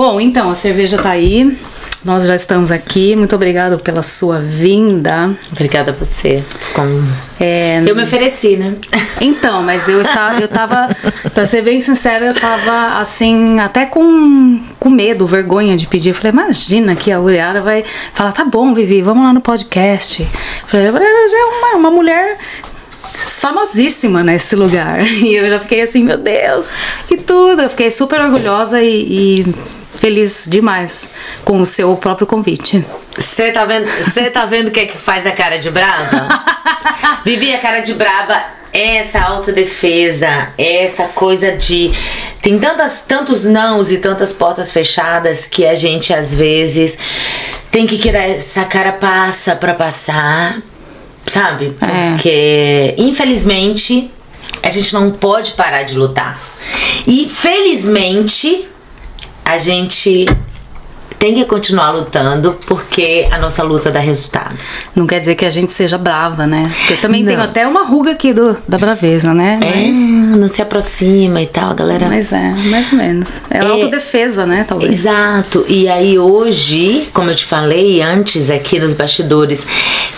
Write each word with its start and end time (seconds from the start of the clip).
Bom, 0.00 0.18
então, 0.18 0.48
a 0.48 0.54
cerveja 0.54 0.96
tá 0.96 1.10
aí. 1.10 1.54
Nós 2.02 2.26
já 2.26 2.34
estamos 2.34 2.70
aqui. 2.70 3.14
Muito 3.14 3.36
obrigado 3.36 3.78
pela 3.78 4.02
sua 4.02 4.38
vinda. 4.38 5.36
Obrigada 5.52 5.90
a 5.90 5.94
você. 5.94 6.42
Com... 6.72 7.02
É, 7.38 7.82
Eu 7.84 7.94
me 7.94 8.04
ofereci, 8.04 8.56
né? 8.56 8.76
Então, 9.20 9.62
mas 9.62 9.90
eu 9.90 10.00
estava, 10.00 10.40
eu 10.40 10.48
tava, 10.48 10.96
pra 11.34 11.44
ser 11.44 11.60
bem 11.60 11.82
sincera, 11.82 12.24
eu 12.24 12.34
tava 12.34 12.98
assim, 12.98 13.60
até 13.60 13.84
com, 13.84 14.62
com 14.78 14.88
medo, 14.88 15.26
vergonha 15.26 15.76
de 15.76 15.86
pedir. 15.86 16.08
Eu 16.08 16.14
falei, 16.14 16.32
imagina 16.32 16.96
que 16.96 17.12
a 17.12 17.20
Uriara 17.20 17.60
vai 17.60 17.84
falar, 18.14 18.32
tá 18.32 18.46
bom, 18.46 18.72
Vivi, 18.72 19.02
vamos 19.02 19.22
lá 19.22 19.34
no 19.34 19.42
podcast. 19.42 20.22
Eu 20.22 20.28
falei, 20.66 20.86
ela 20.86 20.98
já 20.98 21.38
é 21.38 21.44
uma, 21.44 21.76
uma 21.76 21.90
mulher 21.90 22.38
famosíssima 23.38 24.22
nesse 24.22 24.56
lugar. 24.56 25.00
E 25.20 25.34
eu 25.34 25.50
já 25.50 25.60
fiquei 25.60 25.82
assim, 25.82 26.02
meu 26.02 26.16
Deus, 26.16 26.72
que 27.06 27.18
tudo. 27.18 27.60
Eu 27.60 27.68
fiquei 27.68 27.90
super 27.90 28.18
orgulhosa 28.22 28.80
e, 28.80 29.42
e 29.42 29.79
feliz 30.00 30.46
demais 30.48 31.10
com 31.44 31.60
o 31.60 31.66
seu 31.66 31.94
próprio 31.94 32.26
convite. 32.26 32.82
Você 33.14 33.52
tá 33.52 33.66
vendo, 33.66 33.86
você 33.86 34.30
tá 34.30 34.46
vendo 34.46 34.68
o 34.68 34.70
que 34.70 34.80
é 34.80 34.86
que 34.86 34.96
faz 34.96 35.26
a 35.26 35.30
cara 35.30 35.58
de 35.58 35.70
braba? 35.70 36.26
Vivi 37.22 37.54
a 37.54 37.58
cara 37.58 37.80
de 37.80 37.92
braba 37.92 38.42
é 38.72 38.96
essa 38.96 39.20
autodefesa, 39.20 40.54
é 40.56 40.84
essa 40.84 41.04
coisa 41.08 41.52
de 41.52 41.92
tem 42.40 42.58
tantas 42.58 43.02
tantos 43.02 43.44
nãos 43.44 43.92
e 43.92 43.98
tantas 43.98 44.32
portas 44.32 44.72
fechadas 44.72 45.46
que 45.46 45.66
a 45.66 45.74
gente 45.74 46.14
às 46.14 46.34
vezes 46.34 46.98
tem 47.70 47.86
que 47.86 47.98
querer 47.98 48.36
essa 48.36 48.64
cara 48.64 48.92
passa 48.92 49.54
para 49.54 49.74
passar, 49.74 50.62
sabe? 51.26 51.76
É. 51.80 52.10
Porque 52.10 52.94
infelizmente 52.96 54.10
a 54.62 54.70
gente 54.70 54.94
não 54.94 55.10
pode 55.10 55.52
parar 55.52 55.82
de 55.82 55.94
lutar. 55.98 56.40
E 57.06 57.28
felizmente 57.28 58.66
a 59.50 59.58
gente 59.58 60.26
tem 61.20 61.34
que 61.34 61.44
continuar 61.44 61.90
lutando 61.90 62.56
porque 62.66 63.28
a 63.30 63.38
nossa 63.38 63.62
luta 63.62 63.90
dá 63.90 64.00
resultado. 64.00 64.56
Não 64.96 65.06
quer 65.06 65.20
dizer 65.20 65.34
que 65.34 65.44
a 65.44 65.50
gente 65.50 65.70
seja 65.70 65.98
brava, 65.98 66.46
né? 66.46 66.72
Porque 66.78 66.94
eu 66.94 67.00
também 67.02 67.22
Não. 67.22 67.28
tenho 67.28 67.42
até 67.42 67.68
uma 67.68 67.84
ruga 67.86 68.12
aqui 68.12 68.32
do, 68.32 68.56
da 68.66 68.78
braveza, 68.78 69.34
né? 69.34 69.60
É, 69.62 69.86
não 70.38 70.48
se 70.48 70.62
aproxima 70.62 71.42
e 71.42 71.46
tal, 71.46 71.72
a 71.72 71.74
galera. 71.74 72.06
Mas 72.08 72.32
é, 72.32 72.52
mais 72.70 72.90
ou 72.90 72.96
menos. 72.98 73.42
É, 73.50 73.58
É. 73.58 73.66
autodefesa, 73.66 74.46
né? 74.46 74.64
Talvez. 74.66 74.90
Exato. 75.00 75.66
E 75.68 75.86
aí 75.88 76.18
hoje, 76.18 77.06
como 77.12 77.30
eu 77.30 77.34
te 77.36 77.44
falei 77.44 78.00
antes 78.00 78.50
aqui 78.50 78.78
nos 78.80 78.94
bastidores, 78.94 79.68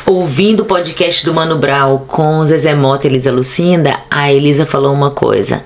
ouvindo 0.06 0.60
o 0.60 0.64
podcast 0.66 1.24
do 1.26 1.34
Mano 1.34 1.56
Brau 1.58 2.04
com 2.06 2.46
Zezé 2.46 2.76
Mota 2.76 3.08
e 3.08 3.10
Elisa 3.10 3.32
Lucinda, 3.32 3.98
a 4.08 4.32
Elisa 4.32 4.64
falou 4.64 4.92
uma 4.94 5.10
coisa. 5.10 5.64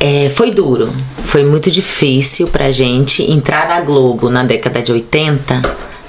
É, 0.00 0.30
foi 0.34 0.50
duro, 0.50 0.90
foi 1.24 1.44
muito 1.44 1.70
difícil 1.70 2.48
pra 2.48 2.70
gente 2.70 3.22
entrar 3.30 3.68
na 3.68 3.80
Globo 3.80 4.28
na 4.28 4.42
década 4.42 4.53
de 4.82 4.92
80, 4.92 5.62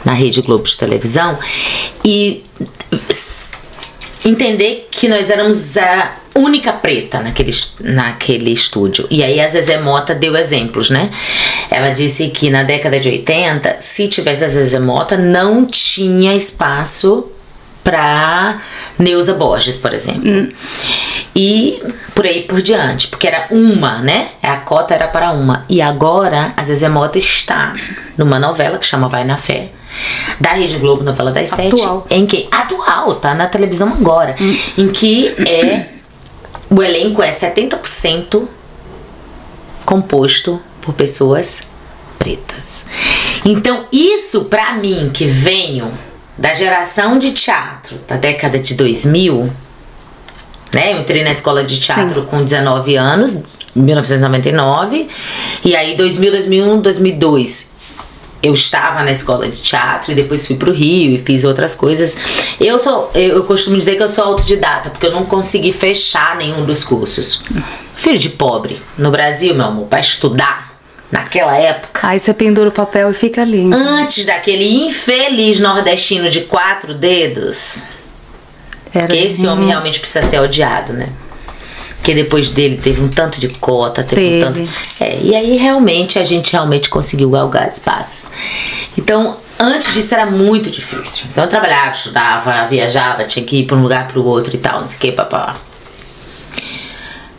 na 0.04 0.14
Rede 0.14 0.42
Globo 0.42 0.64
de 0.64 0.78
televisão, 0.78 1.38
e 2.04 2.44
entender 4.26 4.88
que 4.92 5.08
nós 5.08 5.30
éramos 5.30 5.78
a 5.78 6.16
única 6.36 6.74
preta 6.74 7.22
naquele, 7.22 7.54
naquele 7.80 8.52
estúdio. 8.52 9.08
E 9.10 9.24
aí 9.24 9.40
a 9.40 9.48
Zezé 9.48 9.80
Mota 9.80 10.14
deu 10.14 10.36
exemplos, 10.36 10.90
né? 10.90 11.12
Ela 11.72 11.92
disse 11.92 12.30
que 12.30 12.50
na 12.50 12.64
década 12.64 13.00
de 13.00 13.08
80, 13.08 13.78
se 13.80 14.08
tivesse 14.10 14.44
a 14.44 14.48
Zezé 14.48 14.80
Mota, 14.80 15.18
não 15.18 15.66
tinha 15.66 16.36
espaço 16.36 17.32
pra 17.86 18.60
Neuza 18.98 19.36
Borges, 19.36 19.78
por 19.78 19.94
exemplo. 19.94 20.52
E 21.36 21.82
por 22.16 22.26
aí 22.26 22.42
por 22.42 22.62
diante, 22.62 23.08
porque 23.08 23.28
era 23.28 23.48
uma, 23.52 24.00
né? 24.00 24.30
A 24.42 24.58
cota 24.58 24.96
era 24.96 25.08
para 25.08 25.32
uma. 25.32 25.66
E 25.70 25.82
agora 25.82 26.52
a 26.58 26.66
Zezé 26.66 26.90
Mota 26.90 27.20
está 27.20 27.74
numa 28.18 28.40
novela 28.40 28.80
que 28.80 28.86
chama 28.86 29.08
Vai 29.08 29.24
na 29.24 29.38
Fé. 29.38 29.70
Da 30.40 30.54
Rede 30.54 30.78
Globo, 30.78 31.04
novela 31.04 31.32
das 31.32 31.50
sete. 31.50 31.76
Atual. 31.76 32.08
Em 32.10 32.26
que. 32.26 32.48
Atual, 32.52 33.16
tá 33.16 33.36
na 33.36 33.48
televisão 33.48 33.90
agora. 33.90 34.36
Em 34.78 34.90
que 34.90 35.28
é. 35.48 35.90
O 36.70 36.82
elenco 36.82 37.22
é 37.22 37.30
70% 37.30 38.48
composto 39.86 40.60
por 40.82 40.96
pessoas 40.96 41.62
pretas. 42.18 42.88
Então, 43.46 43.86
isso 43.92 44.46
pra 44.46 44.74
mim 44.74 45.12
que 45.14 45.26
venho 45.26 45.92
da 46.38 46.54
geração 46.54 47.18
de 47.18 47.32
teatro 47.32 48.00
da 48.08 48.18
década 48.18 48.60
de 48.60 48.74
2000, 48.76 49.52
né? 50.74 50.94
Eu 50.94 51.02
entrei 51.02 51.24
na 51.24 51.32
escola 51.32 51.64
de 51.64 51.80
teatro 51.80 52.24
com 52.24 52.44
19 52.44 52.96
anos, 52.96 53.42
1999, 53.76 55.08
e 55.64 55.76
aí 55.76 55.96
2000, 55.96 56.32
2001, 56.32 56.82
2002 56.82 57.76
eu 58.46 58.54
estava 58.54 59.02
na 59.02 59.12
escola 59.12 59.48
de 59.48 59.60
teatro 59.60 60.12
e 60.12 60.16
depois 60.16 60.46
fui 60.46 60.56
pro 60.56 60.72
Rio 60.72 61.16
e 61.16 61.18
fiz 61.18 61.44
outras 61.44 61.74
coisas. 61.74 62.16
Eu 62.60 62.78
sou, 62.78 63.10
eu, 63.16 63.44
costumo 63.44 63.76
dizer 63.76 63.96
que 63.96 64.04
eu 64.04 64.08
sou 64.08 64.24
autodidata, 64.26 64.92
porque 64.92 65.08
eu 65.08 65.12
não 65.12 65.26
consegui 65.26 65.74
fechar 65.74 66.36
nenhum 66.36 66.64
dos 66.64 66.84
cursos. 66.84 67.42
Filho 67.96 68.20
de 68.20 68.30
pobre, 68.30 68.80
no 68.98 69.10
Brasil, 69.10 69.56
meu 69.56 69.66
amor, 69.66 69.88
pra 69.88 70.00
estudar, 70.00 70.75
naquela 71.16 71.56
época, 71.58 72.08
Aí 72.08 72.20
você 72.20 72.34
pendura 72.34 72.70
o 72.70 72.72
papel 72.72 73.10
e 73.12 73.14
fica 73.14 73.44
lindo. 73.44 73.76
antes 73.76 74.26
daquele 74.26 74.86
infeliz 74.86 75.60
nordestino 75.60 76.30
de 76.30 76.42
quatro 76.42 76.94
dedos, 76.94 77.78
Era 78.94 79.08
que 79.08 79.14
de- 79.20 79.28
esse 79.28 79.48
homem 79.48 79.68
realmente 79.68 80.00
precisa 80.00 80.28
ser 80.28 80.40
odiado, 80.40 80.94
né? 80.94 81.10
Porque 81.98 82.14
depois 82.14 82.52
dele 82.52 82.78
teve 82.78 83.02
um 83.02 83.08
tanto 83.08 83.40
de 83.40 83.50
cota, 83.60 84.04
teve, 84.04 84.22
um 84.46 84.54
Teve. 84.54 84.68
tanto. 84.68 84.70
É, 85.04 85.18
e 85.24 85.36
aí 85.36 85.58
realmente 85.58 86.20
a 86.20 86.24
gente 86.24 86.54
realmente 86.54 86.88
conseguiu 86.88 87.32
galgar 87.32 87.68
espaços. 87.68 88.30
Então, 88.96 89.38
antes 89.58 89.92
disso 89.92 90.14
era 90.14 90.28
muito 90.28 90.70
difícil. 90.70 91.26
Então 91.32 91.46
eu 91.46 91.50
trabalhava, 91.50 91.96
estudava, 91.96 92.68
viajava, 92.68 93.24
tinha 93.24 93.44
que 93.44 93.62
ir 93.62 93.66
para 93.66 93.76
um 93.76 93.82
lugar 93.82 94.08
para 94.08 94.20
o 94.20 94.24
outro 94.26 94.56
e 94.56 94.60
tal, 94.60 94.82
não 94.82 94.88
sei 94.88 94.98
o 94.98 95.00
que, 95.00 95.12
papá. 95.14 95.56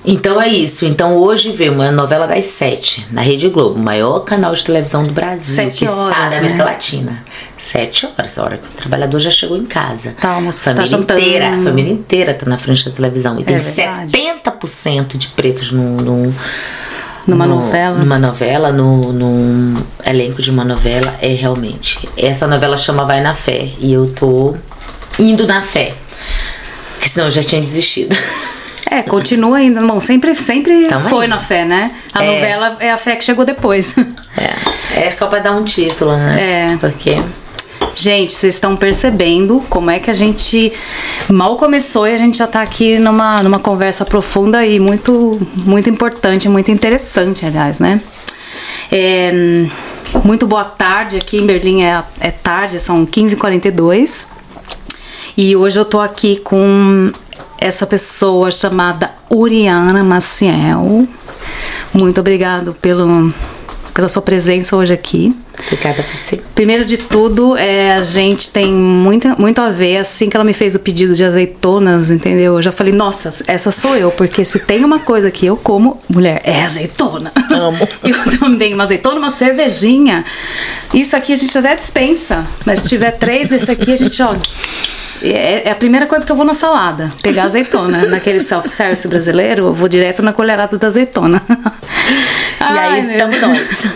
Então 0.08 0.40
é 0.40 0.48
isso. 0.48 0.86
Então 0.86 1.16
hoje 1.16 1.50
vê 1.50 1.68
uma 1.68 1.90
novela 1.90 2.26
das 2.28 2.44
sete 2.44 3.04
na 3.10 3.20
Rede 3.22 3.48
Globo, 3.48 3.74
o 3.78 3.82
maior 3.82 4.20
canal 4.20 4.54
de 4.54 4.64
televisão 4.64 5.04
do 5.04 5.12
Brasil, 5.12 5.52
Sete 5.54 5.80
quiçá 5.80 5.92
horas, 5.94 6.30
da 6.30 6.38
América 6.38 6.58
né? 6.58 6.64
Latina. 6.64 7.24
Sete 7.58 8.06
horas, 8.06 8.38
a 8.38 8.44
hora 8.44 8.58
que 8.58 8.64
o 8.68 8.76
trabalhador 8.76 9.18
já 9.18 9.30
chegou 9.32 9.56
em 9.56 9.64
casa. 9.66 10.14
Tá 10.20 10.30
almoçando, 10.34 10.76
família 10.76 11.04
tá 11.06 11.14
inteira, 11.18 11.48
a 11.48 11.62
família 11.62 11.92
inteira 11.92 12.34
tá 12.34 12.46
na 12.46 12.56
frente 12.56 12.88
da 12.88 12.94
televisão. 12.94 13.40
E 13.40 13.44
tem 13.44 13.56
É 13.56 13.58
verdade. 13.58 14.12
70% 14.12 15.16
de 15.18 15.26
pretos 15.28 15.72
no, 15.72 15.96
no- 15.96 16.34
Numa 17.26 17.44
no- 17.44 17.56
novela. 17.56 17.98
Numa 17.98 18.18
novela, 18.20 18.70
no, 18.70 19.12
num 19.12 19.74
elenco 20.04 20.40
de 20.40 20.52
uma 20.52 20.64
novela, 20.64 21.16
é 21.20 21.28
realmente. 21.34 22.08
Essa 22.16 22.46
novela 22.46 22.78
chama 22.78 23.04
Vai 23.04 23.20
na 23.20 23.34
Fé. 23.34 23.70
E 23.80 23.92
eu 23.92 24.12
tô 24.14 24.54
indo 25.18 25.44
na 25.48 25.60
fé. 25.62 25.94
Porque 26.94 27.08
senão 27.08 27.26
eu 27.26 27.32
já 27.32 27.42
tinha 27.42 27.60
desistido. 27.60 28.14
É, 28.90 29.02
continua 29.02 29.58
ainda. 29.58 29.80
Bom, 29.80 30.00
sempre, 30.00 30.34
sempre 30.34 30.86
Tamo 30.88 31.08
foi 31.08 31.26
na 31.26 31.40
fé, 31.40 31.64
né? 31.64 31.92
A 32.12 32.24
É. 32.24 32.26
novela 32.26 32.76
é 32.80 32.90
a 32.90 32.98
fé 32.98 33.16
que 33.16 33.24
chegou 33.24 33.44
depois. 33.44 33.94
É, 34.38 35.06
é 35.06 35.10
só 35.10 35.28
pra 35.28 35.38
dar 35.38 35.52
um 35.52 35.64
título, 35.64 36.14
né? 36.14 36.72
É. 36.74 36.76
Porque. 36.76 37.22
Gente, 37.94 38.32
vocês 38.32 38.54
estão 38.54 38.76
percebendo 38.76 39.64
como 39.70 39.90
é 39.90 39.98
que 39.98 40.10
a 40.10 40.14
gente 40.14 40.70
mal 41.30 41.56
começou 41.56 42.06
e 42.06 42.12
a 42.12 42.16
gente 42.18 42.36
já 42.36 42.46
tá 42.46 42.60
aqui 42.60 42.98
numa, 42.98 43.42
numa 43.42 43.58
conversa 43.58 44.04
profunda 44.04 44.66
e 44.66 44.78
muito, 44.78 45.40
muito 45.54 45.88
importante, 45.88 46.46
muito 46.50 46.70
interessante, 46.70 47.46
aliás, 47.46 47.80
né? 47.80 47.98
É, 48.92 49.32
muito 50.22 50.46
boa 50.46 50.64
tarde, 50.64 51.16
aqui 51.16 51.38
em 51.38 51.46
Berlim 51.46 51.82
é, 51.82 52.02
é 52.20 52.30
tarde, 52.30 52.78
são 52.78 53.06
15h42. 53.06 54.26
E 55.36 55.56
hoje 55.56 55.78
eu 55.78 55.84
tô 55.86 56.00
aqui 56.00 56.36
com 56.36 57.10
essa 57.60 57.86
pessoa 57.86 58.50
chamada 58.50 59.10
Uriana 59.30 60.02
Maciel. 60.02 61.06
Muito 61.92 62.20
obrigado 62.20 62.74
pelo, 62.74 63.32
pela 63.94 64.08
sua 64.08 64.22
presença 64.22 64.76
hoje 64.76 64.92
aqui. 64.92 65.34
Obrigada 65.64 66.02
a 66.02 66.16
você. 66.16 66.40
Primeiro 66.54 66.84
de 66.84 66.98
tudo, 66.98 67.56
é, 67.56 67.94
a 67.94 68.02
gente 68.02 68.50
tem 68.50 68.70
muito, 68.70 69.28
muito 69.40 69.60
a 69.60 69.70
ver. 69.70 69.98
Assim 69.98 70.28
que 70.28 70.36
ela 70.36 70.44
me 70.44 70.52
fez 70.52 70.74
o 70.74 70.78
pedido 70.78 71.14
de 71.14 71.24
azeitonas, 71.24 72.10
entendeu? 72.10 72.56
Eu 72.56 72.62
já 72.62 72.70
falei, 72.70 72.92
nossa, 72.92 73.30
essa 73.46 73.70
sou 73.70 73.96
eu, 73.96 74.10
porque 74.10 74.44
se 74.44 74.58
tem 74.58 74.84
uma 74.84 75.00
coisa 75.00 75.30
que 75.30 75.46
eu 75.46 75.56
como, 75.56 75.98
mulher, 76.08 76.42
é 76.44 76.62
azeitona. 76.62 77.32
Amo. 77.50 77.88
Eu 78.04 78.38
também, 78.38 78.74
uma 78.74 78.84
azeitona, 78.84 79.18
uma 79.18 79.30
cervejinha. 79.30 80.24
Isso 80.92 81.16
aqui 81.16 81.32
a 81.32 81.36
gente 81.36 81.56
até 81.56 81.74
dispensa, 81.74 82.46
mas 82.64 82.80
se 82.80 82.88
tiver 82.88 83.12
três 83.12 83.48
desse 83.48 83.70
aqui, 83.70 83.92
a 83.92 83.96
gente, 83.96 84.22
ó. 84.22 84.34
É, 85.22 85.68
é 85.68 85.70
a 85.70 85.74
primeira 85.74 86.06
coisa 86.06 86.24
que 86.24 86.30
eu 86.30 86.36
vou 86.36 86.44
na 86.44 86.54
salada, 86.54 87.12
pegar 87.22 87.44
azeitona. 87.44 88.06
Naquele 88.08 88.40
self-service 88.40 89.06
brasileiro, 89.08 89.66
eu 89.66 89.74
vou 89.74 89.88
direto 89.88 90.22
na 90.22 90.32
colherada 90.32 90.76
da 90.78 90.86
azeitona. 90.86 91.42
E 92.58 92.78
aí, 92.78 93.02
meu 93.02 93.18
tamo 93.18 93.32
Deus. 93.32 93.42
nós. 93.42 93.94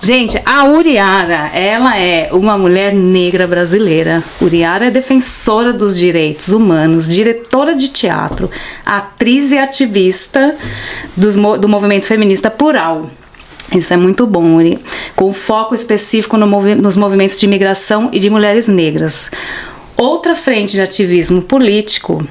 Gente, 0.00 0.40
a 0.44 0.64
Uriara, 0.64 1.50
ela 1.52 1.96
é 1.96 2.28
uma 2.32 2.56
mulher 2.56 2.94
negra 2.94 3.46
brasileira. 3.46 4.22
Uriara 4.40 4.86
é 4.86 4.90
defensora 4.90 5.72
dos 5.72 5.96
direitos 5.96 6.48
humanos, 6.48 7.08
diretora 7.08 7.74
de 7.74 7.88
teatro, 7.88 8.50
atriz 8.84 9.52
e 9.52 9.58
ativista 9.58 10.54
dos 11.16 11.36
do 11.36 11.68
movimento 11.68 12.06
feminista 12.06 12.50
plural. 12.50 13.10
Isso 13.72 13.92
é 13.92 13.96
muito 13.96 14.26
bom, 14.26 14.56
Uri. 14.56 14.78
Com 15.14 15.32
foco 15.32 15.74
específico 15.74 16.36
no 16.36 16.46
movi 16.46 16.74
nos 16.74 16.96
movimentos 16.96 17.36
de 17.36 17.44
imigração 17.44 18.08
e 18.12 18.18
de 18.18 18.30
mulheres 18.30 18.66
negras. 18.66 19.30
Outra 20.00 20.36
frente 20.36 20.74
de 20.74 20.80
ativismo 20.80 21.42
político 21.42 22.24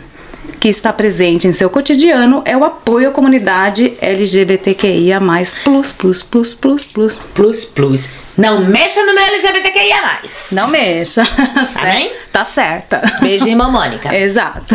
que 0.57 0.69
está 0.69 0.93
presente 0.93 1.49
em 1.49 1.51
seu 1.51 1.69
cotidiano 1.69 2.41
é 2.45 2.55
o 2.55 2.63
apoio 2.63 3.09
à 3.09 3.11
comunidade 3.11 3.93
LGBTQIA+, 4.01 5.19
plus, 5.65 5.91
plus, 5.91 6.23
plus, 6.23 6.53
plus, 6.53 6.85
plus. 6.85 7.17
Plus, 7.33 7.65
plus. 7.65 8.11
Não 8.37 8.63
mexa 8.63 9.05
no 9.05 9.13
meu 9.13 9.21
LGBTQIA+. 9.21 10.21
Não 10.53 10.69
mexa. 10.69 11.25
Tá 11.25 11.81
bem? 11.81 12.13
Tá 12.31 12.45
certa. 12.45 13.01
Beijo, 13.19 13.45
irmã 13.45 13.67
Mônica. 13.69 14.15
Exato. 14.15 14.73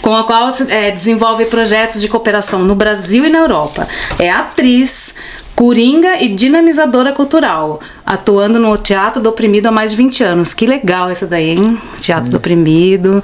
Com 0.00 0.16
a 0.16 0.24
qual 0.24 0.48
é, 0.68 0.92
desenvolve 0.92 1.44
projetos 1.44 2.00
de 2.00 2.08
cooperação 2.08 2.60
no 2.60 2.74
Brasil 2.74 3.26
e 3.26 3.28
na 3.28 3.40
Europa. 3.40 3.86
É 4.18 4.30
atriz, 4.30 5.14
coringa 5.54 6.22
e 6.22 6.28
dinamizadora 6.28 7.12
cultural, 7.12 7.80
atuando 8.04 8.58
no 8.58 8.76
Teatro 8.76 9.22
do 9.22 9.28
Oprimido 9.28 9.66
há 9.66 9.70
mais 9.70 9.90
de 9.90 9.96
20 9.96 10.24
anos. 10.24 10.54
Que 10.54 10.66
legal 10.66 11.10
isso 11.10 11.26
daí, 11.26 11.50
hein? 11.50 11.78
Teatro 12.00 12.30
do 12.30 12.36
Oprimido. 12.36 13.22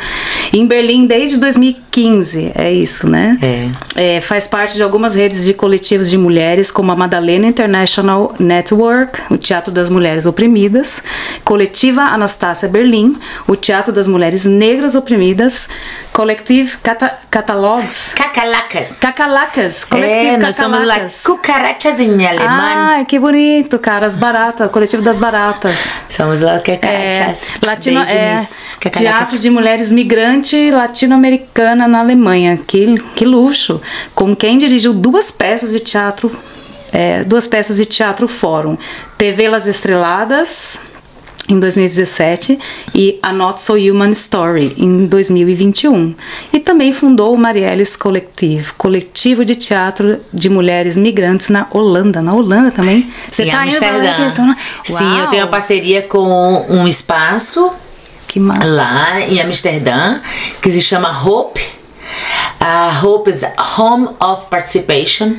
Em 0.52 0.66
Berlim 0.66 1.06
desde 1.06 1.36
2015, 1.38 2.52
é 2.54 2.72
isso, 2.72 3.08
né? 3.08 3.38
É. 3.42 4.16
É, 4.16 4.20
faz 4.20 4.46
parte 4.46 4.74
de 4.74 4.82
algumas 4.82 5.14
redes 5.14 5.44
de 5.44 5.54
coletivos 5.54 6.08
de 6.10 6.18
mulheres, 6.18 6.70
como 6.70 6.92
a 6.92 6.96
Madalena 6.96 7.46
International 7.46 8.34
Network, 8.38 9.20
o 9.30 9.36
Teatro 9.36 9.72
das 9.72 9.88
Mulheres 9.90 10.26
Oprimidas, 10.26 11.02
Coletiva 11.44 12.02
Anastácia 12.02 12.68
Berlim, 12.68 13.16
o 13.46 13.56
Teatro 13.56 13.92
das 13.92 14.06
Mulheres 14.08 14.44
Negras 14.44 14.94
Oprimidas, 14.94 15.68
Collective 16.12 16.76
Cata 16.82 17.14
Catalogs, 17.30 18.12
Cacalacas. 18.14 18.98
Cacalacas, 18.98 19.84
Coletivo 19.84 20.32
É, 20.34 20.36
nós 20.38 20.56
somos 20.56 20.78
lá 20.80 20.94
Cacalacas. 20.94 21.22
cucarachas 21.22 22.00
em 22.00 22.26
alemão. 22.26 22.46
Ai, 22.48 23.04
que 23.04 23.18
bonito, 23.18 23.78
cara, 23.78 24.06
as 24.06 24.16
baratas, 24.16 24.65
coletivo 24.68 25.02
das 25.02 25.18
baratas. 25.18 25.88
Somos 26.10 26.40
lá 26.40 26.56
É, 26.56 26.58
cucarachas. 26.58 27.52
latino, 27.64 28.00
é, 28.00 28.34
teatro 28.90 29.38
de 29.38 29.50
mulheres 29.50 29.92
migrante 29.92 30.70
latino-americana 30.70 31.86
na 31.88 32.00
Alemanha. 32.00 32.58
Que, 32.66 32.98
que 33.14 33.24
luxo! 33.24 33.80
Com 34.14 34.34
quem 34.34 34.58
dirigiu 34.58 34.92
duas 34.92 35.30
peças 35.30 35.70
de 35.70 35.80
teatro, 35.80 36.30
é, 36.92 37.24
duas 37.24 37.46
peças 37.46 37.76
de 37.76 37.84
teatro 37.84 38.26
fórum. 38.28 38.76
TV 39.18 39.48
Las 39.48 39.66
Estreladas 39.66 40.80
em 41.48 41.60
2017 41.60 42.58
e 42.94 43.18
A 43.22 43.32
Not 43.32 43.60
So 43.62 43.74
Human 43.74 44.10
Story 44.10 44.74
em 44.76 45.06
2021. 45.06 46.14
E 46.52 46.58
também 46.58 46.92
fundou 46.92 47.34
o 47.34 47.38
Marielles 47.38 47.96
Collective, 47.96 48.72
coletivo 48.76 49.44
de 49.44 49.54
teatro 49.54 50.18
de 50.32 50.48
mulheres 50.48 50.96
migrantes 50.96 51.48
na 51.48 51.68
Holanda. 51.70 52.20
Na 52.20 52.34
Holanda 52.34 52.70
também. 52.70 53.12
Você 53.30 53.44
em 53.44 53.50
tá 53.50 53.66
indo 53.66 53.76
Amsterdã. 53.76 54.56
Sim, 54.84 55.18
eu 55.18 55.26
tenho 55.28 55.42
uma 55.42 55.50
parceria 55.50 56.02
com 56.02 56.66
um 56.68 56.86
espaço 56.86 57.70
lá 58.64 59.20
em 59.20 59.40
Amsterdã 59.40 60.20
que 60.60 60.70
se 60.70 60.82
chama 60.82 61.24
Hope. 61.24 61.76
A 62.58 63.00
Hope 63.02 63.30
is 63.30 63.44
Home 63.78 64.08
of 64.18 64.46
Participation, 64.50 65.36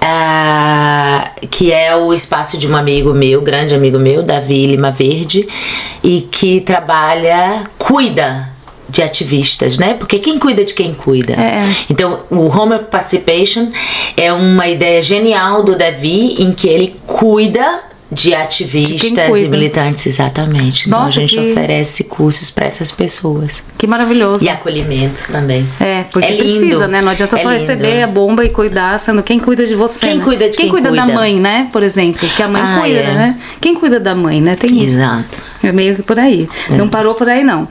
ah, 0.00 1.30
que 1.50 1.72
é 1.72 1.94
o 1.96 2.12
espaço 2.14 2.58
de 2.58 2.70
um 2.70 2.76
amigo 2.76 3.12
meu, 3.12 3.40
grande 3.40 3.74
amigo 3.74 3.98
meu, 3.98 4.22
Davi 4.22 4.66
Lima 4.66 4.90
Verde, 4.90 5.48
e 6.02 6.22
que 6.22 6.60
trabalha, 6.60 7.64
cuida 7.78 8.50
de 8.88 9.02
ativistas, 9.02 9.78
né? 9.78 9.94
Porque 9.94 10.18
quem 10.18 10.38
cuida 10.38 10.64
de 10.64 10.72
quem 10.72 10.94
cuida. 10.94 11.34
É. 11.34 11.62
Então, 11.90 12.20
o 12.30 12.46
Home 12.48 12.74
of 12.74 12.84
Participation 12.86 13.70
é 14.16 14.32
uma 14.32 14.66
ideia 14.66 15.02
genial 15.02 15.62
do 15.62 15.76
Davi 15.76 16.42
em 16.42 16.52
que 16.52 16.68
ele 16.68 16.96
cuida 17.06 17.80
de 18.10 18.34
ativistas 18.34 19.28
cuida. 19.28 19.46
e 19.46 19.48
militantes, 19.50 20.06
exatamente. 20.06 20.86
Então 20.88 21.00
Nossa, 21.02 21.18
a 21.18 21.20
gente 21.26 21.36
que- 21.36 21.50
oferece 21.52 22.04
cursos 22.04 22.50
para 22.50 22.66
essas 22.66 22.90
pessoas. 22.90 23.64
Que 23.76 23.86
maravilhoso. 23.86 24.44
E 24.44 24.48
acolhimento 24.48 25.30
também. 25.30 25.66
É, 25.78 26.04
porque 26.04 26.32
É 26.32 26.36
precisa, 26.36 26.88
né? 26.88 27.02
Não 27.02 27.10
adianta 27.10 27.36
É 27.36 27.38
só 27.38 27.50
lindo. 27.50 27.60
receber 27.60 28.02
a 28.02 28.06
bomba 28.06 28.44
e 28.44 28.48
cuidar, 28.48 28.98
sendo 28.98 29.22
quem 29.22 29.38
cuida 29.38 29.66
de 29.66 29.74
você. 29.74 30.06
Quem 30.06 30.18
né? 30.18 30.24
cuida 30.24 30.48
de 30.50 30.56
quem 30.56 30.68
cuida 30.68 30.90
da 30.90 31.02
cuida. 31.02 31.14
mãe, 31.14 31.38
né? 31.38 31.68
Por 31.72 31.82
exemplo, 31.82 32.26
que 32.28 32.42
a 32.42 32.48
mãe 32.48 32.62
Ah, 32.62 32.78
cuida, 32.80 32.98
é. 32.98 33.14
né? 33.14 33.38
Quem 33.60 33.74
cuida 33.74 34.00
da 34.00 34.14
mãe, 34.14 34.40
né? 34.40 34.56
Tem 34.56 34.70
isso. 34.70 34.96
Exato. 34.96 35.48
É 35.62 35.72
meio 35.72 35.96
que 35.96 36.02
por 36.02 36.18
aí. 36.18 36.48
Não 36.70 36.88
parou 36.88 37.14
por 37.14 37.28
aí, 37.28 37.42
não. 37.44 37.66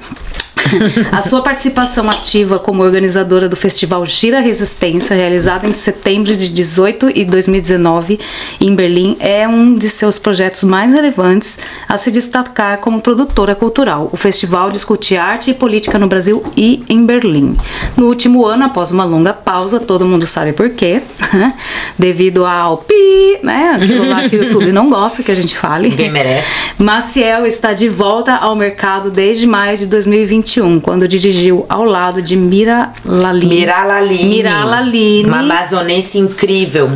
A 1.11 1.21
sua 1.21 1.41
participação 1.41 2.09
ativa 2.09 2.59
como 2.59 2.83
organizadora 2.83 3.47
do 3.49 3.55
Festival 3.55 4.05
Gira 4.05 4.39
Resistência, 4.39 5.15
realizado 5.15 5.65
em 5.65 5.73
setembro 5.73 6.35
de 6.35 6.51
18 6.51 7.11
e 7.15 7.25
2019 7.25 8.19
em 8.59 8.75
Berlim, 8.75 9.17
é 9.19 9.47
um 9.47 9.75
de 9.75 9.89
seus 9.89 10.19
projetos 10.19 10.63
mais 10.63 10.91
relevantes 10.91 11.59
a 11.87 11.97
se 11.97 12.11
destacar 12.11 12.77
como 12.79 13.01
produtora 13.01 13.55
cultural. 13.55 14.09
O 14.11 14.17
festival 14.17 14.69
discute 14.71 15.15
arte 15.15 15.51
e 15.51 15.53
política 15.53 15.97
no 15.97 16.07
Brasil 16.07 16.43
e 16.55 16.83
em 16.89 17.05
Berlim. 17.05 17.55
No 17.95 18.07
último 18.07 18.45
ano, 18.45 18.65
após 18.65 18.91
uma 18.91 19.03
longa 19.03 19.33
pausa, 19.33 19.79
todo 19.79 20.05
mundo 20.05 20.25
sabe 20.25 20.53
por 20.53 20.69
quê, 20.69 21.01
devido 21.97 22.45
ao 22.45 22.77
pi, 22.77 23.39
né? 23.43 23.71
Aquilo 23.75 24.07
lá 24.07 24.27
que 24.29 24.35
o 24.35 24.43
YouTube 24.43 24.71
não 24.71 24.89
gosta 24.89 25.23
que 25.23 25.31
a 25.31 25.35
gente 25.35 25.57
fale. 25.57 25.89
Ninguém 25.89 26.11
merece. 26.11 26.55
Maciel 26.77 27.45
está 27.45 27.73
de 27.73 27.89
volta 27.89 28.35
ao 28.35 28.55
mercado 28.55 29.09
desde 29.09 29.47
maio 29.47 29.77
de 29.77 29.85
2021, 29.85 30.56
quando 30.81 31.07
dirigiu 31.07 31.65
ao 31.69 31.83
lado 31.83 32.21
de 32.21 32.35
Mira 32.35 32.91
Laline. 33.05 33.55
Miralaline. 33.55 34.29
Miralaline. 34.29 35.25
Uma 35.27 35.39
amazonense 35.39 36.17
incrível. 36.19 36.91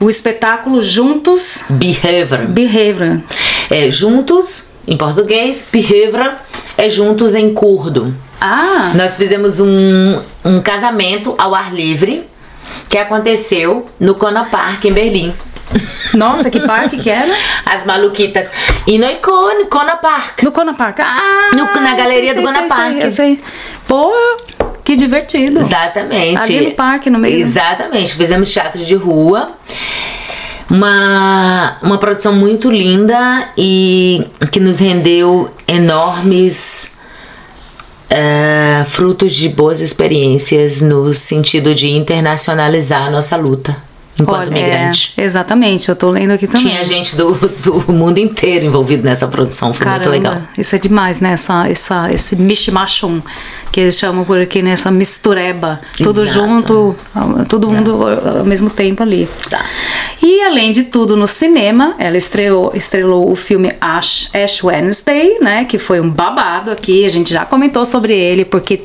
O 0.00 0.10
espetáculo 0.10 0.82
Juntos 0.82 1.64
Behavior. 1.70 2.46
Behavior. 2.48 3.20
É 3.70 3.90
juntos, 3.90 4.70
em 4.86 4.96
português. 4.96 5.66
Behavior 5.72 6.34
é 6.76 6.88
juntos 6.88 7.34
em 7.34 7.52
curdo. 7.54 8.14
Ah, 8.40 8.92
Nós 8.94 9.16
fizemos 9.16 9.60
um, 9.60 10.18
um 10.44 10.60
casamento 10.60 11.34
ao 11.38 11.54
ar 11.54 11.74
livre 11.74 12.24
que 12.88 12.98
aconteceu 12.98 13.86
no 13.98 14.14
Kona 14.14 14.44
Park, 14.44 14.84
em 14.84 14.92
Berlim. 14.92 15.32
Nossa, 16.14 16.50
que 16.50 16.60
parque 16.60 16.98
que 16.98 17.10
era? 17.10 17.32
As 17.64 17.84
maluquitas. 17.84 18.50
E 18.86 18.98
no 18.98 19.06
Icone, 19.10 19.66
Kona 19.66 19.96
Park. 19.96 20.42
No 20.42 20.52
Kona 20.52 20.74
Park. 20.74 21.00
Ah, 21.00 21.50
No- 21.52 21.80
na 21.80 21.94
galeria 21.94 22.34
do 22.34 22.42
Kona 22.42 22.60
sei, 22.60 22.68
Park. 22.68 23.00
Sei, 23.02 23.10
sei. 23.10 23.40
Pô, 23.86 24.12
que 24.84 24.96
divertido. 24.96 25.60
Exatamente. 25.60 26.38
Ali 26.38 26.68
no 26.68 26.74
parque, 26.74 27.10
no 27.10 27.18
meio. 27.18 27.38
Exatamente. 27.38 28.14
Fizemos 28.14 28.50
teatro 28.50 28.82
de 28.82 28.94
rua. 28.94 29.52
Uma, 30.68 31.76
uma 31.80 31.96
produção 31.98 32.32
muito 32.32 32.70
linda 32.70 33.48
e 33.56 34.26
que 34.50 34.58
nos 34.58 34.80
rendeu 34.80 35.48
enormes 35.68 36.96
eh, 38.10 38.84
frutos 38.88 39.32
de 39.34 39.48
boas 39.48 39.80
experiências 39.80 40.80
no 40.80 41.14
sentido 41.14 41.72
de 41.72 41.90
internacionalizar 41.90 43.06
a 43.06 43.10
nossa 43.10 43.36
luta 43.36 43.76
enquanto 44.18 44.48
Olha, 44.48 44.50
migrante. 44.50 45.14
é, 45.16 45.24
exatamente, 45.24 45.88
eu 45.88 45.96
tô 45.96 46.10
lendo 46.10 46.30
aqui 46.32 46.46
também. 46.46 46.66
Tinha 46.68 46.84
gente 46.84 47.16
do, 47.16 47.32
do 47.34 47.92
mundo 47.92 48.18
inteiro 48.18 48.64
envolvido 48.64 49.02
nessa 49.02 49.26
produção, 49.28 49.72
foi 49.72 49.84
Caramba, 49.84 50.10
muito 50.10 50.24
legal. 50.24 50.42
isso 50.56 50.74
é 50.74 50.78
demais, 50.78 51.20
né? 51.20 51.32
Essa, 51.32 51.68
essa, 51.68 52.12
esse 52.12 52.36
mishmashum, 52.36 53.20
que 53.70 53.80
eles 53.80 53.98
chamam 53.98 54.24
por 54.24 54.40
aqui, 54.40 54.62
né? 54.62 54.70
Essa 54.70 54.90
mistureba. 54.90 55.80
Tudo 55.98 56.22
Exato. 56.22 56.40
junto, 56.40 56.96
todo 57.48 57.68
mundo 57.70 58.06
ao 58.38 58.44
mesmo 58.44 58.70
tempo 58.70 59.02
ali. 59.02 59.28
Tá. 59.50 59.64
E 60.22 60.42
além 60.42 60.72
de 60.72 60.84
tudo, 60.84 61.16
no 61.16 61.28
cinema, 61.28 61.94
ela 61.98 62.16
estreou, 62.16 62.72
estrelou 62.74 63.30
o 63.30 63.36
filme 63.36 63.72
Ash, 63.80 64.30
Ash 64.32 64.64
Wednesday, 64.64 65.38
né? 65.40 65.64
Que 65.64 65.78
foi 65.78 66.00
um 66.00 66.08
babado 66.08 66.70
aqui. 66.70 67.04
A 67.04 67.08
gente 67.08 67.32
já 67.32 67.44
comentou 67.44 67.84
sobre 67.84 68.14
ele, 68.14 68.44
porque 68.44 68.80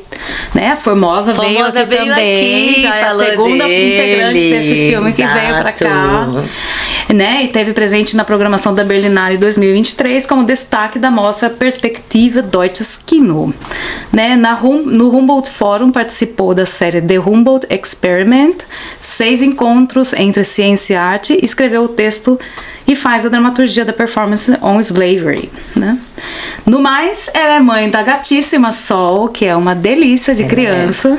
né, 0.54 0.72
a 0.72 0.76
Formosa, 0.76 1.32
veio 1.32 1.54
Formosa 1.54 1.80
aqui 1.80 1.88
veio 1.88 2.06
também. 2.06 2.70
aqui, 2.70 2.80
já 2.80 2.96
é 2.96 3.04
a 3.04 3.10
segunda 3.12 3.64
dele, 3.64 3.94
integrante 3.94 4.50
desse 4.50 4.74
filme 4.90 5.12
que 5.12 5.21
veio 5.26 5.58
pra 5.58 5.72
cá. 5.72 6.26
Né? 7.12 7.44
E 7.44 7.48
teve 7.48 7.72
presente 7.72 8.16
na 8.16 8.24
programação 8.24 8.74
da 8.74 8.84
Berlinale 8.84 9.36
2023 9.36 10.26
como 10.26 10.44
destaque 10.44 10.98
da 10.98 11.10
mostra 11.10 11.50
Perspectiva 11.50 12.42
Deutsches 12.42 12.98
Kino. 13.04 13.54
Né? 14.12 14.36
Na 14.36 14.54
Hum- 14.62 14.84
no 14.86 15.16
Humboldt 15.16 15.50
Forum 15.50 15.90
participou 15.90 16.54
da 16.54 16.66
série 16.66 17.00
The 17.00 17.18
Humboldt 17.18 17.66
Experiment, 17.70 18.58
seis 19.00 19.42
encontros 19.42 20.12
entre 20.12 20.44
ciência 20.44 20.94
e 20.94 20.96
arte, 20.96 21.38
escreveu 21.42 21.84
o 21.84 21.88
texto 21.88 22.38
e 22.86 22.96
faz 22.96 23.24
a 23.24 23.28
dramaturgia 23.28 23.84
da 23.84 23.92
performance 23.92 24.56
on 24.60 24.80
slavery. 24.80 25.50
Né? 25.76 25.98
No 26.66 26.80
mais, 26.80 27.28
ela 27.32 27.54
é 27.54 27.60
mãe 27.60 27.88
da 27.88 28.02
gatíssima 28.02 28.72
Sol, 28.72 29.28
que 29.28 29.44
é 29.44 29.54
uma 29.56 29.74
delícia 29.74 30.34
de 30.34 30.44
criança, 30.44 31.18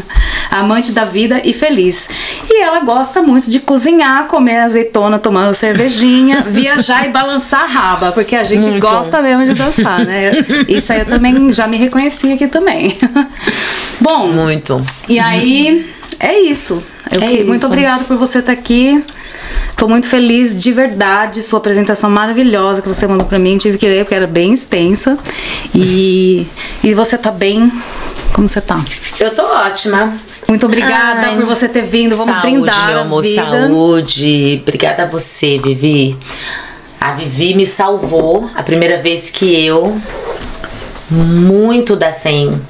amante 0.50 0.92
da 0.92 1.04
vida 1.04 1.40
e 1.44 1.52
feliz. 1.52 2.08
E 2.48 2.62
ela 2.62 2.80
gosta 2.80 3.22
muito 3.22 3.50
de 3.50 3.60
cozinhar, 3.60 4.26
comer 4.26 4.58
azeitona, 4.58 5.18
tomando 5.34 5.52
cervejinha, 5.52 6.42
viajar 6.48 7.06
e 7.06 7.10
balançar 7.10 7.64
a 7.64 7.66
raba, 7.66 8.12
porque 8.12 8.36
a 8.36 8.44
gente 8.44 8.68
Muito. 8.68 8.80
gosta 8.80 9.20
mesmo 9.20 9.44
de 9.44 9.54
dançar, 9.54 10.04
né? 10.06 10.30
Isso 10.68 10.92
aí 10.92 11.00
eu 11.00 11.06
também 11.06 11.50
já 11.52 11.66
me 11.66 11.76
reconheci 11.76 12.32
aqui 12.32 12.46
também. 12.46 12.96
Bom, 14.00 14.28
Muito. 14.28 14.80
e 15.08 15.18
aí 15.18 15.90
é 16.20 16.38
isso. 16.40 16.80
Eu 17.10 17.20
É 17.20 17.26
que- 17.26 17.42
Muito 17.42 17.58
isso. 17.58 17.66
obrigada 17.66 18.04
por 18.04 18.16
você 18.16 18.38
estar 18.38 18.52
aqui. 18.52 19.02
Tô 19.76 19.88
muito 19.88 20.06
feliz 20.06 20.58
de 20.58 20.70
verdade, 20.70 21.42
sua 21.42 21.58
apresentação 21.58 22.08
maravilhosa 22.08 22.80
que 22.80 22.86
você 22.86 23.06
mandou 23.08 23.26
pra 23.26 23.38
mim, 23.38 23.58
tive 23.58 23.76
que 23.76 23.86
ler 23.86 24.04
porque 24.04 24.14
era 24.14 24.26
bem 24.28 24.52
extensa. 24.54 25.18
E, 25.74 26.46
e 26.82 26.94
você 26.94 27.18
tá 27.18 27.32
bem? 27.32 27.72
Como 28.32 28.48
você 28.48 28.60
tá? 28.60 28.80
Eu 29.18 29.34
tô 29.34 29.42
ótima. 29.42 30.12
Muito 30.48 30.66
obrigada 30.66 31.28
Ai, 31.28 31.36
por 31.36 31.44
você 31.44 31.68
ter 31.68 31.82
vindo. 31.82 32.16
Vamos 32.16 32.36
saúde, 32.36 32.52
brindar. 32.52 32.88
meu 32.88 32.98
amor, 33.00 33.22
vida. 33.22 33.42
saúde. 33.42 34.60
Obrigada 34.62 35.04
a 35.04 35.06
você, 35.06 35.58
Vivi. 35.58 36.16
A 37.00 37.12
Vivi 37.12 37.54
me 37.54 37.66
salvou 37.66 38.48
a 38.54 38.62
primeira 38.62 38.98
vez 38.98 39.30
que 39.30 39.54
eu, 39.54 40.00
muito 41.10 41.96
da 41.96 42.10
sem 42.10 42.60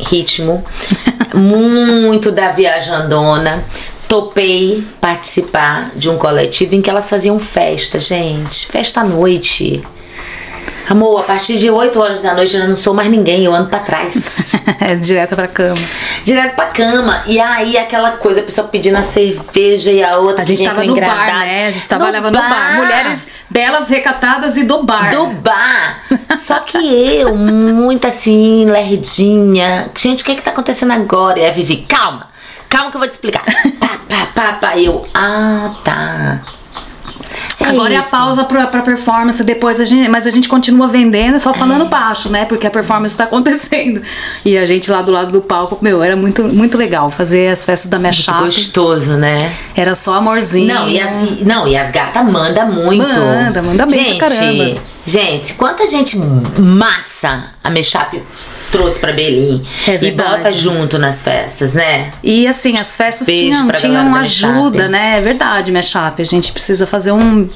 ritmo, 0.00 0.64
muito 1.34 2.32
da 2.32 2.50
viajandona, 2.50 3.64
topei 4.08 4.84
participar 5.00 5.92
de 5.94 6.10
um 6.10 6.18
coletivo 6.18 6.74
em 6.74 6.82
que 6.82 6.90
elas 6.90 7.08
faziam 7.08 7.38
festa, 7.38 7.98
gente. 7.98 8.66
Festa 8.66 9.00
à 9.00 9.04
noite. 9.04 9.82
Amor, 10.88 11.20
a 11.20 11.22
partir 11.22 11.58
de 11.58 11.70
8 11.70 11.98
horas 11.98 12.22
da 12.22 12.34
noite 12.34 12.54
eu 12.54 12.60
já 12.60 12.66
não 12.66 12.76
sou 12.76 12.92
mais 12.92 13.10
ninguém, 13.10 13.44
eu 13.44 13.54
ando 13.54 13.68
pra 13.68 13.80
trás. 13.80 14.54
É 14.80 14.94
direto 14.96 15.34
pra 15.34 15.48
cama. 15.48 15.80
Direto 16.24 16.56
pra 16.56 16.66
cama. 16.66 17.22
E 17.26 17.40
aí 17.40 17.78
aquela 17.78 18.12
coisa, 18.12 18.40
a 18.40 18.42
pessoa 18.42 18.68
pedindo 18.68 18.96
a 18.96 19.02
cerveja 19.02 19.90
e 19.90 20.02
a 20.02 20.16
outra 20.18 20.42
A 20.42 20.44
gente 20.44 20.62
tava 20.62 20.84
no 20.84 20.94
bar, 20.94 21.38
né? 21.38 21.68
A 21.68 21.70
gente 21.70 21.88
trabalhava 21.88 22.30
no 22.30 22.38
bar. 22.38 22.76
Mulheres 22.76 23.28
belas, 23.48 23.88
recatadas 23.88 24.56
e 24.56 24.64
do 24.64 24.82
bar. 24.82 25.10
do 25.10 25.26
bar. 25.28 26.02
Só 26.36 26.58
que 26.60 26.76
eu, 26.76 27.34
muito 27.34 28.06
assim, 28.06 28.66
lerdinha. 28.66 29.90
Gente, 29.96 30.22
o 30.22 30.26
que 30.26 30.32
é 30.32 30.34
que 30.34 30.42
tá 30.42 30.50
acontecendo 30.50 30.92
agora? 30.92 31.38
E 31.38 31.46
a 31.46 31.52
Vivi, 31.52 31.86
calma, 31.88 32.28
calma 32.68 32.90
que 32.90 32.96
eu 32.96 33.00
vou 33.00 33.08
te 33.08 33.12
explicar. 33.12 33.44
Pá, 33.78 33.98
pá, 34.08 34.26
pá, 34.34 34.52
pá. 34.54 34.78
Eu, 34.78 35.06
ah, 35.14 35.74
tá. 35.84 36.40
É 37.64 37.70
Agora 37.70 37.92
é 37.94 37.96
a 37.96 38.00
isso. 38.00 38.10
pausa 38.10 38.44
pra, 38.44 38.66
pra 38.66 38.82
performance, 38.82 39.42
depois 39.42 39.80
a 39.80 39.84
gente. 39.84 40.08
Mas 40.08 40.26
a 40.26 40.30
gente 40.30 40.48
continua 40.48 40.86
vendendo 40.88 41.38
só 41.38 41.52
falando 41.54 41.86
baixo, 41.86 42.28
né? 42.28 42.44
Porque 42.44 42.66
a 42.66 42.70
performance 42.70 43.16
tá 43.16 43.24
acontecendo. 43.24 44.02
E 44.44 44.56
a 44.58 44.66
gente 44.66 44.90
lá 44.90 45.02
do 45.02 45.10
lado 45.10 45.32
do 45.32 45.40
palco, 45.40 45.78
meu, 45.80 46.02
era 46.02 46.14
muito, 46.16 46.42
muito 46.44 46.76
legal 46.76 47.10
fazer 47.10 47.48
as 47.52 47.64
festas 47.64 47.90
da 47.90 47.98
Muito 47.98 48.06
Mashup. 48.16 48.44
gostoso, 48.44 49.12
né? 49.14 49.52
Era 49.74 49.94
só 49.94 50.14
amorzinho. 50.14 50.66
Não, 50.74 50.88
e 50.88 51.00
as, 51.00 51.10
e- 51.12 51.44
não, 51.44 51.66
e 51.66 51.76
as 51.76 51.90
gatas 51.90 52.24
mandam 52.24 52.70
muito. 52.72 53.02
Manda, 53.02 53.62
manda 53.62 53.86
bem 53.86 54.04
gente, 54.04 54.18
pra 54.18 54.28
caramba. 54.28 54.74
Gente, 55.06 55.54
quanta 55.54 55.86
gente 55.86 56.18
massa 56.58 57.44
a 57.62 57.70
Mechap 57.70 58.22
trouxe 58.70 58.98
pra 58.98 59.12
Belém. 59.12 59.64
É 59.86 59.98
e 60.02 60.10
bota 60.12 60.52
junto 60.52 60.98
nas 60.98 61.22
festas, 61.22 61.74
né? 61.74 62.10
E 62.22 62.46
assim, 62.46 62.78
as 62.78 62.96
festas 62.96 63.26
Beijo 63.26 63.50
tinham, 63.50 63.70
tinham 63.72 64.14
ajuda, 64.16 64.88
né? 64.88 65.18
É 65.18 65.20
verdade, 65.20 65.70
Mashup. 65.70 66.20
A 66.20 66.24
gente 66.24 66.52
precisa 66.52 66.86
fazer 66.86 67.12
um, 67.12 67.48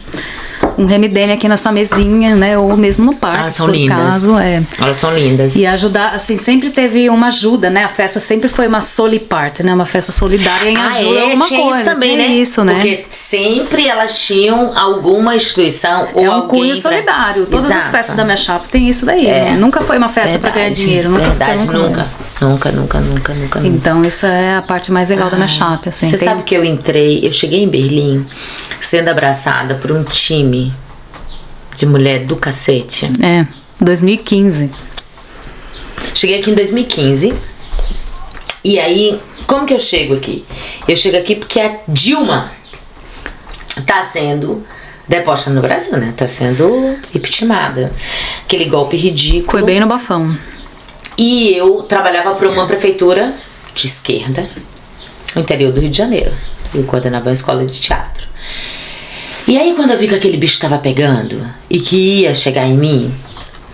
um 0.76 0.84
remedeme 0.86 1.32
aqui 1.32 1.48
nessa 1.48 1.70
mesinha, 1.72 2.34
né? 2.36 2.56
Ou 2.58 2.76
mesmo 2.76 3.04
no 3.04 3.14
parque, 3.14 3.40
Elas 3.40 3.54
são 3.54 3.66
por 3.66 3.74
lindas. 3.74 3.96
caso. 3.98 4.38
É. 4.38 4.62
Elas 4.80 4.96
são 4.96 5.14
lindas. 5.16 5.56
E 5.56 5.66
ajudar, 5.66 6.14
assim, 6.14 6.36
sempre 6.38 6.70
teve 6.70 7.08
uma 7.10 7.26
ajuda, 7.28 7.68
né? 7.70 7.84
A 7.84 7.88
festa 7.88 8.20
sempre 8.20 8.48
foi 8.48 8.66
uma 8.68 8.80
soliparte, 8.80 9.62
né? 9.62 9.72
Uma 9.74 9.86
festa 9.86 10.12
solidária 10.12 10.68
em 10.70 10.76
ajuda 10.76 11.18
a 11.20 11.22
alguma 11.24 11.44
Ah, 11.44 11.48
tinha 11.48 11.60
coisa. 11.62 11.80
isso 11.80 11.90
também, 11.90 12.16
né? 12.16 12.26
Isso, 12.26 12.64
né? 12.64 12.74
Porque 12.74 13.06
sempre 13.10 13.86
elas 13.88 14.18
tinham 14.18 14.76
alguma 14.78 15.34
instituição 15.34 16.08
ou 16.14 16.24
é 16.24 16.30
um 16.36 16.42
cunho 16.42 16.72
pra- 16.72 16.82
solidário. 16.82 17.46
Todas 17.46 17.66
as 17.66 17.70
Exato. 17.76 17.90
festas 17.90 18.16
da 18.16 18.24
Mashup 18.24 18.68
tem 18.68 18.88
isso 18.88 19.04
daí. 19.06 19.26
É. 19.26 19.44
né? 19.50 19.56
Nunca 19.58 19.80
foi 19.80 19.98
uma 19.98 20.08
festa 20.08 20.38
pra 20.38 20.50
ganhar 20.50 20.70
dinheiro. 20.70 21.08
Nunca 21.10 21.24
verdade, 21.30 21.66
nunca, 21.66 21.78
nunca. 21.78 22.06
Nunca, 22.40 22.70
nunca, 22.70 23.00
nunca, 23.00 23.34
nunca. 23.34 23.58
Então, 23.66 24.04
isso 24.04 24.24
é 24.24 24.56
a 24.56 24.62
parte 24.62 24.92
mais 24.92 25.10
legal 25.10 25.28
da 25.28 25.36
Mashup, 25.36 25.88
assim. 25.88 26.08
Você 26.08 26.16
tem- 26.18 26.28
sabe 26.28 26.42
que 26.44 26.54
eu 26.54 26.64
entrei, 26.64 27.26
eu 27.26 27.32
cheguei 27.32 27.62
em 27.64 27.68
Berlim 27.68 28.24
sendo 28.80 29.08
abraçada 29.08 29.74
por 29.74 29.90
um 29.90 30.04
time 30.04 30.72
de 31.76 31.84
mulher 31.84 32.24
do 32.26 32.36
cacete. 32.36 33.10
É, 33.20 33.44
2015. 33.80 34.70
Cheguei 36.14 36.38
aqui 36.40 36.50
em 36.50 36.54
2015. 36.54 37.34
E 38.64 38.78
aí, 38.78 39.20
como 39.46 39.66
que 39.66 39.74
eu 39.74 39.78
chego 39.80 40.14
aqui? 40.14 40.44
Eu 40.86 40.96
chego 40.96 41.16
aqui 41.16 41.34
porque 41.34 41.58
a 41.60 41.76
Dilma 41.88 42.50
tá 43.86 44.04
sendo 44.06 44.64
deposta 45.08 45.50
no 45.50 45.60
Brasil, 45.60 45.96
né? 45.96 46.12
Tá 46.16 46.28
sendo 46.28 46.96
impeachmentada. 47.14 47.90
Aquele 48.44 48.66
golpe 48.66 48.96
ridículo. 48.96 49.50
Foi 49.50 49.62
bem 49.62 49.80
no 49.80 49.86
bafão. 49.86 50.36
E 51.18 51.52
eu 51.52 51.82
trabalhava 51.82 52.32
para 52.36 52.48
uma 52.48 52.64
prefeitura 52.68 53.34
de 53.74 53.86
esquerda, 53.86 54.48
no 55.34 55.42
interior 55.42 55.72
do 55.72 55.80
Rio 55.80 55.90
de 55.90 55.98
Janeiro. 55.98 56.32
Eu 56.72 56.84
coordenava 56.84 57.26
uma 57.26 57.32
escola 57.32 57.66
de 57.66 57.80
teatro. 57.80 58.28
E 59.48 59.58
aí, 59.58 59.74
quando 59.74 59.90
eu 59.90 59.98
vi 59.98 60.06
que 60.06 60.14
aquele 60.14 60.36
bicho 60.36 60.54
estava 60.54 60.78
pegando 60.78 61.44
e 61.68 61.80
que 61.80 62.20
ia 62.20 62.32
chegar 62.34 62.66
em 62.66 62.76
mim, 62.76 63.12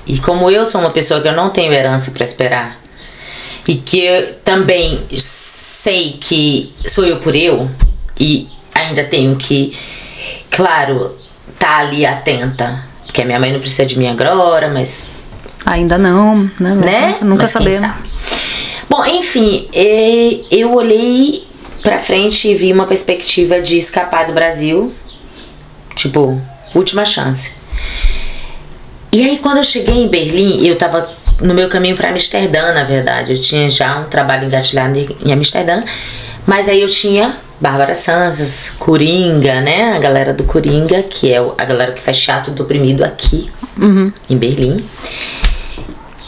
e 0.06 0.18
como 0.18 0.50
eu 0.50 0.64
sou 0.64 0.80
uma 0.80 0.90
pessoa 0.90 1.20
que 1.20 1.28
eu 1.28 1.34
não 1.34 1.50
tenho 1.50 1.70
herança 1.70 2.12
para 2.12 2.24
esperar, 2.24 2.80
e 3.68 3.74
que 3.74 3.98
eu 3.98 4.34
também 4.36 5.02
sei 5.16 6.16
que 6.18 6.72
sou 6.86 7.04
eu 7.04 7.18
por 7.18 7.36
eu, 7.36 7.68
e 8.18 8.48
ainda 8.74 9.04
tenho 9.04 9.36
que, 9.36 9.76
claro, 10.50 11.18
tá 11.58 11.78
ali 11.78 12.06
atenta, 12.06 12.84
porque 13.04 13.20
a 13.20 13.24
minha 13.24 13.38
mãe 13.38 13.52
não 13.52 13.60
precisa 13.60 13.84
de 13.84 13.98
mim 13.98 14.06
agora, 14.06 14.68
mas 14.68 15.08
Ainda 15.66 15.96
não, 15.96 16.50
né? 16.58 16.74
Né? 16.74 17.16
Nunca, 17.22 17.42
Mas 17.42 17.50
sabemos. 17.50 17.80
sabe? 17.80 18.08
Bom, 18.88 19.04
enfim, 19.06 19.66
eh, 19.72 20.40
eu 20.50 20.74
olhei 20.74 21.46
pra 21.82 21.98
frente 21.98 22.48
e 22.48 22.54
vi 22.54 22.72
uma 22.72 22.86
perspectiva 22.86 23.60
de 23.60 23.78
escapar 23.78 24.26
do 24.26 24.32
Brasil. 24.32 24.92
Tipo, 25.94 26.40
última 26.74 27.04
chance. 27.04 27.52
E 29.12 29.22
aí, 29.22 29.38
quando 29.38 29.58
eu 29.58 29.64
cheguei 29.64 29.94
em 29.94 30.08
Berlim, 30.08 30.66
eu 30.66 30.76
tava 30.76 31.08
no 31.40 31.54
meu 31.54 31.68
caminho 31.68 31.96
pra 31.96 32.10
Amsterdã, 32.10 32.72
na 32.72 32.84
verdade. 32.84 33.32
Eu 33.32 33.40
tinha 33.40 33.70
já 33.70 33.98
um 34.00 34.04
trabalho 34.04 34.46
engatilhado 34.46 34.98
em 35.24 35.32
Amsterdã. 35.32 35.82
Mas 36.46 36.68
aí 36.68 36.80
eu 36.82 36.88
tinha 36.88 37.36
Bárbara 37.60 37.94
Santos, 37.94 38.70
Coringa, 38.78 39.60
né? 39.60 39.94
A 39.94 39.98
galera 39.98 40.34
do 40.34 40.44
Coringa, 40.44 41.02
que 41.02 41.32
é 41.32 41.38
a 41.38 41.64
galera 41.64 41.92
que 41.92 42.02
faz 42.02 42.20
teatro 42.20 42.52
do 42.52 42.64
oprimido 42.64 43.02
aqui 43.04 43.50
em 44.28 44.36
Berlim. 44.36 44.84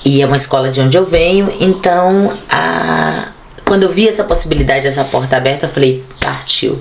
E 0.07 0.23
é 0.23 0.27
uma 0.27 0.37
escola 0.37 0.71
de 0.71 0.81
onde 0.81 0.97
eu 0.97 1.05
venho, 1.05 1.53
então 1.59 2.33
a... 2.49 3.31
quando 3.65 3.83
eu 3.83 3.91
vi 3.91 4.07
essa 4.07 4.23
possibilidade, 4.23 4.87
essa 4.87 5.03
porta 5.03 5.37
aberta, 5.37 5.67
eu 5.67 5.69
falei, 5.69 6.05
partiu. 6.21 6.79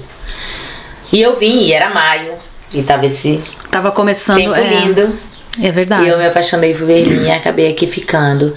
E 1.12 1.24
eu 1.24 1.36
vim, 1.36 1.64
e 1.64 1.74
era 1.74 1.90
maio, 1.90 2.34
e 2.72 2.84
tava 2.84 3.08
esse 3.08 3.42
Tava 3.72 3.92
começando. 3.92 4.38
tempo 4.38 4.54
é, 4.54 4.62
lindo. 4.62 5.18
É 5.60 5.72
verdade. 5.72 6.06
E 6.06 6.10
eu 6.10 6.20
me 6.20 6.28
apaixonei 6.28 6.76
por 6.76 6.86
Berlim 6.86 7.24
e 7.24 7.32
acabei 7.32 7.72
aqui 7.72 7.88
ficando. 7.88 8.54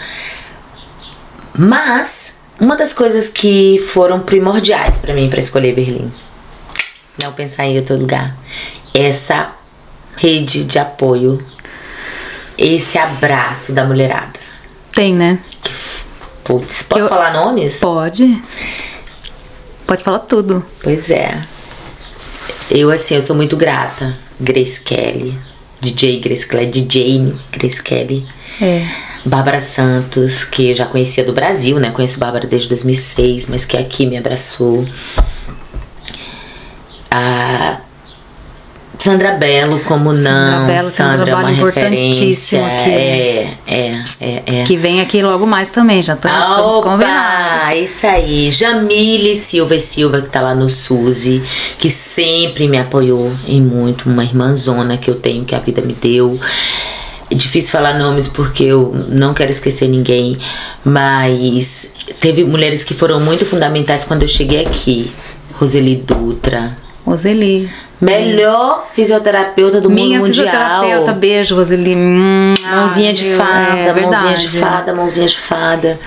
Mas, 1.56 2.38
uma 2.60 2.76
das 2.76 2.92
coisas 2.92 3.30
que 3.30 3.78
foram 3.78 4.20
primordiais 4.20 4.98
pra 4.98 5.14
mim 5.14 5.30
pra 5.30 5.40
escolher 5.40 5.74
Berlim, 5.74 6.12
não 7.22 7.32
pensar 7.32 7.64
em 7.64 7.78
outro 7.78 7.96
lugar, 7.96 8.36
essa 8.92 9.50
rede 10.14 10.64
de 10.64 10.78
apoio, 10.78 11.42
esse 12.58 12.98
abraço 12.98 13.72
da 13.72 13.86
mulherada. 13.86 14.47
Tem, 14.98 15.14
né? 15.14 15.38
Putz, 16.42 16.82
posso 16.82 17.04
Eu- 17.04 17.08
falar 17.08 17.32
nomes? 17.32 17.78
Pode. 17.78 18.42
Pode 19.86 20.02
falar 20.02 20.18
tudo. 20.18 20.66
Pois 20.82 21.08
é. 21.08 21.40
Eu, 22.68 22.90
assim, 22.90 23.14
eu 23.14 23.22
sou 23.22 23.36
muito 23.36 23.56
grata. 23.56 24.16
Grace 24.40 24.82
Kelly, 24.82 25.38
DJ 25.80 26.18
Grace 26.18 26.44
Kelly, 26.48 26.66
DJ 26.72 27.32
Grace 27.52 27.80
Kelly. 27.80 28.26
É. 28.60 28.88
Bárbara 29.24 29.60
Santos, 29.60 30.42
que 30.42 30.70
eu 30.70 30.74
já 30.74 30.84
conhecia 30.86 31.22
do 31.22 31.32
Brasil, 31.32 31.78
né? 31.78 31.92
Conheço 31.92 32.18
Bárbara 32.18 32.48
desde 32.48 32.68
2006, 32.70 33.46
mas 33.46 33.64
que 33.64 33.76
aqui 33.76 34.04
me 34.04 34.16
abraçou. 34.16 34.84
A 37.08 37.78
Sandra 38.98 39.32
Belo, 39.32 39.80
como 39.80 40.14
Sandra 40.14 40.58
não? 40.60 40.66
Tem 40.66 40.76
um 40.76 40.90
Sandra 40.90 41.30
é 41.30 41.34
uma 41.34 41.52
importantíssimo 41.52 42.64
aqui. 42.64 42.90
É, 42.90 43.54
é, 43.66 43.90
é, 44.20 44.42
é. 44.46 44.64
Que 44.64 44.76
vem 44.76 45.00
aqui 45.00 45.22
logo 45.22 45.46
mais 45.46 45.70
também, 45.70 46.02
já 46.02 46.14
estamos, 46.14 46.40
estamos 46.40 46.76
Opa, 46.76 46.90
combinados. 46.90 47.78
isso 47.78 48.06
aí. 48.06 48.50
Jamile 48.50 49.36
Silva 49.36 49.76
e 49.76 49.80
Silva, 49.80 50.20
que 50.20 50.28
tá 50.28 50.40
lá 50.40 50.54
no 50.54 50.68
Suzy, 50.68 51.42
que 51.78 51.88
sempre 51.88 52.66
me 52.66 52.78
apoiou 52.78 53.32
em 53.46 53.62
muito, 53.62 54.10
uma 54.10 54.24
irmãzona 54.24 54.96
que 54.96 55.08
eu 55.08 55.14
tenho, 55.14 55.44
que 55.44 55.54
a 55.54 55.60
vida 55.60 55.80
me 55.80 55.92
deu. 55.92 56.38
É 57.30 57.34
difícil 57.34 57.70
falar 57.70 57.98
nomes 57.98 58.26
porque 58.26 58.64
eu 58.64 59.06
não 59.08 59.32
quero 59.32 59.50
esquecer 59.50 59.86
ninguém, 59.86 60.38
mas 60.84 61.94
teve 62.20 62.42
mulheres 62.42 62.84
que 62.84 62.94
foram 62.94 63.20
muito 63.20 63.44
fundamentais 63.44 64.04
quando 64.04 64.22
eu 64.22 64.28
cheguei 64.28 64.64
aqui. 64.64 65.12
Roseli 65.52 65.96
Dutra, 65.96 66.76
Roseli. 67.08 67.68
melhor 68.00 68.86
fisioterapeuta 68.92 69.80
do 69.80 69.90
Minha 69.90 70.18
mundo 70.18 70.26
mundial. 70.28 70.46
fisioterapeuta, 70.46 71.12
beijo, 71.12 71.54
Roseli. 71.56 71.94
Hum, 71.94 72.54
Mãozinha 72.62 73.12
de 73.12 73.28
ai, 73.30 73.36
fada, 73.36 73.78
é 73.78 73.92
mãozinha 74.00 74.34
de 74.36 74.48
verdade. 74.48 74.58
fada, 74.76 74.94
mãozinha 74.94 75.26
de 75.26 75.38
fada. 75.38 76.00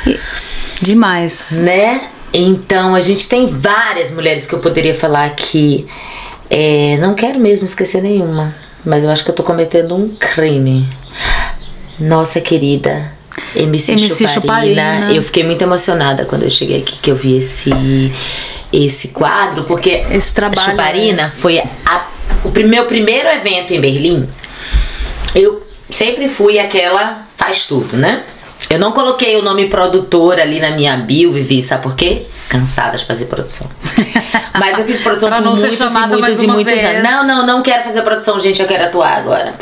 Demais. 0.81 1.51
né? 1.61 2.01
Então 2.33 2.95
a 2.95 3.01
gente 3.01 3.27
tem 3.27 3.45
várias 3.45 4.11
mulheres 4.11 4.47
que 4.47 4.55
eu 4.55 4.59
poderia 4.59 4.95
falar 4.95 5.25
aqui 5.25 5.85
É, 6.49 6.97
não 6.99 7.13
quero 7.13 7.39
mesmo 7.39 7.63
esquecer 7.65 8.01
nenhuma, 8.01 8.53
mas 8.85 9.03
eu 9.03 9.09
acho 9.09 9.23
que 9.23 9.31
eu 9.31 9.35
tô 9.35 9.41
cometendo 9.43 9.95
um 9.95 10.09
crime. 10.19 10.85
Nossa 11.99 12.41
querida 12.41 13.11
MC, 13.55 13.93
MC 13.93 14.27
Chuparina. 14.27 14.81
Chuparina. 14.97 15.13
Eu 15.13 15.23
fiquei 15.23 15.43
muito 15.45 15.61
emocionada 15.61 16.25
quando 16.25 16.43
eu 16.43 16.49
cheguei 16.49 16.79
aqui 16.81 16.97
que 17.01 17.09
eu 17.11 17.15
vi 17.15 17.37
esse 17.37 17.69
esse 18.71 19.09
quadro, 19.09 19.63
porque 19.65 20.03
Esse 20.11 20.33
trabalho, 20.33 20.61
né? 20.67 20.71
Chuparina 20.71 21.33
foi 21.35 21.59
a- 21.85 22.05
o 22.43 22.49
meu 22.67 22.85
primeiro 22.85 23.27
evento 23.29 23.73
em 23.73 23.81
Berlim. 23.81 24.29
Eu 25.35 25.65
sempre 25.89 26.27
fui 26.27 26.59
aquela 26.59 27.27
faz 27.37 27.65
tudo, 27.67 27.97
né? 27.97 28.23
Eu 28.69 28.79
não 28.79 28.91
coloquei 28.91 29.35
o 29.37 29.41
nome 29.41 29.67
produtor 29.67 30.39
ali 30.39 30.59
na 30.59 30.71
minha 30.71 30.95
bio, 30.97 31.33
Vivi, 31.33 31.61
sabe 31.63 31.83
por 31.83 31.95
quê? 31.95 32.27
Cansada 32.47 32.97
de 32.97 33.05
fazer 33.05 33.25
produção. 33.25 33.69
Mas 34.57 34.77
eu 34.79 34.85
fiz 34.85 35.01
produção 35.01 35.29
Pra 35.29 35.41
não 35.41 35.55
ser 35.55 35.61
muitos 35.63 35.75
e 35.75 35.83
chamada 35.83 36.17
muitos 36.17 36.41
e 36.41 36.47
muitos 36.47 36.83
anos. 36.83 37.03
Não, 37.03 37.25
não, 37.25 37.45
não 37.45 37.61
quero 37.61 37.83
fazer 37.83 38.01
produção, 38.03 38.39
gente, 38.39 38.61
eu 38.61 38.67
quero 38.67 38.85
atuar 38.85 39.17
agora. 39.17 39.55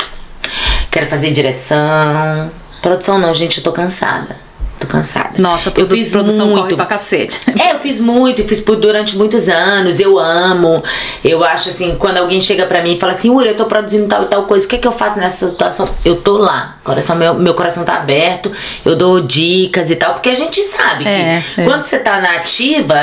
Quero 0.90 1.06
fazer 1.06 1.32
direção. 1.32 2.50
Produção 2.82 3.18
não, 3.18 3.32
gente, 3.34 3.58
eu 3.58 3.64
tô 3.64 3.72
cansada. 3.72 4.36
Tô 4.80 4.86
cansada. 4.86 5.32
Nossa, 5.36 5.70
eu 5.76 5.86
fiz 5.86 6.10
produção 6.10 6.46
muito. 6.46 6.62
corre 6.62 6.74
pra 6.74 6.86
cacete. 6.86 7.38
É, 7.60 7.72
eu 7.74 7.78
fiz 7.78 8.00
muito, 8.00 8.40
eu 8.40 8.48
fiz 8.48 8.60
por 8.60 8.76
durante 8.76 9.18
muitos 9.18 9.50
anos, 9.50 10.00
eu 10.00 10.18
amo. 10.18 10.82
Eu 11.22 11.44
acho 11.44 11.68
assim, 11.68 11.96
quando 11.96 12.16
alguém 12.16 12.40
chega 12.40 12.64
pra 12.64 12.82
mim 12.82 12.94
e 12.94 12.98
fala 12.98 13.12
assim, 13.12 13.28
Uri, 13.28 13.48
eu 13.50 13.56
tô 13.56 13.66
produzindo 13.66 14.06
tal 14.08 14.22
e 14.22 14.26
tal 14.26 14.44
coisa, 14.44 14.64
o 14.64 14.68
que 14.68 14.76
é 14.76 14.78
que 14.78 14.88
eu 14.88 14.92
faço 14.92 15.18
nessa 15.18 15.50
situação? 15.50 15.88
Eu 16.02 16.16
tô 16.16 16.38
lá. 16.38 16.78
Coração, 16.82 17.14
meu, 17.14 17.34
meu 17.34 17.52
coração 17.52 17.84
tá 17.84 17.96
aberto, 17.96 18.50
eu 18.84 18.96
dou 18.96 19.20
dicas 19.20 19.90
e 19.90 19.96
tal, 19.96 20.14
porque 20.14 20.30
a 20.30 20.34
gente 20.34 20.62
sabe 20.64 21.04
que 21.04 21.10
É, 21.10 21.42
é. 21.58 21.64
quando 21.64 21.82
você 21.82 21.98
tá 21.98 22.18
na 22.18 22.36
ativa, 22.36 22.96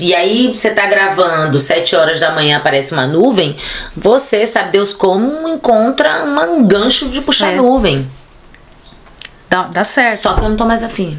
e 0.00 0.14
aí 0.14 0.52
você 0.54 0.70
tá 0.70 0.86
gravando, 0.86 1.58
sete 1.58 1.94
horas 1.94 2.18
da 2.18 2.32
manhã 2.32 2.56
aparece 2.56 2.94
uma 2.94 3.06
nuvem, 3.06 3.56
você, 3.94 4.46
sabe 4.46 4.72
Deus 4.72 4.94
como, 4.94 5.46
encontra 5.46 6.24
um 6.24 6.64
gancho 6.66 7.08
de 7.10 7.20
puxar 7.20 7.52
É. 7.52 7.56
nuvem. 7.56 8.08
Dá, 9.54 9.68
dá 9.68 9.84
certo. 9.84 10.22
Só 10.22 10.34
que 10.34 10.40
eu 10.40 10.48
não 10.48 10.56
tô 10.56 10.64
mais 10.64 10.82
afim. 10.82 11.16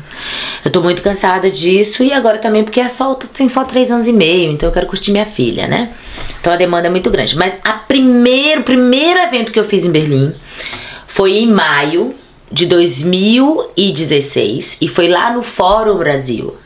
Eu 0.65 0.69
tô 0.69 0.81
muito 0.81 1.01
cansada 1.01 1.49
disso 1.49 2.03
e 2.03 2.11
agora 2.11 2.37
também 2.37 2.65
porque 2.65 2.81
é 2.81 2.89
só, 2.89 3.15
tem 3.15 3.47
só 3.47 3.63
três 3.63 3.89
anos 3.89 4.09
e 4.09 4.13
meio, 4.13 4.51
então 4.51 4.67
eu 4.67 4.73
quero 4.73 4.87
curtir 4.87 5.13
minha 5.13 5.25
filha, 5.25 5.67
né? 5.67 5.93
Então 6.41 6.51
a 6.51 6.57
demanda 6.57 6.87
é 6.87 6.89
muito 6.89 7.09
grande. 7.09 7.37
Mas 7.37 7.57
a 7.63 7.71
primeiro, 7.71 8.63
primeiro 8.63 9.21
evento 9.21 9.53
que 9.53 9.59
eu 9.59 9.63
fiz 9.63 9.85
em 9.85 9.91
Berlim 9.91 10.35
foi 11.07 11.37
em 11.37 11.47
maio 11.47 12.13
de 12.51 12.65
2016 12.65 14.79
e 14.81 14.89
foi 14.89 15.07
lá 15.07 15.31
no 15.31 15.41
Fórum 15.41 15.97
Brasil. 15.97 16.57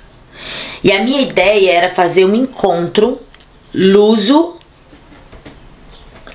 E 0.83 0.91
a 0.91 1.03
minha 1.03 1.21
ideia 1.21 1.71
era 1.71 1.93
fazer 1.93 2.25
um 2.25 2.33
encontro 2.33 3.19
luso 3.71 4.55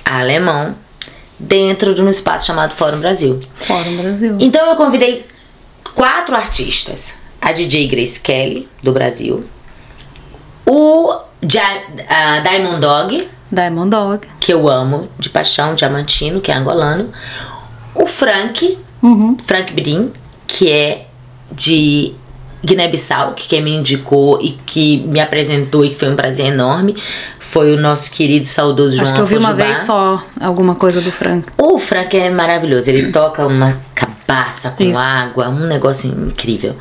alemão 0.05 0.77
dentro 1.39 1.93
de 1.95 2.01
um 2.01 2.09
espaço 2.09 2.45
chamado 2.47 2.73
Fórum 2.73 2.99
Brasil. 2.99 3.39
Fórum 3.55 3.97
Brasil. 3.97 4.37
Então 4.39 4.69
eu 4.69 4.75
convidei 4.75 5.25
quatro 5.93 6.35
artistas. 6.35 7.19
A 7.41 7.51
DJ 7.51 7.87
Grace 7.87 8.19
Kelly, 8.19 8.67
do 8.81 8.91
Brasil. 8.91 9.43
O 10.65 11.13
Ja- 11.47 11.83
Diamond 12.43 12.79
Dog, 12.81 13.27
Diamond 13.51 13.89
Dog. 13.91 14.27
que 14.39 14.51
eu 14.51 14.67
amo, 14.67 15.09
de 15.19 15.29
paixão, 15.29 15.75
diamantino, 15.75 16.41
que 16.41 16.51
é 16.51 16.55
angolano. 16.55 17.11
O 17.93 18.07
Frank, 18.07 18.77
Uhum. 19.03 19.37
Frank 19.45 19.71
Brin, 19.73 20.11
que 20.47 20.71
é 20.71 21.05
de 21.51 22.15
Guiné-Bissau, 22.63 23.33
que 23.33 23.47
quem 23.47 23.61
me 23.61 23.69
indicou 23.75 24.41
e 24.41 24.53
que 24.65 24.97
me 25.05 25.19
apresentou 25.19 25.85
e 25.85 25.89
que 25.91 25.95
foi 25.95 26.09
um 26.09 26.15
prazer 26.15 26.47
enorme, 26.47 26.95
foi 27.55 27.73
o 27.73 27.79
nosso 27.79 28.11
querido 28.11 28.45
saudoso 28.45 28.97
João 28.97 29.03
Acho 29.03 29.13
que 29.13 29.21
eu 29.21 29.25
vi 29.25 29.37
uma 29.37 29.53
vez 29.53 29.79
só 29.79 30.21
alguma 30.41 30.75
coisa 30.75 30.99
do 30.99 31.09
Frank. 31.09 31.47
O 31.57 31.79
Frank 31.79 32.17
é 32.17 32.29
maravilhoso. 32.29 32.89
Ele 32.89 33.13
toca 33.13 33.47
uma 33.47 33.79
cabaça 33.93 34.71
com 34.71 34.83
Isso. 34.83 34.97
água, 34.97 35.47
um 35.47 35.65
negócio 35.65 36.09
incrível. 36.09 36.75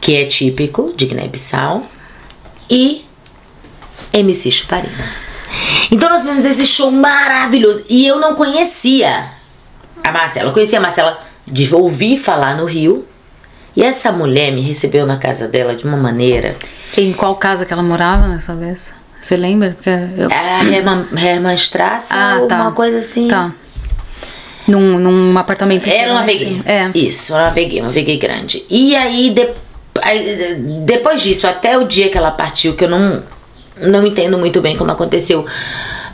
Que 0.00 0.16
é 0.16 0.24
típico 0.24 0.92
de 0.96 1.06
Guiné-Bissau. 1.06 1.86
E 2.68 3.06
MC 4.12 4.50
Chuparina. 4.50 5.12
Então 5.92 6.10
nós 6.10 6.22
fizemos 6.22 6.44
esse 6.44 6.66
show 6.66 6.90
maravilhoso. 6.90 7.84
E 7.88 8.04
eu 8.04 8.18
não 8.18 8.34
conhecia 8.34 9.30
a 10.02 10.10
Marcela. 10.10 10.48
Eu 10.48 10.52
conhecia 10.52 10.80
a 10.80 10.82
Marcela 10.82 11.20
de 11.46 11.72
ouvir 11.72 12.18
falar 12.18 12.56
no 12.56 12.64
Rio. 12.64 13.06
E 13.76 13.84
essa 13.84 14.10
mulher 14.10 14.50
me 14.50 14.62
recebeu 14.62 15.06
na 15.06 15.18
casa 15.18 15.46
dela 15.46 15.76
de 15.76 15.84
uma 15.84 15.96
maneira. 15.96 16.56
Em 16.98 17.12
qual 17.12 17.36
casa 17.36 17.64
que 17.64 17.72
ela 17.72 17.82
morava 17.84 18.26
nessa 18.26 18.56
vez? 18.56 18.90
Você 19.20 19.36
lembra? 19.36 19.70
Porque 19.76 19.90
eu... 19.90 20.28
A 20.30 20.64
Herman, 20.64 21.06
Herman 21.16 21.54
Strasse, 21.54 22.12
Ah, 22.12 22.38
ou 22.40 22.46
tá. 22.48 22.60
uma 22.62 22.72
coisa 22.72 22.98
assim. 22.98 23.26
Tá. 23.28 23.52
Num, 24.66 24.98
num 24.98 25.38
apartamento. 25.38 25.88
Era 25.88 26.12
uma 26.12 26.20
assim. 26.22 26.32
veguinha. 26.38 26.62
É. 26.66 26.90
Isso, 26.94 27.34
era 27.34 27.44
uma 27.44 27.50
veguinha, 27.52 27.82
uma 27.84 27.92
veguinha 27.92 28.18
grande. 28.18 28.64
E 28.68 28.94
aí, 28.96 29.30
de- 29.30 29.50
aí, 30.02 30.56
depois 30.84 31.20
disso, 31.22 31.46
até 31.46 31.78
o 31.78 31.84
dia 31.86 32.08
que 32.08 32.18
ela 32.18 32.30
partiu, 32.32 32.74
que 32.74 32.84
eu 32.84 32.88
não, 32.88 33.22
não 33.80 34.04
entendo 34.06 34.36
muito 34.38 34.60
bem 34.60 34.76
como 34.76 34.90
aconteceu. 34.90 35.46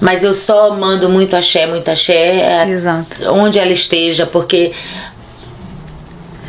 Mas 0.01 0.25
eu 0.25 0.35
só 0.35 0.75
mando 0.75 1.09
muito 1.09 1.35
axé, 1.37 1.67
muito 1.67 1.89
axé, 1.91 2.15
é, 2.15 2.69
Exato. 2.69 3.17
onde 3.31 3.59
ela 3.59 3.73
esteja, 3.73 4.27
porque. 4.27 4.73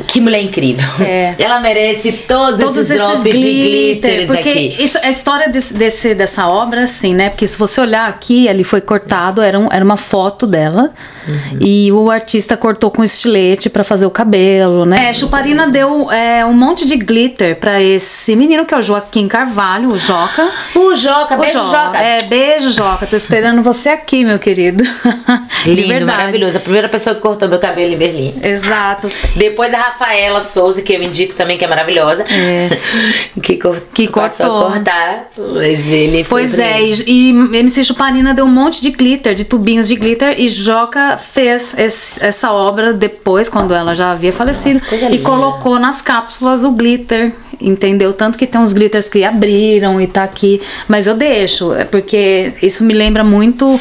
Que 0.06 0.20
mulher 0.20 0.42
incrível. 0.42 0.84
É. 1.00 1.34
Ela 1.38 1.60
merece 1.60 2.12
todos, 2.12 2.60
Todos 2.60 2.76
esses, 2.78 2.90
esses 2.92 3.02
drops 3.02 3.22
de 3.22 3.30
glitters 3.30 4.26
porque 4.26 4.48
aqui. 4.48 4.76
Isso, 4.78 4.98
a 5.02 5.10
história 5.10 5.48
desse, 5.48 5.74
desse- 5.74 6.14
dessa 6.14 6.46
obra, 6.48 6.84
assim, 6.84 7.14
né? 7.14 7.30
Porque 7.30 7.46
se 7.46 7.58
você 7.58 7.80
olhar 7.80 8.08
aqui, 8.08 8.48
ali 8.48 8.64
foi 8.64 8.80
cortado, 8.80 9.40
era, 9.42 9.58
um- 9.58 9.68
era 9.72 9.84
uma 9.84 9.96
foto 9.96 10.46
dela. 10.46 10.92
Uhum. 11.26 11.58
E 11.60 11.90
o 11.90 12.10
artista 12.10 12.56
cortou 12.56 12.90
com 12.90 13.02
estilete 13.02 13.70
pra 13.70 13.82
fazer 13.82 14.04
o 14.04 14.10
cabelo, 14.10 14.84
né? 14.84 15.08
É, 15.08 15.12
Chuparina 15.14 15.68
deu 15.68 16.10
é, 16.12 16.44
um 16.44 16.52
monte 16.52 16.86
de 16.86 16.96
glitter 16.96 17.56
pra 17.56 17.80
esse 17.82 18.36
menino 18.36 18.66
que 18.66 18.74
é 18.74 18.78
o 18.78 18.82
Joaquim 18.82 19.26
Carvalho, 19.26 19.88
o 19.90 19.98
Joca. 19.98 20.48
O 20.74 20.94
Joca, 20.94 21.34
O 21.34 21.38
beijo, 21.38 21.58
Joca. 21.58 21.98
É, 21.98 22.22
beijo, 22.24 22.70
Joca. 22.70 23.06
Tô 23.06 23.16
esperando 23.16 23.62
você 23.62 23.88
aqui, 23.88 24.22
meu 24.24 24.38
querido. 24.38 24.84
de 25.64 25.70
Lindo, 25.74 25.88
verdade. 25.88 26.18
maravilhoso. 26.18 26.58
A 26.58 26.60
primeira 26.60 26.88
pessoa 26.90 27.14
que 27.16 27.22
cortou 27.22 27.48
meu 27.48 27.58
cabelo 27.58 27.94
em 27.94 27.96
Berlim. 27.96 28.34
Exato. 28.42 29.10
Depois 29.34 29.72
a 29.72 29.78
Rafaela 29.98 30.40
Souza, 30.40 30.82
que 30.82 30.92
eu 30.92 31.02
indico 31.02 31.34
também, 31.34 31.56
que 31.56 31.64
é 31.64 31.68
maravilhosa. 31.68 32.24
É. 32.30 32.68
que, 33.40 33.56
cor- 33.56 33.80
Que 33.92 34.08
passou 34.08 34.46
cortou. 34.46 34.68
a 34.68 34.72
cortar. 34.72 35.28
Mas 35.54 35.88
ele 35.90 36.24
foi 36.24 36.42
Pois 36.42 36.58
é, 36.58 36.82
e, 36.82 36.92
e 37.06 37.28
MC 37.58 37.84
Chuparina 37.84 38.34
deu 38.34 38.44
um 38.44 38.48
monte 38.50 38.82
de 38.82 38.90
glitter, 38.90 39.34
de 39.34 39.44
tubinhos 39.44 39.86
de 39.88 39.94
glitter, 39.96 40.34
e 40.38 40.48
Joca 40.48 41.16
fez 41.16 41.74
esse- 41.78 42.22
essa 42.24 42.52
obra 42.52 42.92
depois, 42.92 43.48
quando 43.48 43.72
ela 43.74 43.94
já 43.94 44.10
havia 44.12 44.32
falecido, 44.32 44.80
Nossa, 44.90 45.10
e 45.14 45.18
colocou 45.18 45.78
nas 45.78 46.02
cápsulas 46.02 46.64
o 46.64 46.72
glitter, 46.72 47.32
entendeu? 47.60 48.12
Tanto 48.12 48.36
que 48.36 48.46
tem 48.46 48.60
uns 48.60 48.72
glitters 48.72 49.08
que 49.08 49.24
abriram 49.24 50.00
e 50.00 50.06
tá 50.06 50.24
aqui, 50.24 50.60
mas 50.88 51.06
eu 51.06 51.14
deixo, 51.14 51.72
é 51.72 51.84
porque 51.84 52.52
isso 52.60 52.82
me 52.84 52.92
lembra 52.92 53.22
muito 53.22 53.80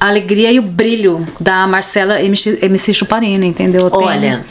a 0.00 0.08
alegria 0.08 0.50
e 0.50 0.58
o 0.58 0.62
brilho 0.62 1.24
da 1.38 1.66
Marcela 1.66 2.20
MC, 2.20 2.58
MC 2.62 2.92
Chuparina, 2.92 3.46
entendeu? 3.46 3.88
Olha. 3.92 4.44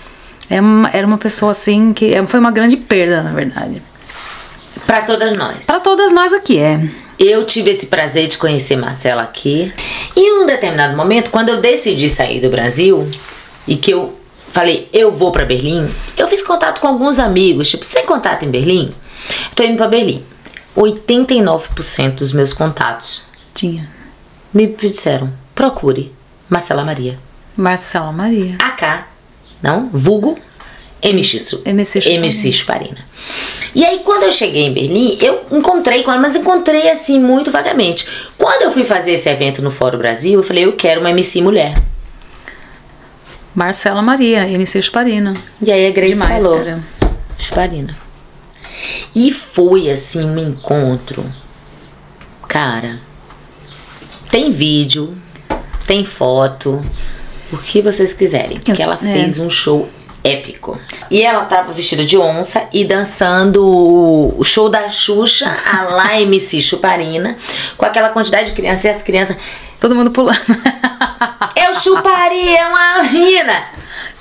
É 0.52 0.60
uma- 0.62 0.90
era 0.92 1.06
uma 1.08 1.18
pessoa 1.18 1.52
assim 1.52 1.94
que 1.94 2.14
é- 2.14 2.26
foi 2.28 2.40
uma 2.40 2.52
grande 2.52 2.78
perda, 2.78 3.24
na 3.24 3.32
verdade. 3.32 3.82
Pra 4.86 5.02
todas 5.04 5.38
nós. 5.38 5.66
Pra 5.66 5.80
todas 5.80 6.12
nós 6.12 6.34
aqui, 6.34 6.58
é. 6.60 6.80
Eu 7.18 7.46
tive 7.46 7.72
esse 7.72 7.86
prazer 7.88 8.28
de 8.28 8.38
conhecer 8.38 8.76
Marcela 8.76 9.22
aqui. 9.22 9.72
E 10.16 10.20
em 10.20 10.44
um 10.44 10.46
determinado 10.46 10.98
momento, 10.98 11.30
quando 11.32 11.50
eu 11.50 11.62
decidi 11.62 12.10
sair 12.10 12.42
do 12.42 12.50
Brasil 12.50 13.10
e 13.68 13.76
que 13.78 13.92
eu 13.92 14.20
falei, 14.52 14.90
eu 14.92 15.12
vou 15.12 15.32
pra 15.32 15.46
Berlim, 15.46 15.90
eu 16.18 16.28
fiz 16.28 16.44
contato 16.44 16.80
com 16.82 16.88
alguns 16.88 17.20
amigos, 17.20 17.70
tipo, 17.70 17.86
tem 17.86 18.06
contato 18.06 18.44
em 18.44 18.50
Berlim? 18.50 18.92
Tô 19.56 19.64
indo 19.64 19.78
pra 19.78 19.88
Berlim. 19.88 20.26
89% 20.76 22.16
dos 22.20 22.34
meus 22.34 22.54
contatos 22.54 23.28
Tinha. 23.54 23.88
me 24.54 24.68
disseram, 24.68 25.32
procure 25.54 26.12
Marcela 26.50 26.84
Maria. 26.84 27.18
Marcela 27.56 28.12
Maria. 28.12 28.56
AK, 28.60 29.06
não? 29.62 29.90
Vulgo 29.92 30.38
MX, 31.04 31.62
MC 31.66 32.02
Chuparina. 32.02 32.26
MC 32.26 32.54
Chuparina. 32.54 32.98
E 33.74 33.86
aí, 33.86 34.00
quando 34.00 34.24
eu 34.24 34.32
cheguei 34.32 34.64
em 34.64 34.74
Berlim, 34.74 35.18
eu 35.22 35.46
encontrei 35.52 36.04
com 36.04 36.12
ela, 36.12 36.22
mas 36.22 36.36
encontrei 36.36 36.90
assim 36.90 37.20
muito 37.20 37.50
vagamente. 37.52 38.08
Quando 38.38 38.64
eu 38.64 38.72
fui 38.72 38.84
fazer 38.84 39.14
esse 39.14 39.30
evento 39.30 39.62
no 39.62 39.72
Fórum 39.72 39.98
Brasil, 39.98 40.40
eu 40.40 40.44
falei, 40.44 40.66
eu 40.66 40.74
quero 40.74 41.00
uma 41.00 41.10
MC 41.10 41.42
mulher. 41.42 41.76
Marcela 43.56 44.02
Maria, 44.02 44.48
MC 44.48 44.82
Chuparina. 44.82 45.34
E 45.62 45.72
aí 45.72 45.88
a 45.88 45.92
Grace 45.92 46.14
Demais, 46.14 46.44
falou, 46.44 46.60
cara. 46.60 46.84
Chuparina. 47.38 47.98
E 49.16 49.32
foi 49.32 49.90
assim 49.90 50.24
um 50.24 50.38
encontro. 50.38 51.26
Cara, 52.48 53.00
tem 54.30 54.52
vídeo, 54.52 55.18
tem 55.86 56.04
foto, 56.06 56.82
o 57.52 57.58
que 57.58 57.82
vocês 57.82 58.14
quiserem. 58.14 58.60
Porque 58.60 58.82
ela 58.82 58.96
é. 58.96 58.98
fez 58.98 59.40
um 59.40 59.50
show 59.50 59.90
épico. 60.24 60.80
E 61.10 61.24
ela 61.24 61.46
tava 61.46 61.74
vestida 61.74 62.06
de 62.06 62.18
onça 62.18 62.68
e 62.72 62.86
dançando 62.86 63.66
o 63.66 64.44
show 64.44 64.70
da 64.70 64.88
Xuxa, 64.90 65.52
a 65.66 65.84
lá 65.96 66.22
MC 66.22 66.62
Chuparina, 66.62 67.38
com 67.78 67.86
aquela 67.86 68.10
quantidade 68.10 68.50
de 68.50 68.54
crianças. 68.54 68.86
E 68.86 68.90
as 68.90 69.04
crianças 69.04 69.38
Todo 69.82 69.96
mundo 69.96 70.12
pulando. 70.12 70.38
Eu 71.58 71.74
chuparia 71.74 72.68
uma 72.68 73.04
menina. 73.04 73.64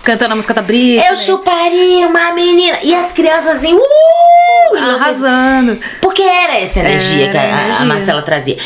Cantando 0.03 0.33
a 0.33 0.37
música 0.37 0.55
da 0.55 0.63
Britney. 0.63 1.07
Eu 1.07 1.15
chuparia 1.15 2.09
uma 2.09 2.33
menina. 2.33 2.79
E 2.83 2.95
as 2.95 3.13
crianças 3.13 3.59
assim, 3.59 3.75
uh! 3.75 4.77
Arrasando. 4.77 5.79
Porque 6.01 6.23
era 6.23 6.59
essa 6.59 6.81
energia 6.81 7.27
Era 7.27 7.31
que 7.31 7.37
a, 7.37 7.43
a 7.43 7.65
energia. 7.65 7.85
Marcela 7.85 8.23
trazia. 8.23 8.57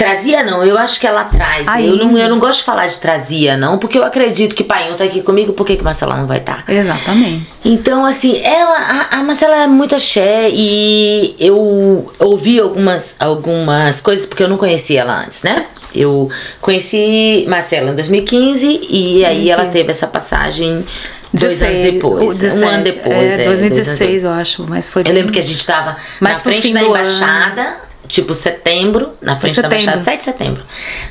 Trazia 0.00 0.42
não, 0.42 0.64
eu 0.64 0.76
acho 0.78 0.98
que 0.98 1.06
ela 1.06 1.24
traz. 1.24 1.68
Eu 1.78 1.96
não, 1.96 2.16
eu 2.18 2.28
não 2.30 2.38
gosto 2.38 2.60
de 2.60 2.64
falar 2.64 2.86
de 2.86 2.98
trazia, 2.98 3.56
não, 3.56 3.78
porque 3.78 3.98
eu 3.98 4.04
acredito 4.04 4.54
que 4.56 4.64
Paião 4.64 4.96
tá 4.96 5.04
aqui 5.04 5.20
comigo, 5.22 5.52
por 5.52 5.66
que, 5.66 5.76
que 5.76 5.84
Marcela 5.84 6.16
não 6.16 6.26
vai 6.26 6.38
estar? 6.38 6.64
Exatamente. 6.66 7.46
Então, 7.64 8.04
assim, 8.04 8.40
ela, 8.42 8.76
a, 9.10 9.18
a 9.18 9.22
Marcela 9.22 9.56
é 9.62 9.66
muito 9.66 9.94
axé 9.94 10.48
e 10.50 11.36
eu 11.38 12.10
ouvi 12.18 12.58
algumas, 12.58 13.14
algumas 13.18 14.00
coisas 14.00 14.24
porque 14.26 14.42
eu 14.42 14.48
não 14.48 14.56
conhecia 14.56 15.00
ela 15.02 15.24
antes, 15.24 15.42
né? 15.42 15.66
Eu 15.94 16.30
conheci 16.60 17.44
Marcela 17.48 17.90
em 17.90 17.94
2015 17.94 18.80
e 18.88 19.24
aí 19.24 19.50
ela 19.50 19.66
teve 19.66 19.90
essa 19.90 20.06
passagem 20.06 20.84
dois 21.32 21.62
anos 21.62 21.80
depois. 21.80 22.22
ou 22.22 22.28
17, 22.30 22.64
um 22.64 22.68
ano 22.68 22.84
depois. 22.84 23.14
É, 23.16 23.42
é, 23.42 23.44
dois 23.44 23.58
anos 23.58 23.60
2016, 23.70 24.24
eu 24.24 24.30
acho, 24.30 24.64
mas 24.68 24.88
foi 24.88 25.02
eu 25.02 25.04
bem- 25.04 25.14
lembro 25.14 25.32
que 25.32 25.38
a 25.38 25.42
gente 25.42 25.66
tava 25.66 25.96
Mais 26.20 26.38
na 26.38 26.42
frente 26.44 26.72
da 26.72 26.82
embaixada, 26.82 27.76
tipo 28.10 28.34
setembro, 28.34 29.10
na 29.22 29.38
frente 29.38 29.56
da 29.56 29.62
Setembro. 29.62 29.78
embaixada, 29.78 30.02
7 30.02 30.18
de 30.18 30.24
setembro. 30.24 30.62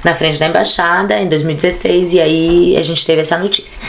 Na 0.03 0.13
frente 0.13 0.39
da 0.39 0.47
embaixada, 0.47 1.19
em 1.19 1.29
2016, 1.29 2.13
e 2.13 2.19
aí 2.19 2.77
a 2.77 2.83
gente 2.83 3.05
teve 3.05 3.21
essa 3.21 3.37
notícia. 3.37 3.81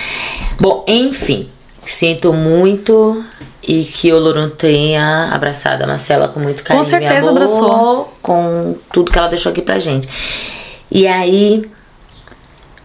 Bom, 0.59 0.85
enfim, 0.87 1.49
sinto 1.87 2.33
muito 2.33 3.25
e 3.63 3.85
que 3.85 4.13
o 4.13 4.19
Loron 4.19 4.49
tenha 4.49 5.29
abraçado 5.33 5.83
a 5.83 5.87
Marcela 5.87 6.29
com 6.29 6.41
muito 6.41 6.63
carinho 6.63 6.85
certeza 6.85 7.27
e 7.27 7.29
amor, 7.29 7.43
abraçou. 7.43 8.17
com 8.23 8.77
tudo 8.93 9.11
que 9.11 9.19
ela 9.19 9.29
deixou 9.29 9.51
aqui 9.51 9.61
pra 9.61 9.79
gente. 9.79 10.09
E 10.91 11.07
aí, 11.07 11.69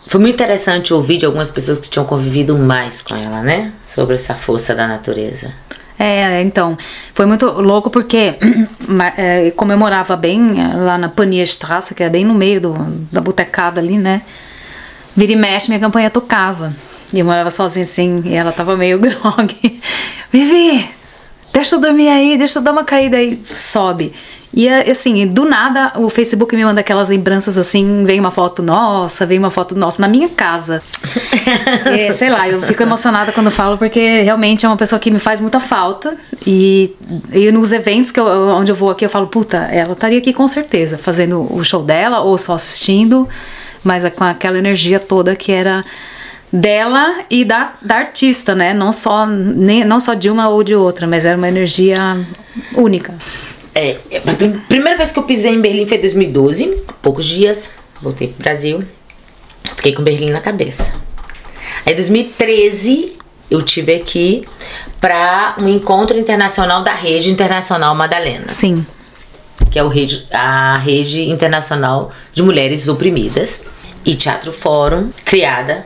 foi 0.07 0.19
muito 0.19 0.35
interessante 0.35 0.93
ouvir 0.93 1.17
de 1.17 1.25
algumas 1.25 1.51
pessoas 1.51 1.79
que 1.79 1.89
tinham 1.89 2.05
convivido 2.05 2.57
mais 2.57 3.01
com 3.01 3.15
ela, 3.15 3.41
né? 3.41 3.71
Sobre 3.87 4.15
essa 4.15 4.33
força 4.35 4.75
da 4.75 4.87
natureza. 4.87 5.53
É, 5.97 6.41
então, 6.41 6.77
foi 7.13 7.25
muito 7.25 7.45
louco 7.45 7.89
porque 7.89 8.35
é, 9.17 9.51
como 9.51 9.71
eu 9.71 9.77
morava 9.77 10.15
bem 10.15 10.61
é, 10.61 10.75
lá 10.75 10.97
na 10.97 11.07
Panierstraße, 11.07 11.95
que 11.95 12.03
é 12.03 12.09
bem 12.09 12.25
no 12.25 12.33
meio 12.33 12.59
do, 12.59 12.73
da 13.11 13.21
botecada 13.21 13.79
ali, 13.79 13.97
né? 13.97 14.21
Vira 15.15 15.31
e 15.31 15.35
mexe, 15.35 15.69
minha 15.69 15.79
campanha 15.79 16.09
tocava. 16.09 16.73
E 17.13 17.19
eu 17.19 17.25
morava 17.25 17.49
sozinha 17.49 17.83
assim, 17.83 18.21
e 18.25 18.33
ela 18.33 18.51
tava 18.51 18.75
meio 18.75 18.99
grog. 18.99 19.81
Vivi, 20.31 20.89
deixa 21.53 21.75
eu 21.75 21.79
dormir 21.79 22.09
aí, 22.09 22.37
deixa 22.37 22.59
eu 22.59 22.63
dar 22.63 22.73
uma 22.73 22.83
caída 22.83 23.17
aí, 23.17 23.41
sobe. 23.45 24.13
E 24.55 24.69
é, 24.69 24.89
assim, 24.89 25.27
do 25.27 25.43
nada 25.43 25.91
o 25.97 26.09
Facebook 26.09 26.55
me 26.55 26.63
manda 26.63 26.79
aquelas 26.79 27.09
lembranças 27.09 27.57
assim, 27.57 28.05
vem 28.05 28.21
uma 28.21 28.31
foto 28.31 28.63
nossa, 28.63 29.25
vem 29.25 29.37
uma 29.37 29.51
foto 29.51 29.75
nossa 29.75 30.01
na 30.01 30.07
minha 30.07 30.29
casa. 30.29 30.81
É, 31.85 32.09
sei 32.15 32.29
lá, 32.29 32.47
eu 32.47 32.61
fico 32.61 32.81
emocionada 32.81 33.33
quando 33.33 33.51
falo 33.51 33.77
porque 33.77 34.21
realmente 34.21 34.65
é 34.65 34.69
uma 34.69 34.77
pessoa 34.77 34.97
que 34.97 35.11
me 35.11 35.19
faz 35.19 35.41
muita 35.41 35.59
falta. 35.59 36.15
E, 36.47 36.95
e 37.33 37.51
nos 37.51 37.73
eventos 37.73 38.11
que 38.11 38.19
eu, 38.19 38.25
onde 38.25 38.71
eu 38.71 38.75
vou 38.75 38.89
aqui, 38.89 39.03
eu 39.03 39.09
falo, 39.09 39.27
puta, 39.27 39.57
ela 39.57 39.91
estaria 39.91 40.19
aqui 40.19 40.31
com 40.31 40.47
certeza, 40.47 40.97
fazendo 40.97 41.53
o 41.53 41.61
show 41.65 41.83
dela 41.83 42.21
ou 42.21 42.37
só 42.37 42.55
assistindo, 42.55 43.27
mas 43.83 44.05
é 44.05 44.09
com 44.09 44.23
aquela 44.23 44.57
energia 44.57 45.01
toda 45.01 45.35
que 45.35 45.51
era 45.51 45.83
dela 46.49 47.25
e 47.29 47.43
da, 47.43 47.73
da 47.81 47.95
artista, 47.95 48.55
né? 48.55 48.73
Não 48.73 48.93
só, 48.93 49.25
nem, 49.25 49.83
não 49.83 49.99
só 49.99 50.13
de 50.13 50.29
uma 50.29 50.47
ou 50.47 50.63
de 50.63 50.73
outra, 50.73 51.05
mas 51.05 51.25
era 51.25 51.37
uma 51.37 51.49
energia 51.49 52.25
única. 52.73 53.13
É, 53.77 53.97
a 54.25 54.33
prim- 54.33 54.59
primeira 54.69 54.97
vez 54.97 55.11
que 55.11 55.19
eu 55.19 55.23
pisei 55.23 55.53
em 55.53 55.59
Berlim 55.59 55.85
foi 55.85 55.97
em 55.97 56.01
2012, 56.01 56.81
poucos 57.01 57.25
dias, 57.25 57.73
voltei 58.01 58.29
pro 58.29 58.41
Brasil, 58.43 58.81
fiquei 59.75 59.93
com 59.93 60.01
Berlim 60.01 60.29
na 60.31 60.39
cabeça. 60.39 60.93
Aí 61.85 61.91
em 61.91 61.95
2013 61.97 63.17
eu 63.51 63.61
tive 63.61 63.93
aqui 63.93 64.45
para 65.01 65.55
um 65.59 65.67
encontro 65.67 66.17
internacional 66.17 66.83
da 66.83 66.93
Rede 66.93 67.29
Internacional 67.29 67.93
Madalena, 67.93 68.47
Sim. 68.47 68.85
que 69.69 69.77
é 69.77 69.83
o 69.83 69.89
rede, 69.89 70.25
a 70.31 70.77
Rede 70.77 71.29
Internacional 71.29 72.11
de 72.33 72.41
Mulheres 72.41 72.87
Oprimidas, 72.87 73.65
e 74.05 74.15
Teatro 74.15 74.53
Fórum, 74.53 75.09
criada, 75.25 75.85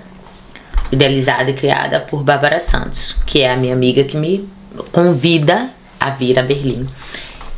idealizada 0.91 1.49
e 1.49 1.54
criada 1.54 2.02
por 2.02 2.21
Bárbara 2.21 2.60
Santos, 2.60 3.23
que 3.25 3.41
é 3.41 3.52
a 3.52 3.58
minha 3.58 3.73
amiga 3.73 4.04
que 4.04 4.15
me 4.17 4.47
convida 4.91 5.69
a 5.99 6.10
vir 6.12 6.38
a 6.38 6.43
Berlim 6.43 6.86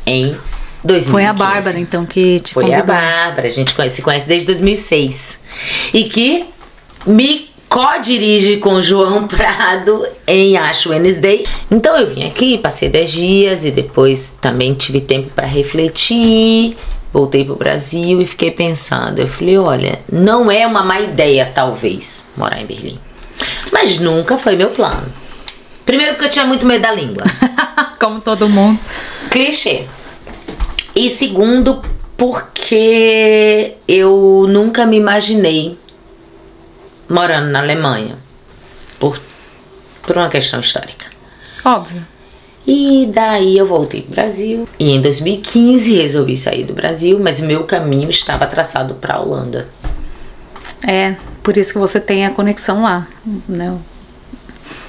em 0.06 0.36
2015. 0.84 1.10
Foi 1.10 1.24
a 1.24 1.32
Bárbara, 1.32 1.78
então, 1.78 2.04
que 2.04 2.40
te 2.40 2.52
Foi 2.52 2.64
a 2.64 2.80
convidou. 2.80 2.94
Bárbara, 2.94 3.46
a 3.46 3.50
gente 3.50 3.74
conhece, 3.74 3.96
se 3.96 4.02
conhece 4.02 4.28
desde 4.28 4.46
2006. 4.46 5.42
E 5.94 6.04
que 6.04 6.46
me 7.06 7.50
co-dirige 7.68 8.58
com 8.58 8.74
o 8.74 8.82
João 8.82 9.26
Prado 9.28 10.06
em 10.26 10.56
Ash 10.58 10.86
Wednesday. 10.86 11.46
Então 11.70 11.96
eu 11.96 12.06
vim 12.06 12.24
aqui, 12.24 12.58
passei 12.58 12.88
10 12.88 13.10
dias 13.10 13.64
e 13.64 13.70
depois 13.70 14.38
também 14.40 14.74
tive 14.74 15.00
tempo 15.00 15.30
para 15.34 15.46
refletir. 15.46 16.76
Voltei 17.12 17.44
pro 17.44 17.56
Brasil 17.56 18.20
e 18.20 18.26
fiquei 18.26 18.50
pensando. 18.50 19.18
Eu 19.18 19.28
falei, 19.28 19.58
olha, 19.58 20.00
não 20.10 20.50
é 20.50 20.66
uma 20.66 20.82
má 20.82 21.00
ideia, 21.00 21.50
talvez, 21.54 22.28
morar 22.36 22.60
em 22.60 22.66
Berlim. 22.66 22.98
Mas 23.70 23.98
nunca 23.98 24.36
foi 24.38 24.56
meu 24.56 24.70
plano. 24.70 25.06
Primeiro 25.84 26.12
porque 26.12 26.26
eu 26.26 26.30
tinha 26.30 26.46
muito 26.46 26.64
medo 26.64 26.82
da 26.82 26.92
língua. 26.92 27.24
Como 28.00 28.20
todo 28.20 28.48
mundo. 28.48 28.78
Clichê. 29.32 29.86
E 30.94 31.08
segundo, 31.08 31.80
porque 32.18 33.76
eu 33.88 34.44
nunca 34.46 34.84
me 34.84 34.98
imaginei 34.98 35.78
morando 37.08 37.50
na 37.50 37.60
Alemanha. 37.60 38.18
Por, 38.98 39.18
por 40.02 40.18
uma 40.18 40.28
questão 40.28 40.60
histórica. 40.60 41.06
Óbvio. 41.64 42.06
E 42.66 43.10
daí 43.12 43.56
eu 43.56 43.66
voltei 43.66 44.02
pro 44.02 44.12
Brasil. 44.12 44.68
E 44.78 44.90
em 44.90 45.00
2015 45.00 45.94
resolvi 45.94 46.36
sair 46.36 46.64
do 46.64 46.74
Brasil, 46.74 47.18
mas 47.18 47.40
meu 47.40 47.64
caminho 47.64 48.10
estava 48.10 48.46
traçado 48.46 48.96
para 48.96 49.14
a 49.14 49.20
Holanda. 49.20 49.66
É, 50.86 51.16
por 51.42 51.56
isso 51.56 51.72
que 51.72 51.78
você 51.78 51.98
tem 51.98 52.26
a 52.26 52.30
conexão 52.30 52.82
lá, 52.82 53.08
né? 53.48 53.78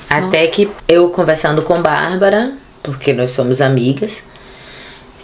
Até 0.09 0.45
que 0.47 0.69
eu 0.85 1.09
conversando 1.11 1.61
com 1.61 1.81
Bárbara, 1.81 2.53
porque 2.83 3.13
nós 3.13 3.31
somos 3.31 3.61
amigas, 3.61 4.25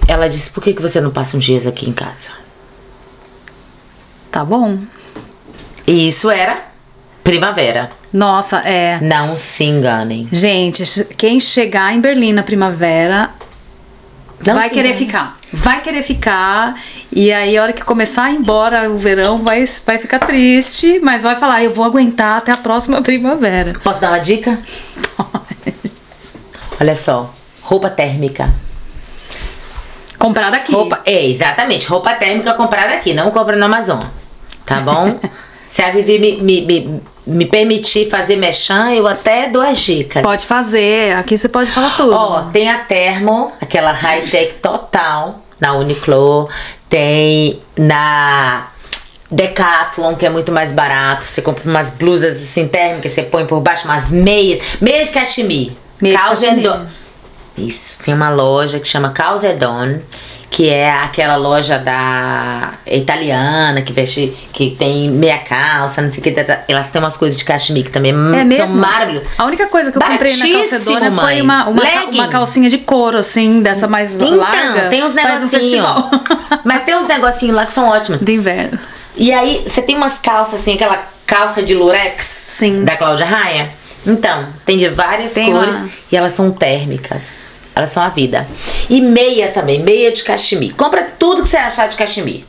ela 0.09 0.27
disse: 0.27 0.49
Por 0.51 0.63
que, 0.63 0.73
que 0.73 0.81
você 0.81 0.99
não 0.99 1.11
passa 1.11 1.37
uns 1.37 1.45
dias 1.45 1.67
aqui 1.67 1.87
em 1.87 1.93
casa? 1.93 2.31
Tá 4.31 4.43
bom. 4.43 4.79
E 5.85 6.07
isso 6.07 6.31
era 6.31 6.65
primavera. 7.23 7.89
Nossa, 8.11 8.57
é. 8.59 8.99
Não 9.01 9.35
se 9.35 9.63
enganem. 9.65 10.27
Gente, 10.31 10.83
quem 11.15 11.39
chegar 11.39 11.93
em 11.93 12.01
Berlim 12.01 12.33
na 12.33 12.41
primavera 12.41 13.29
Não 14.45 14.55
vai 14.55 14.69
querer 14.71 14.89
engane. 14.89 15.05
ficar. 15.05 15.37
Vai 15.53 15.81
querer 15.81 16.01
ficar. 16.01 16.81
E 17.11 17.31
aí, 17.31 17.55
a 17.55 17.61
hora 17.63 17.73
que 17.73 17.83
começar 17.83 18.23
a 18.25 18.31
ir 18.31 18.37
embora 18.37 18.89
o 18.89 18.97
verão, 18.97 19.37
vai, 19.39 19.63
vai 19.85 19.99
ficar 19.99 20.19
triste, 20.19 20.99
mas 21.03 21.21
vai 21.21 21.35
falar: 21.35 21.63
eu 21.63 21.69
vou 21.71 21.85
aguentar 21.85 22.37
até 22.37 22.51
a 22.51 22.57
próxima 22.57 22.99
primavera. 23.03 23.73
Posso 23.83 23.99
dar 24.01 24.09
uma 24.09 24.19
dica? 24.19 24.57
Olha 26.81 26.95
só, 26.95 27.31
roupa 27.61 27.89
térmica. 27.91 28.51
Comprada 30.19 30.57
aqui. 30.57 30.73
Roupa, 30.73 31.01
é, 31.05 31.25
exatamente, 31.25 31.87
roupa 31.87 32.13
térmica 32.13 32.53
comprada 32.53 32.93
aqui, 32.93 33.13
não 33.13 33.31
compra 33.31 33.55
no 33.55 33.65
Amazon. 33.65 34.03
Tá 34.65 34.81
bom? 34.81 35.17
Se 35.69 35.81
a 35.81 35.91
Vivi 35.91 36.19
me, 36.19 36.41
me, 36.41 36.65
me, 36.65 37.01
me 37.25 37.45
permitir 37.45 38.09
fazer 38.09 38.35
mechan, 38.35 38.91
eu 38.91 39.07
até 39.07 39.47
dou 39.47 39.61
as 39.61 39.79
dicas. 39.79 40.23
Pode 40.23 40.45
fazer. 40.45 41.15
Aqui 41.15 41.37
você 41.37 41.47
pode 41.47 41.71
falar 41.71 41.95
tudo. 41.95 42.11
Ó, 42.13 42.41
tem 42.51 42.69
a 42.69 42.79
Termo, 42.79 43.51
aquela 43.61 43.91
high-tech 43.91 44.55
total, 44.55 45.43
na 45.59 45.75
Uniqlo. 45.75 46.49
Tem 46.89 47.61
na 47.77 48.67
Decathlon, 49.29 50.15
que 50.15 50.25
é 50.25 50.29
muito 50.29 50.51
mais 50.51 50.71
barato. 50.73 51.23
Você 51.25 51.41
compra 51.41 51.69
umas 51.69 51.91
blusas 51.91 52.35
assim 52.41 52.67
térmicas, 52.67 53.11
você 53.11 53.21
põe 53.21 53.45
por 53.45 53.61
baixo 53.61 53.85
umas 53.85 54.11
meias. 54.11 54.61
Meia 54.81 55.05
de 55.05 55.11
cachemir. 55.11 55.73
Meia 56.01 56.17
de 56.17 56.23
cachemir. 56.23 56.81
Isso. 57.59 57.99
Tem 58.03 58.13
uma 58.13 58.29
loja 58.29 58.79
que 58.79 58.87
chama 58.87 59.09
Calzedon. 59.11 59.99
Que 60.51 60.67
é 60.67 60.89
aquela 60.89 61.35
loja 61.35 61.77
da 61.77 62.73
italiana 62.87 63.83
que 63.83 63.93
veste, 63.93 64.35
que 64.51 64.71
tem 64.71 65.07
meia 65.07 65.37
calça, 65.37 66.01
não 66.01 66.09
sei 66.09 66.21
o 66.21 66.23
que. 66.23 66.35
Elas 66.67 66.89
têm 66.89 66.99
umas 66.99 67.17
coisas 67.17 67.37
de 67.37 67.45
cachemir 67.45 67.83
que 67.83 67.91
também 67.91 68.11
É 68.11 68.15
são 68.39 68.45
mesmo? 68.45 68.77
maravilhosas. 68.79 69.29
A 69.37 69.45
única 69.45 69.67
coisa 69.67 69.91
que 69.91 69.99
eu 69.99 70.01
comprei 70.01 70.35
na 70.37 70.47
calcedona 70.47 71.11
foi 71.11 71.41
uma, 71.41 71.67
uma, 71.69 71.81
ca- 71.83 72.05
uma 72.11 72.27
calcinha 72.29 72.67
de 72.67 72.79
couro, 72.79 73.19
assim, 73.19 73.61
dessa 73.61 73.87
mais 73.87 74.15
Então, 74.15 74.35
larga. 74.37 74.87
tem 74.89 75.03
uns 75.03 75.13
negocinhos. 75.13 75.85
Mas 76.65 76.81
tem 76.81 76.95
uns 76.95 77.07
negocinhos 77.07 77.55
lá 77.55 77.67
que 77.67 77.73
são 77.73 77.87
ótimos. 77.87 78.21
De 78.21 78.33
inverno. 78.33 78.79
E 79.15 79.31
aí, 79.31 79.61
você 79.67 79.83
tem 79.83 79.95
umas 79.95 80.17
calças 80.17 80.61
assim, 80.61 80.73
aquela 80.73 80.97
calça 81.27 81.61
de 81.61 81.75
lurex 81.75 82.23
Sim. 82.25 82.83
da 82.83 82.97
Cláudia 82.97 83.27
Raia? 83.27 83.69
Então, 84.05 84.47
tem 84.65 84.77
de 84.77 84.87
várias 84.89 85.33
Tem 85.33 85.51
cores 85.51 85.85
e 86.11 86.15
elas 86.15 86.33
são 86.33 86.51
térmicas. 86.51 87.61
Elas 87.75 87.91
são 87.91 88.03
a 88.03 88.09
vida. 88.09 88.47
E 88.89 88.99
meia 88.99 89.49
também, 89.51 89.81
meia 89.81 90.11
de 90.11 90.23
cachemir. 90.23 90.73
Compra 90.75 91.03
tudo 91.17 91.43
que 91.43 91.49
você 91.49 91.57
achar 91.57 91.87
de 91.87 91.97
cachemir. 91.97 92.43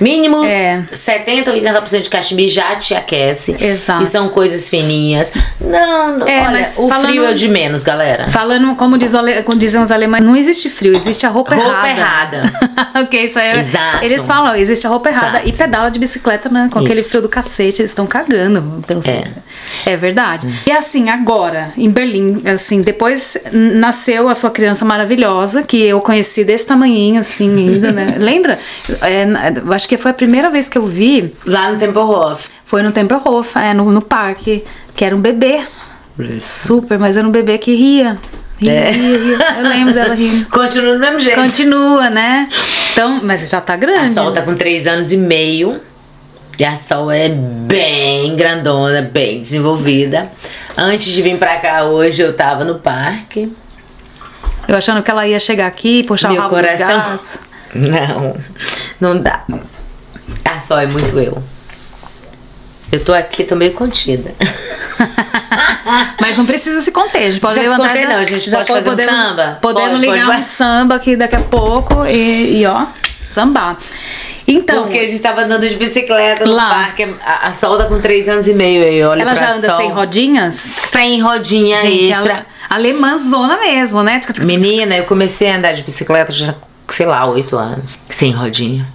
Mínimo 0.00 0.44
É. 0.44 0.82
70 0.92 1.50
ou 1.50 1.56
80% 1.56 2.02
de 2.02 2.10
cachemir 2.10 2.48
já 2.48 2.74
te 2.76 2.94
aquece. 2.94 3.56
Exato. 3.58 4.02
E 4.02 4.06
são 4.06 4.28
coisas 4.28 4.68
fininhas. 4.68 5.32
Não, 5.60 6.18
não 6.18 6.26
É, 6.28 6.40
olha, 6.42 6.50
mas 6.50 6.76
o 6.78 6.88
falando- 6.88 7.08
frio 7.08 7.24
é 7.24 7.30
o 7.30 7.34
de 7.34 7.48
menos, 7.48 7.82
galera. 7.82 8.28
Falando 8.28 8.74
como, 8.76 8.96
diz 8.98 9.12
como 9.44 9.58
dizem 9.58 9.82
os 9.82 9.90
alemães, 9.90 10.22
não 10.24 10.36
existe 10.36 10.68
frio, 10.70 10.94
existe 10.94 11.26
a 11.26 11.28
roupa, 11.28 11.54
Roupa 11.54 11.88
errada. 11.88 12.42
ok, 13.02 13.24
isso 13.24 13.38
aí. 13.38 13.48
é- 13.48 13.58
Exato. 13.60 14.04
Eles 14.04 14.24
falam, 14.26 14.54
existe 14.54 14.86
a 14.86 14.90
roupa 14.90 15.08
errada. 15.08 15.28
Exato. 15.38 15.48
E 15.48 15.52
pedala 15.52 15.90
de 15.90 15.98
bicicleta, 15.98 16.48
né? 16.48 16.68
Com 16.72 16.78
Isso. 16.80 16.86
aquele 16.86 17.02
frio 17.02 17.22
do 17.22 17.28
cacete, 17.28 17.80
eles 17.82 17.90
estão 17.90 18.06
cagando 18.06 18.82
pelo 18.86 19.02
frio. 19.02 19.14
É. 19.84 19.92
É 19.92 19.96
verdade. 19.96 20.46
E 20.66 20.70
assim, 20.70 21.08
agora, 21.08 21.72
em 21.76 21.90
Berlim, 21.90 22.42
assim, 22.46 22.82
depois 22.82 23.36
nasceu 23.52 24.28
a 24.28 24.34
sua 24.34 24.50
criança 24.50 24.84
maravilhosa, 24.84 25.62
que 25.62 25.82
eu 25.82 26.00
conheci 26.00 26.44
desse 26.44 26.66
tamanhinho, 26.66 27.20
assim, 27.20 27.48
ainda, 27.74 27.90
né? 27.92 28.14
Lembra? 28.20 28.58
É, 29.02 29.24
eu 29.64 29.72
acho 29.88 29.96
que 29.96 29.96
foi 29.96 30.10
a 30.10 30.14
primeira 30.14 30.50
vez 30.50 30.68
que 30.68 30.76
eu 30.76 30.84
vi, 30.86 31.32
Lá 31.46 31.72
no 31.72 31.78
Tempelhof. 31.78 32.48
foi 32.64 32.82
no 32.82 32.92
Tempelhof, 32.92 33.56
é, 33.58 33.72
no, 33.72 33.90
no 33.90 34.02
parque, 34.02 34.62
que 34.94 35.02
era 35.02 35.16
um 35.16 35.20
bebê. 35.20 35.60
Super, 36.40 36.98
mas 36.98 37.16
era 37.16 37.26
um 37.26 37.30
bebê 37.30 37.56
que 37.56 37.74
ria. 37.74 38.16
Ria, 38.60 38.70
É. 38.72 38.90
ria, 38.90 39.18
ria. 39.18 39.56
Eu 39.58 39.68
lembro 39.68 39.94
dela 39.94 40.14
rindo. 40.14 40.46
Continua 40.50 40.92
do 40.94 41.00
mesmo 41.00 41.20
jeito. 41.20 41.40
Continua, 41.40 42.10
né? 42.10 42.50
Então, 42.92 43.20
mas 43.22 43.48
já 43.48 43.60
tá 43.62 43.76
grande. 43.76 44.00
A 44.00 44.06
Sol 44.06 44.32
tá 44.32 44.42
com 44.42 44.54
3 44.54 44.86
anos 44.86 45.12
e 45.12 45.16
meio. 45.16 45.80
E 46.58 46.64
a 46.64 46.76
Sol 46.76 47.10
é 47.10 47.28
bem 47.30 48.34
grandona, 48.36 49.00
bem 49.00 49.40
desenvolvida. 49.40 50.28
Antes 50.76 51.12
de 51.12 51.22
vir 51.22 51.38
pra 51.38 51.56
cá 51.60 51.84
hoje, 51.84 52.20
eu 52.20 52.34
tava 52.36 52.64
no 52.64 52.74
parque. 52.80 53.50
Eu 54.66 54.76
achando 54.76 55.02
que 55.02 55.10
ela 55.10 55.26
ia 55.26 55.38
chegar 55.38 55.66
aqui 55.68 56.00
e 56.00 56.04
puxar 56.04 56.28
Meu 56.30 56.40
o 56.40 56.42
rabo 56.42 56.56
dos 56.56 56.64
coração. 56.64 56.98
gatos. 56.98 57.38
Não, 57.74 58.36
não 59.00 59.22
dá. 59.22 59.44
Sol 60.58 60.78
é 60.78 60.86
muito 60.86 61.18
eu. 61.18 61.42
Eu 62.90 63.04
tô 63.04 63.12
aqui, 63.12 63.44
tô 63.44 63.54
meio 63.54 63.72
contida. 63.72 64.34
Mas 66.20 66.36
não 66.36 66.46
precisa 66.46 66.80
se 66.80 66.90
conter. 66.90 67.18
A 67.18 67.30
gente 67.30 67.40
pode 67.40 67.54
se 67.54 67.60
levantar. 67.60 67.88
conter, 67.88 68.08
não, 68.08 68.16
a 68.16 68.24
gente 68.24 68.48
já 68.48 68.58
pode 68.58 68.68
fazer 68.68 68.88
um 68.88 68.92
podemos, 68.92 69.14
samba? 69.14 69.58
Podemos 69.60 69.90
Pode, 69.90 70.06
ligar 70.06 70.26
pode, 70.26 70.40
um 70.40 70.44
samba 70.44 70.94
aqui 70.94 71.16
daqui 71.16 71.36
a 71.36 71.40
pouco 71.40 72.06
e, 72.06 72.60
e, 72.60 72.66
ó, 72.66 72.86
sambar. 73.30 73.76
Então, 74.46 74.84
Porque 74.84 74.98
a 74.98 75.06
gente 75.06 75.20
tava 75.20 75.42
andando 75.42 75.68
de 75.68 75.76
bicicleta 75.76 76.46
no 76.46 76.52
Lá. 76.52 76.70
parque. 76.70 77.14
A, 77.22 77.48
a 77.48 77.52
Sol 77.52 77.76
tá 77.76 77.84
com 77.84 78.00
3 78.00 78.28
anos 78.30 78.48
e 78.48 78.54
meio 78.54 78.82
aí, 78.82 79.04
olha 79.04 79.20
ela 79.20 79.34
já 79.34 79.52
anda 79.52 79.68
Sol. 79.68 79.76
sem 79.76 79.92
rodinhas? 79.92 80.54
Sem 80.54 81.20
rodinha 81.20 81.76
Gente, 81.76 82.10
extra. 82.10 82.32
ela, 82.32 82.46
alemãzona 82.70 83.58
mesmo, 83.58 84.02
né? 84.02 84.20
Menina, 84.44 84.96
eu 84.96 85.04
comecei 85.04 85.50
a 85.50 85.56
andar 85.56 85.72
de 85.72 85.82
bicicleta 85.82 86.32
já, 86.32 86.54
sei 86.88 87.04
lá, 87.04 87.26
8 87.26 87.54
anos. 87.56 87.98
Sem 88.08 88.32
rodinha. 88.32 88.86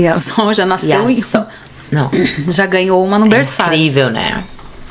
E 0.00 0.06
a 0.06 0.18
Sol 0.18 0.52
já 0.52 0.66
nasceu 0.66 1.08
e. 1.08 1.22
Não, 1.92 2.10
já 2.50 2.66
ganhou 2.66 3.04
uma 3.04 3.18
no 3.18 3.26
berçário. 3.26 3.72
incrível, 3.74 4.10
né? 4.10 4.42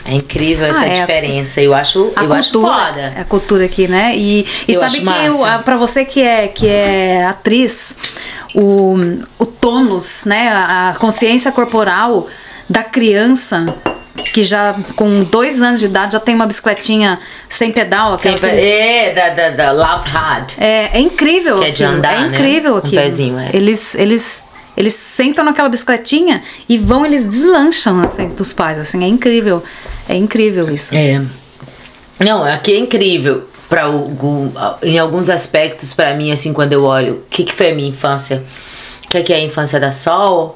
É 0.08 0.14
incrível 0.14 0.66
essa 0.68 0.82
Ah, 0.82 0.88
é. 0.88 1.00
diferença. 1.02 1.62
Eu 1.62 1.74
acho, 1.74 2.12
a 2.16 2.24
eu 2.24 2.32
acho 2.34 2.52
cultura, 2.54 2.74
foda. 2.76 3.14
a 3.20 3.24
cultura 3.24 3.66
aqui, 3.66 3.88
né? 3.88 4.16
E, 4.16 4.46
e 4.68 4.74
Eu 4.74 4.80
sabe 4.80 4.86
acho 4.86 4.98
que 5.00 5.04
massa. 5.04 5.38
o- 5.38 5.44
a- 5.46 5.58
pra 5.60 5.76
você 5.78 6.06
que 6.06 6.22
é 6.22 6.48
que 6.48 6.68
é 6.68 7.26
atriz, 7.26 7.96
o, 8.54 8.96
o 9.40 9.46
tônus, 9.46 10.24
né? 10.26 10.50
A 10.50 10.94
consciência 11.00 11.52
corporal 11.52 12.28
da 12.70 12.84
criança 12.84 13.66
que 14.34 14.44
já 14.44 14.76
com 14.96 15.24
dois 15.24 15.62
anos 15.62 15.80
de 15.80 15.88
idade 15.88 16.14
já 16.14 16.20
tem 16.20 16.36
uma 16.36 16.46
bicicletinha 16.46 17.20
sem 17.50 17.72
pedal, 17.72 18.18
Sempre, 18.20 18.50
que- 18.52 18.56
é, 18.56 19.14
da, 19.14 19.30
da, 19.30 19.50
da 19.50 19.72
Love 19.72 20.08
Hard. 20.10 20.52
é, 20.58 20.98
é 20.98 21.00
incrível 21.00 21.60
Que 21.60 21.66
é 21.66 21.72
de 21.72 21.84
aquilo, 21.84 21.98
andar, 21.98 22.14
é 22.14 22.20
né? 22.22 22.28
incrível 22.28 22.76
Um 22.78 22.90
pezinho, 22.90 23.40
é. 23.40 23.50
Eles 23.54 23.94
eles 23.96 24.44
eles 24.76 24.94
sentam 24.94 25.44
naquela 25.44 25.70
bicicletinha 25.70 26.44
e 26.68 26.78
vão, 26.78 27.06
eles 27.06 27.26
deslancham 27.26 27.98
na 27.98 28.10
frente 28.10 28.36
dos 28.36 28.54
pais, 28.54 28.78
assim, 28.78 29.04
é 29.04 29.08
incrível. 29.08 29.64
É 30.08 30.16
incrível 30.16 30.70
isso. 30.74 30.94
É. 30.94 31.22
Não, 32.20 32.44
aqui 32.44 32.74
é 32.74 32.80
incrível. 32.80 33.50
Algum, 33.70 34.52
em 34.84 34.98
alguns 34.98 35.30
aspectos, 35.30 35.94
pra 35.94 36.16
mim, 36.16 36.32
assim, 36.32 36.54
quando 36.54 36.74
eu 36.74 36.84
olho, 36.84 37.16
o 37.16 37.24
que, 37.30 37.44
que 37.44 37.54
foi 37.54 37.72
a 37.72 37.76
minha 37.76 37.90
infância? 37.90 38.44
O 39.04 39.08
que, 39.10 39.22
que 39.24 39.34
é 39.34 39.38
a 39.38 39.42
infância 39.42 39.80
da 39.80 39.92
Sol? 39.92 40.56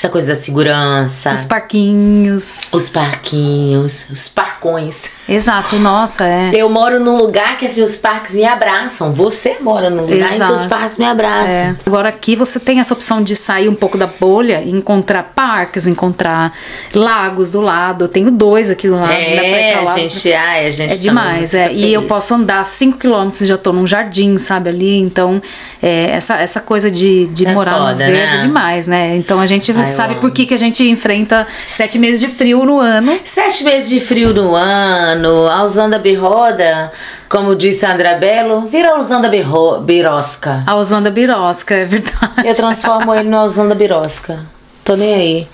Essa 0.00 0.08
coisa 0.08 0.28
da 0.28 0.34
segurança, 0.34 1.34
Os 1.34 1.44
parquinhos. 1.44 2.60
os 2.72 2.88
parquinhos, 2.88 4.08
os 4.10 4.28
parcões. 4.30 5.10
Exato, 5.28 5.76
nossa, 5.78 6.24
é. 6.26 6.52
Eu 6.54 6.70
moro 6.70 6.98
num 6.98 7.18
lugar 7.18 7.58
que 7.58 7.66
assim, 7.66 7.82
os 7.82 7.98
parques 7.98 8.34
me 8.34 8.46
abraçam. 8.46 9.12
Você 9.12 9.58
mora 9.60 9.90
num 9.90 10.00
lugar 10.06 10.16
em 10.16 10.28
que 10.28 10.34
Exato. 10.36 10.52
os 10.54 10.64
parques 10.64 10.96
me 10.96 11.04
abraçam. 11.04 11.54
É. 11.54 11.76
Agora 11.84 12.08
aqui 12.08 12.34
você 12.34 12.58
tem 12.58 12.80
essa 12.80 12.94
opção 12.94 13.22
de 13.22 13.36
sair 13.36 13.68
um 13.68 13.74
pouco 13.74 13.98
da 13.98 14.06
bolha 14.06 14.62
e 14.62 14.70
encontrar 14.70 15.22
parques, 15.34 15.86
encontrar 15.86 16.54
lagos 16.94 17.50
do 17.50 17.60
lado. 17.60 18.04
Eu 18.04 18.08
tenho 18.08 18.30
dois 18.30 18.70
aqui 18.70 18.88
do 18.88 18.94
lado. 18.94 19.08
dá 19.08 19.14
pra 19.14 19.20
ir 19.20 19.44
É, 19.52 19.74
a 19.74 19.82
lá. 19.82 19.98
gente, 19.98 20.32
ai, 20.32 20.66
a 20.66 20.70
gente 20.70 20.94
É 20.94 20.96
tá 20.96 21.02
demais, 21.02 21.52
é. 21.52 21.70
E 21.74 21.92
eu 21.92 22.04
posso 22.04 22.34
andar 22.34 22.64
5 22.64 22.96
km 22.96 23.30
e 23.38 23.44
já 23.44 23.58
tô 23.58 23.70
num 23.70 23.86
jardim, 23.86 24.38
sabe, 24.38 24.70
ali. 24.70 24.98
Então, 24.98 25.42
é, 25.82 26.10
essa, 26.12 26.36
essa 26.36 26.60
coisa 26.60 26.90
de, 26.90 27.26
de 27.26 27.42
Isso 27.42 27.50
é 27.50 27.54
morar 27.54 27.72
no 27.72 27.78
foda, 27.88 27.96
verde 28.06 28.12
né? 28.36 28.38
é 28.38 28.40
demais, 28.40 28.86
né? 28.86 29.14
Então 29.16 29.38
a 29.38 29.46
gente 29.46 29.70
Ai, 29.70 29.76
sabe 29.90 30.12
amo. 30.14 30.20
por 30.20 30.30
que, 30.30 30.46
que 30.46 30.54
a 30.54 30.56
gente 30.56 30.88
enfrenta 30.88 31.46
sete 31.70 31.98
meses 31.98 32.20
de 32.20 32.28
frio 32.28 32.64
no 32.64 32.78
ano. 32.80 33.18
Sete 33.24 33.64
meses 33.64 33.88
de 33.90 34.00
frio 34.00 34.32
no 34.32 34.54
ano, 34.54 35.46
a 35.48 35.62
Usanda 35.64 35.98
Birroda, 35.98 36.92
como 37.28 37.54
disse 37.54 37.84
a 37.86 37.92
Andra 37.94 38.14
Bello, 38.18 38.66
vira 38.66 38.90
a 38.94 38.98
Usanda 38.98 39.28
Birro, 39.28 39.80
Birosca. 39.80 40.62
A 40.66 40.74
Osanda 40.76 41.10
Birosca, 41.10 41.74
é 41.74 41.84
verdade. 41.84 42.46
Eu 42.46 42.54
transformo 42.54 43.14
ele 43.14 43.28
na 43.28 43.44
Usanda 43.44 43.74
Birosca. 43.74 44.40
Tô 44.84 44.94
nem 44.96 45.14
aí. 45.14 45.48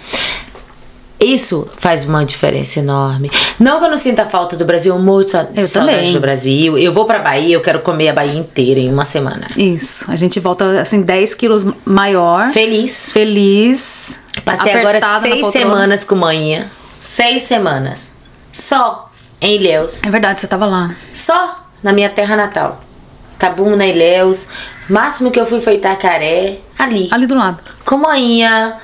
Isso 1.18 1.66
faz 1.78 2.04
uma 2.04 2.24
diferença 2.26 2.78
enorme. 2.78 3.30
Não 3.58 3.78
que 3.78 3.86
eu 3.86 3.90
não 3.90 3.96
sinta 3.96 4.26
falta 4.26 4.54
do 4.54 4.66
Brasil, 4.66 4.94
de 4.94 5.62
Eu 5.62 5.66
saudade 5.66 5.96
também. 5.98 6.12
do 6.12 6.20
Brasil. 6.20 6.76
Eu 6.76 6.92
vou 6.92 7.06
pra 7.06 7.20
Bahia, 7.20 7.54
eu 7.54 7.62
quero 7.62 7.80
comer 7.80 8.10
a 8.10 8.12
Bahia 8.12 8.38
inteira 8.38 8.78
em 8.80 8.92
uma 8.92 9.04
semana. 9.06 9.46
Isso, 9.56 10.10
a 10.10 10.14
gente 10.16 10.38
volta 10.38 10.78
assim 10.78 11.00
10 11.00 11.34
quilos 11.34 11.66
maior, 11.86 12.50
Feliz. 12.50 13.12
feliz. 13.14 14.18
Passei 14.46 14.72
apertada 14.72 15.26
agora 15.26 15.40
seis 15.42 15.52
semanas 15.52 16.04
com 16.04 16.14
manhã. 16.14 16.66
Seis 17.00 17.42
semanas. 17.42 18.14
Só 18.52 19.10
em 19.40 19.56
Ilhéus. 19.56 20.02
É 20.04 20.08
verdade, 20.10 20.40
você 20.40 20.46
tava 20.46 20.64
lá. 20.66 20.94
Só 21.12 21.66
na 21.82 21.92
minha 21.92 22.08
terra 22.08 22.36
natal. 22.36 22.80
Tabuna, 23.38 23.84
Ilhéus. 23.86 24.48
Máximo 24.88 25.30
que 25.30 25.38
eu 25.38 25.44
fui 25.46 25.60
foi 25.60 25.74
Itacaré. 25.74 26.58
Ali. 26.78 27.08
Ali 27.12 27.26
do 27.26 27.34
lado. 27.34 27.58
Com 27.84 27.98
manhã. 27.98 28.76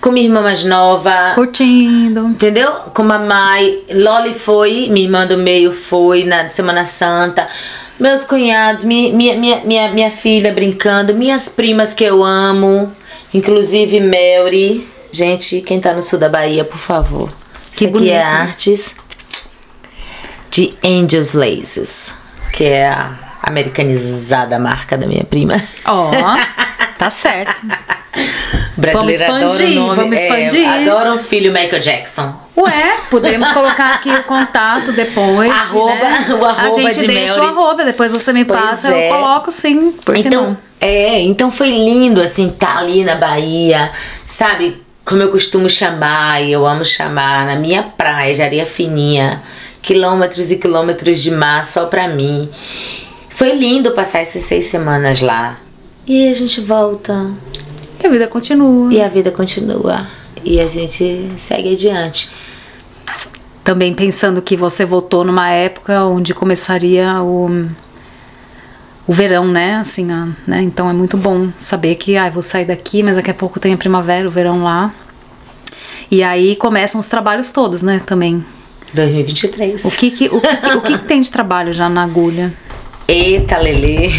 Com 0.00 0.12
minha 0.12 0.26
irmã 0.26 0.42
mais 0.42 0.64
nova. 0.64 1.32
Curtindo. 1.34 2.26
Entendeu? 2.28 2.70
Com 2.94 3.02
mamãe. 3.02 3.82
Loli 3.90 4.34
foi. 4.34 4.86
Minha 4.90 5.06
irmã 5.06 5.26
do 5.26 5.38
meio 5.38 5.72
foi 5.72 6.24
na 6.24 6.50
Semana 6.50 6.84
Santa. 6.84 7.48
Meus 7.98 8.26
cunhados, 8.26 8.84
mi- 8.84 9.10
minha, 9.12 9.34
minha, 9.36 9.60
minha, 9.64 9.88
minha 9.90 10.10
filha 10.10 10.52
brincando. 10.52 11.14
Minhas 11.14 11.48
primas 11.48 11.94
que 11.94 12.04
eu 12.04 12.22
amo. 12.22 12.92
Inclusive 13.34 13.98
Mary. 14.00 14.86
Gente, 15.20 15.62
quem 15.62 15.80
tá 15.80 15.94
no 15.94 16.02
sul 16.02 16.18
da 16.18 16.28
Bahia, 16.28 16.62
por 16.62 16.76
favor. 16.76 17.30
Que 17.72 17.86
Isso 17.86 17.96
aqui 17.96 18.10
é 18.10 18.22
bonito. 18.22 18.40
artes 18.42 18.96
de 20.50 20.74
Angels 20.84 21.32
Laces. 21.32 22.18
Que 22.52 22.64
é 22.64 22.88
a 22.88 23.12
americanizada 23.42 24.58
marca 24.58 24.98
da 24.98 25.06
minha 25.06 25.24
prima. 25.24 25.62
Ó, 25.86 26.10
tá 26.98 27.08
certo. 27.08 27.54
Brasileira 28.76 29.26
adora 29.26 29.44
o 29.44 29.48
expandir, 29.48 29.74
nome. 29.74 29.96
vamos 29.96 30.18
é, 30.18 30.22
expandir. 30.22 30.68
adora 30.68 31.14
o 31.14 31.18
filho 31.18 31.50
Michael 31.50 31.80
Jackson. 31.80 32.38
Ué, 32.54 32.96
podemos 33.10 33.50
colocar 33.52 33.94
aqui 33.94 34.10
o 34.10 34.22
contato 34.24 34.92
depois. 34.92 35.50
Arroba- 35.50 35.94
né? 35.94 36.26
o 36.38 36.44
arroba 36.44 36.66
A 36.66 36.70
gente 36.70 37.00
de 37.00 37.06
deixa 37.06 37.40
Melry. 37.40 37.46
o 37.54 37.58
arroba, 37.58 37.84
depois 37.86 38.12
você 38.12 38.34
me 38.34 38.44
Pois 38.44 38.60
passa, 38.60 38.94
é. 38.94 39.10
eu 39.10 39.14
coloco 39.14 39.50
sim. 39.50 39.92
Por 40.04 40.14
então, 40.14 40.44
não? 40.50 40.58
é, 40.78 41.22
então 41.22 41.50
foi 41.50 41.70
lindo 41.70 42.20
assim 42.20 42.48
estar 42.48 42.78
ali 42.78 43.02
na 43.02 43.14
Bahia, 43.14 43.90
sabe? 44.26 44.82
Como 45.06 45.22
eu 45.22 45.30
costumo 45.30 45.68
chamar, 45.70 46.42
e 46.42 46.50
eu 46.50 46.66
amo 46.66 46.84
chamar, 46.84 47.46
na 47.46 47.54
minha 47.54 47.82
praia 47.84 48.34
de 48.34 48.42
areia 48.42 48.66
fininha, 48.66 49.40
quilômetros 49.80 50.50
e 50.50 50.58
quilômetros 50.58 51.22
de 51.22 51.30
mar 51.30 51.64
só 51.64 51.86
pra 51.86 52.08
mim. 52.08 52.50
Foi 53.30 53.52
lindo 53.52 53.92
passar 53.92 54.18
essas 54.18 54.42
seis 54.42 54.66
semanas 54.66 55.20
lá. 55.20 55.58
E 56.06 56.24
aí 56.24 56.30
a 56.30 56.34
gente 56.34 56.60
volta 56.60 57.30
E 58.02 58.06
a 58.06 58.10
vida 58.10 58.26
continua. 58.26 58.92
e 58.92 59.00
a 59.00 59.08
vida 59.08 59.30
continua. 59.30 60.08
E 60.44 60.60
a 60.60 60.66
gente 60.66 61.30
segue 61.36 61.72
adiante. 61.72 62.28
Também 63.62 63.94
pensando 63.94 64.42
que 64.42 64.56
você 64.56 64.84
voltou 64.84 65.24
numa 65.24 65.50
época 65.50 66.04
onde 66.04 66.34
começaria 66.34 67.22
o, 67.22 67.68
o 69.06 69.12
verão, 69.12 69.46
né? 69.46 69.76
Assim, 69.76 70.10
a- 70.10 70.28
né? 70.46 70.62
Então 70.62 70.88
é 70.90 70.92
muito 70.92 71.16
bom 71.16 71.48
saber 71.56 71.94
que 71.96 72.16
ah, 72.16 72.28
vou 72.30 72.42
sair 72.42 72.64
daqui, 72.64 73.02
mas 73.02 73.16
daqui 73.16 73.30
a 73.30 73.34
pouco 73.34 73.60
tem 73.60 73.72
a 73.72 73.76
primavera, 73.76 74.26
o 74.26 74.30
verão 74.30 74.62
lá. 74.62 74.92
E 76.10 76.22
aí 76.22 76.56
começam 76.56 77.00
os 77.00 77.06
trabalhos 77.06 77.50
todos, 77.50 77.82
né? 77.82 78.00
Também. 78.04 78.44
2023. 78.94 79.84
O 79.84 79.90
que 79.90 80.10
que, 80.10 80.26
o 80.28 80.40
que, 80.40 80.56
que- 80.56 80.72
o 80.76 80.80
que 80.80 80.98
que 80.98 81.04
tem 81.04 81.20
de 81.20 81.30
trabalho 81.30 81.72
já 81.72 81.88
na 81.88 82.02
agulha? 82.04 82.52
Eita, 83.08 83.58
Lelê. 83.58 84.10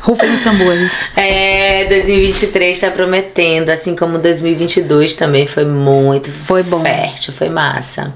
Rufem 0.00 0.32
os 0.32 0.40
tambores. 0.40 0.92
É, 1.16 1.84
2023 1.88 2.80
tá 2.80 2.90
prometendo, 2.90 3.70
assim 3.70 3.94
como 3.94 4.18
2022 4.18 5.14
também 5.16 5.46
foi 5.46 5.64
muito 5.64 6.30
Foi 6.30 6.62
bom. 6.64 6.80
fértil, 6.82 7.32
foi 7.32 7.48
massa. 7.48 8.12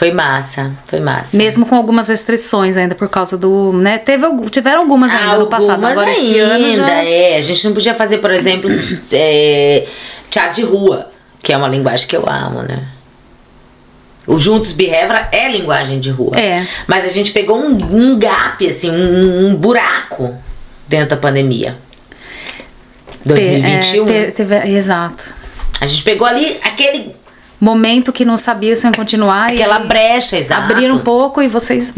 Foi 0.00 0.10
massa, 0.12 0.72
foi 0.86 0.98
massa. 0.98 1.36
Mesmo 1.36 1.66
com 1.66 1.74
algumas 1.74 2.08
restrições 2.08 2.78
ainda 2.78 2.94
por 2.94 3.06
causa 3.10 3.36
do. 3.36 3.70
Né, 3.74 3.98
teve, 3.98 4.24
tiveram 4.48 4.80
algumas 4.80 5.12
ainda 5.12 5.36
no 5.36 5.46
passado. 5.46 5.72
Algumas 5.72 5.92
Agora 5.98 6.10
esse 6.10 6.38
ano 6.38 6.64
ainda, 6.64 6.86
já. 6.86 7.04
é. 7.04 7.36
A 7.36 7.40
gente 7.42 7.66
não 7.66 7.74
podia 7.74 7.94
fazer, 7.94 8.16
por 8.16 8.32
exemplo, 8.32 8.70
é, 9.12 9.86
teatro 10.30 10.54
de 10.54 10.62
rua, 10.62 11.10
que 11.42 11.52
é 11.52 11.56
uma 11.58 11.68
linguagem 11.68 12.08
que 12.08 12.16
eu 12.16 12.26
amo, 12.26 12.62
né? 12.62 12.82
O 14.26 14.40
Juntos 14.40 14.72
Birrevra 14.72 15.28
é 15.32 15.52
linguagem 15.52 16.00
de 16.00 16.08
rua. 16.08 16.32
É. 16.40 16.66
Mas 16.86 17.04
a 17.06 17.10
gente 17.10 17.30
pegou 17.32 17.58
um, 17.58 17.68
um 17.94 18.18
gap, 18.18 18.66
assim, 18.66 18.90
um, 18.90 19.48
um 19.48 19.54
buraco 19.54 20.34
dentro 20.88 21.10
da 21.10 21.16
pandemia. 21.18 21.76
Te- 23.22 23.28
2021. 23.34 24.08
é, 24.08 24.24
te- 24.24 24.32
teve- 24.32 24.66
exato. 24.70 25.24
A 25.78 25.84
gente 25.84 26.02
pegou 26.04 26.26
ali 26.26 26.58
aquele, 26.62 27.14
Momento 27.60 28.10
que 28.10 28.24
não 28.24 28.38
sabia 28.38 28.74
se 28.74 28.86
ia 28.86 28.92
continuar. 28.92 29.50
aquela 29.50 29.80
e 29.84 29.86
brecha, 29.86 30.38
exato. 30.38 30.72
Abriram 30.72 30.96
um 30.96 31.00
pouco 31.00 31.42
e 31.42 31.48
vocês. 31.48 31.92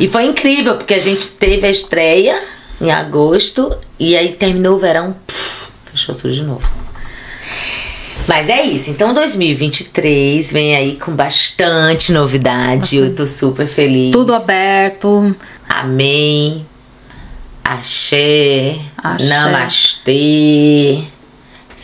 E 0.00 0.08
foi 0.08 0.24
incrível, 0.24 0.76
porque 0.76 0.94
a 0.94 0.98
gente 0.98 1.32
teve 1.32 1.66
a 1.66 1.70
estreia 1.70 2.42
em 2.80 2.90
agosto 2.90 3.76
e 3.98 4.16
aí 4.16 4.32
terminou 4.32 4.76
o 4.76 4.78
verão, 4.78 5.14
puf, 5.26 5.68
fechou 5.84 6.14
tudo 6.14 6.32
de 6.32 6.42
novo. 6.42 6.68
Mas 8.26 8.48
é 8.48 8.62
isso, 8.62 8.90
então 8.90 9.12
2023 9.12 10.50
vem 10.52 10.74
aí 10.74 10.96
com 10.96 11.12
bastante 11.12 12.12
novidade, 12.12 12.96
eu 12.96 13.14
tô 13.14 13.26
super 13.26 13.66
feliz. 13.66 14.12
Tudo 14.12 14.32
aberto. 14.32 15.36
Amém. 15.68 16.64
Axé, 17.62 18.78
Axé. 18.96 19.28
Namastê, 19.28 21.04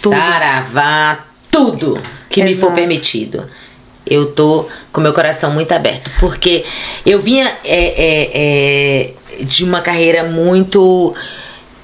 Tudo. 0.00 0.16
Saravá, 0.16 1.24
tudo 1.50 2.00
que 2.28 2.42
me 2.42 2.54
for 2.54 2.66
Exato. 2.66 2.74
permitido. 2.74 3.46
Eu 4.06 4.32
tô 4.32 4.66
com 4.92 5.00
meu 5.00 5.12
coração 5.12 5.52
muito 5.52 5.70
aberto, 5.72 6.10
porque 6.18 6.64
eu 7.04 7.20
vinha 7.20 7.58
é, 7.62 7.84
é, 7.84 8.30
é, 8.34 9.42
de 9.42 9.64
uma 9.64 9.82
carreira 9.82 10.24
muito 10.24 11.14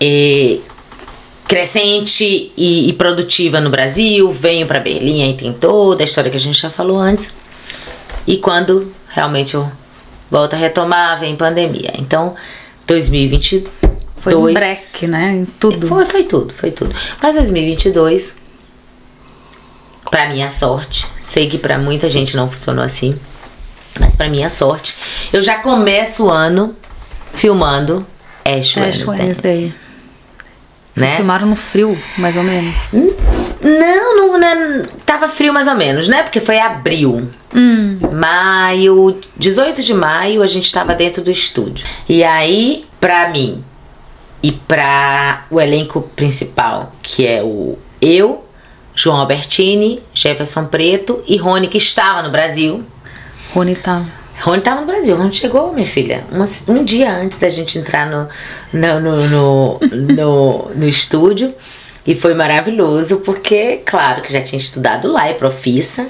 é, 0.00 0.58
crescente 1.46 2.52
e, 2.56 2.88
e 2.88 2.92
produtiva 2.94 3.60
no 3.60 3.68
Brasil, 3.68 4.32
venho 4.32 4.66
pra 4.66 4.80
Berlim, 4.80 5.22
aí 5.22 5.34
tem 5.34 5.52
toda 5.52 6.02
a 6.02 6.04
história 6.04 6.30
que 6.30 6.36
a 6.36 6.40
gente 6.40 6.60
já 6.60 6.70
falou 6.70 6.98
antes. 6.98 7.36
E 8.26 8.38
quando 8.38 8.90
realmente 9.08 9.54
eu 9.54 9.70
volto 10.30 10.54
a 10.54 10.56
retomar, 10.56 11.20
vem 11.20 11.36
pandemia. 11.36 11.92
Então, 11.98 12.34
2022 12.86 13.70
Foi 14.18 14.34
um 14.34 14.52
break, 14.52 15.06
né? 15.06 15.36
Em 15.36 15.44
tudo. 15.44 15.86
foi, 15.86 16.06
foi 16.06 16.24
tudo, 16.24 16.52
foi 16.52 16.70
tudo. 16.70 16.94
Mas 17.22 17.36
2022, 17.36 18.36
pra 20.14 20.28
minha 20.28 20.48
sorte, 20.48 21.08
sei 21.20 21.50
que 21.50 21.58
pra 21.58 21.76
muita 21.76 22.08
gente 22.08 22.36
não 22.36 22.48
funcionou 22.48 22.84
assim, 22.84 23.18
mas 23.98 24.14
pra 24.14 24.28
minha 24.28 24.48
sorte, 24.48 24.94
eu 25.32 25.42
já 25.42 25.56
começo 25.56 26.26
o 26.26 26.30
ano 26.30 26.76
filmando 27.32 28.06
Ash 28.44 28.78
Ash 28.78 29.02
Wednesday. 29.02 29.18
Wednesday. 29.18 29.74
Vocês 30.94 31.10
Né? 31.10 31.16
filmaram 31.16 31.48
no 31.48 31.56
frio, 31.56 32.00
mais 32.16 32.36
ou 32.36 32.44
menos. 32.44 32.92
Não, 32.92 34.16
não, 34.16 34.38
não, 34.38 34.86
tava 35.04 35.26
frio 35.28 35.52
mais 35.52 35.66
ou 35.66 35.74
menos, 35.74 36.06
né? 36.06 36.22
Porque 36.22 36.38
foi 36.38 36.60
abril. 36.60 37.28
Hum. 37.52 37.98
Maio, 38.12 39.18
18 39.36 39.82
de 39.82 39.94
maio, 39.94 40.42
a 40.42 40.46
gente 40.46 40.70
tava 40.72 40.94
dentro 40.94 41.24
do 41.24 41.30
estúdio. 41.32 41.84
E 42.08 42.22
aí, 42.22 42.86
pra 43.00 43.30
mim 43.30 43.64
e 44.40 44.52
pra 44.52 45.44
o 45.50 45.60
elenco 45.60 46.02
principal, 46.14 46.92
que 47.02 47.26
é 47.26 47.42
o 47.42 47.76
eu, 48.00 48.43
João 48.94 49.16
Albertini, 49.18 50.00
Jefferson 50.14 50.66
Preto 50.66 51.22
e 51.26 51.36
Rony, 51.36 51.68
que 51.68 51.78
estava 51.78 52.22
no 52.22 52.30
Brasil. 52.30 52.82
Rony 53.52 53.74
tá. 53.76 54.04
Rony 54.40 54.60
tava 54.62 54.80
no 54.80 54.86
Brasil, 54.86 55.16
Rony 55.16 55.32
chegou, 55.32 55.72
minha 55.72 55.86
filha, 55.86 56.24
uma- 56.30 56.44
um 56.68 56.84
dia 56.84 57.10
antes 57.12 57.38
da 57.38 57.48
gente 57.48 57.78
entrar 57.78 58.06
no, 58.06 58.28
no, 58.72 59.00
no, 59.00 59.28
no, 59.28 59.80
no, 60.14 60.70
no 60.74 60.88
estúdio. 60.88 61.54
E 62.06 62.14
foi 62.14 62.34
maravilhoso, 62.34 63.20
porque, 63.20 63.80
claro, 63.86 64.20
que 64.20 64.30
já 64.30 64.42
tinha 64.42 64.60
estudado 64.60 65.10
lá, 65.10 65.26
é 65.26 65.32
profissa. 65.32 66.06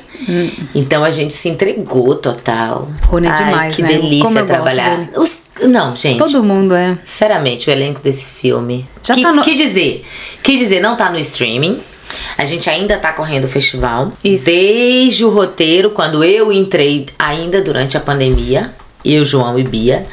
Então 0.74 1.04
a 1.04 1.10
gente 1.12 1.32
se 1.32 1.48
entregou 1.48 2.16
total. 2.16 2.88
Rony 3.06 3.28
é 3.28 3.30
Ai, 3.30 3.36
demais, 3.44 3.76
que 3.76 3.82
né? 3.82 3.88
delícia 3.92 4.24
Como 4.24 4.38
eu 4.40 4.44
trabalhar. 4.46 5.08
Os- 5.16 5.42
não, 5.62 5.94
gente. 5.94 6.18
Todo 6.18 6.42
mundo 6.42 6.74
é. 6.74 6.98
Sinceramente, 7.04 7.70
o 7.70 7.72
elenco 7.72 8.00
desse 8.02 8.24
filme. 8.26 8.84
Já 9.04 9.14
que, 9.14 9.22
tá 9.22 9.32
no- 9.32 9.42
que 9.44 9.54
dizer? 9.54 10.04
Que 10.42 10.56
dizer, 10.56 10.80
não 10.80 10.96
tá 10.96 11.08
no 11.10 11.18
streaming. 11.20 11.78
A 12.36 12.44
gente 12.44 12.68
ainda 12.68 12.98
tá 12.98 13.12
correndo 13.12 13.44
o 13.44 13.48
festival. 13.48 14.12
Isso. 14.22 14.44
Desde 14.44 15.24
o 15.24 15.30
roteiro, 15.30 15.90
quando 15.90 16.24
eu 16.24 16.52
entrei, 16.52 17.06
ainda 17.18 17.60
durante 17.62 17.96
a 17.96 18.00
pandemia, 18.00 18.72
eu, 19.04 19.24
João 19.24 19.58
e 19.58 19.62
Bia, 19.62 20.06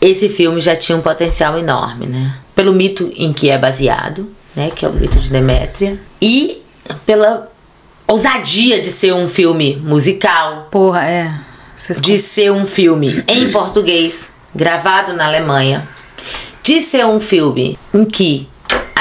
esse 0.00 0.28
filme 0.28 0.60
já 0.60 0.76
tinha 0.76 0.96
um 0.96 1.00
potencial 1.00 1.58
enorme, 1.58 2.06
né? 2.06 2.34
Pelo 2.54 2.72
mito 2.72 3.10
em 3.16 3.32
que 3.32 3.48
é 3.48 3.58
baseado, 3.58 4.30
né? 4.54 4.70
Que 4.74 4.84
é 4.84 4.88
o 4.88 4.92
mito 4.92 5.18
de 5.18 5.30
Demétria. 5.30 5.98
E 6.20 6.62
pela 7.06 7.50
ousadia 8.06 8.80
de 8.80 8.88
ser 8.88 9.14
um 9.14 9.28
filme 9.28 9.76
musical, 9.76 10.68
Porra, 10.70 11.04
é. 11.04 11.32
Vocês 11.74 12.00
de 12.00 12.18
ser 12.18 12.52
um 12.52 12.66
filme 12.66 13.24
em 13.26 13.50
português, 13.50 14.32
gravado 14.54 15.12
na 15.12 15.26
Alemanha, 15.26 15.88
de 16.62 16.80
ser 16.80 17.04
um 17.04 17.18
filme 17.18 17.78
em 17.92 18.04
que 18.04 18.48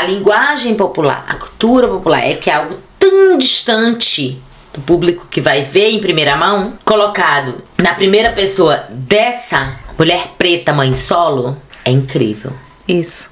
a 0.03 0.07
linguagem 0.07 0.75
popular, 0.75 1.25
a 1.29 1.35
cultura 1.35 1.87
popular 1.87 2.19
é 2.19 2.35
que 2.35 2.49
é 2.49 2.55
algo 2.55 2.77
tão 2.99 3.37
distante 3.37 4.37
do 4.73 4.81
público 4.81 5.27
que 5.29 5.39
vai 5.39 5.63
ver 5.63 5.91
em 5.91 5.99
primeira 5.99 6.35
mão, 6.35 6.73
colocado 6.83 7.63
na 7.81 7.93
primeira 7.93 8.31
pessoa 8.33 8.85
dessa 8.91 9.79
mulher 9.97 10.33
preta 10.37 10.73
mãe 10.73 10.93
solo, 10.93 11.57
é 11.85 11.91
incrível. 11.91 12.51
Isso. 12.85 13.31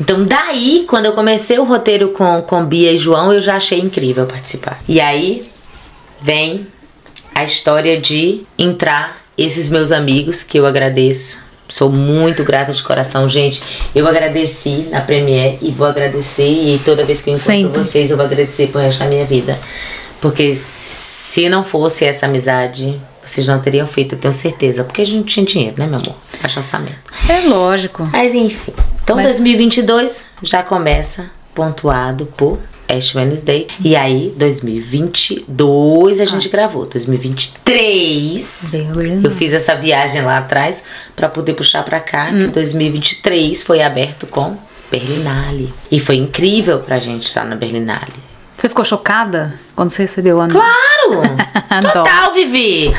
Então 0.00 0.24
daí, 0.24 0.84
quando 0.88 1.06
eu 1.06 1.14
comecei 1.14 1.58
o 1.58 1.64
roteiro 1.64 2.10
com, 2.10 2.42
com 2.42 2.64
Bia 2.64 2.92
e 2.92 2.98
João, 2.98 3.32
eu 3.32 3.40
já 3.40 3.56
achei 3.56 3.80
incrível 3.80 4.26
participar. 4.26 4.80
E 4.86 5.00
aí 5.00 5.44
vem 6.20 6.66
a 7.34 7.42
história 7.42 8.00
de 8.00 8.46
entrar 8.56 9.16
esses 9.36 9.68
meus 9.68 9.90
amigos, 9.90 10.44
que 10.44 10.58
eu 10.58 10.66
agradeço. 10.66 11.43
Sou 11.68 11.90
muito 11.90 12.44
grata 12.44 12.72
de 12.72 12.82
coração, 12.82 13.28
gente. 13.28 13.62
Eu 13.94 14.06
agradeci 14.06 14.86
na 14.90 15.00
Premiere 15.00 15.58
e 15.62 15.70
vou 15.70 15.86
agradecer. 15.86 16.46
E 16.46 16.78
toda 16.84 17.04
vez 17.04 17.22
que 17.22 17.30
eu 17.30 17.34
encontro 17.34 17.52
Sempre. 17.52 17.82
vocês, 17.82 18.10
eu 18.10 18.16
vou 18.16 18.26
agradecer 18.26 18.66
por 18.68 18.80
resto 18.82 19.00
da 19.00 19.06
minha 19.06 19.24
vida. 19.24 19.58
Porque 20.20 20.54
se 20.54 21.48
não 21.48 21.64
fosse 21.64 22.04
essa 22.04 22.26
amizade, 22.26 23.00
vocês 23.24 23.46
não 23.48 23.58
teriam 23.60 23.86
feito, 23.86 24.14
eu 24.14 24.18
tenho 24.18 24.34
certeza. 24.34 24.84
Porque 24.84 25.00
a 25.02 25.04
gente 25.06 25.16
não 25.16 25.22
tinha 25.24 25.46
dinheiro, 25.46 25.76
né, 25.78 25.86
meu 25.86 25.98
amor? 25.98 26.14
Baixa 26.42 26.60
orçamento. 26.60 26.98
É 27.28 27.40
lógico. 27.48 28.06
Mas 28.12 28.34
enfim. 28.34 28.72
Então 29.02 29.16
Mas- 29.16 29.26
2022 29.26 30.24
já 30.42 30.62
começa 30.62 31.30
pontuado 31.54 32.26
por 32.36 32.58
Ash 32.88 33.14
Wednesday. 33.14 33.66
E 33.82 33.94
aí, 33.96 34.32
2022 34.36 36.20
a 36.20 36.24
gente 36.24 36.48
gravou. 36.48 36.86
2023 36.86 38.74
eu 39.24 39.30
fiz 39.30 39.52
essa 39.52 39.74
viagem 39.74 40.22
lá 40.22 40.38
atrás 40.38 40.84
pra 41.14 41.28
poder 41.28 41.54
puxar 41.54 41.82
pra 41.84 42.00
cá. 42.00 42.30
Que 42.30 42.46
2023 42.48 43.62
foi 43.62 43.82
aberto 43.82 44.26
com 44.26 44.56
Berlinale. 44.90 45.72
E 45.90 45.98
foi 45.98 46.16
incrível 46.16 46.80
pra 46.80 47.00
gente 47.00 47.26
estar 47.26 47.44
na 47.44 47.56
Berlinale. 47.56 48.12
Você 48.56 48.68
ficou 48.68 48.84
chocada 48.84 49.58
quando 49.74 49.90
você 49.90 50.02
recebeu 50.02 50.40
a 50.40 50.46
Claro! 50.48 51.22
Adoro. 51.68 51.92
Total, 52.04 52.32
Vivi! 52.32 52.94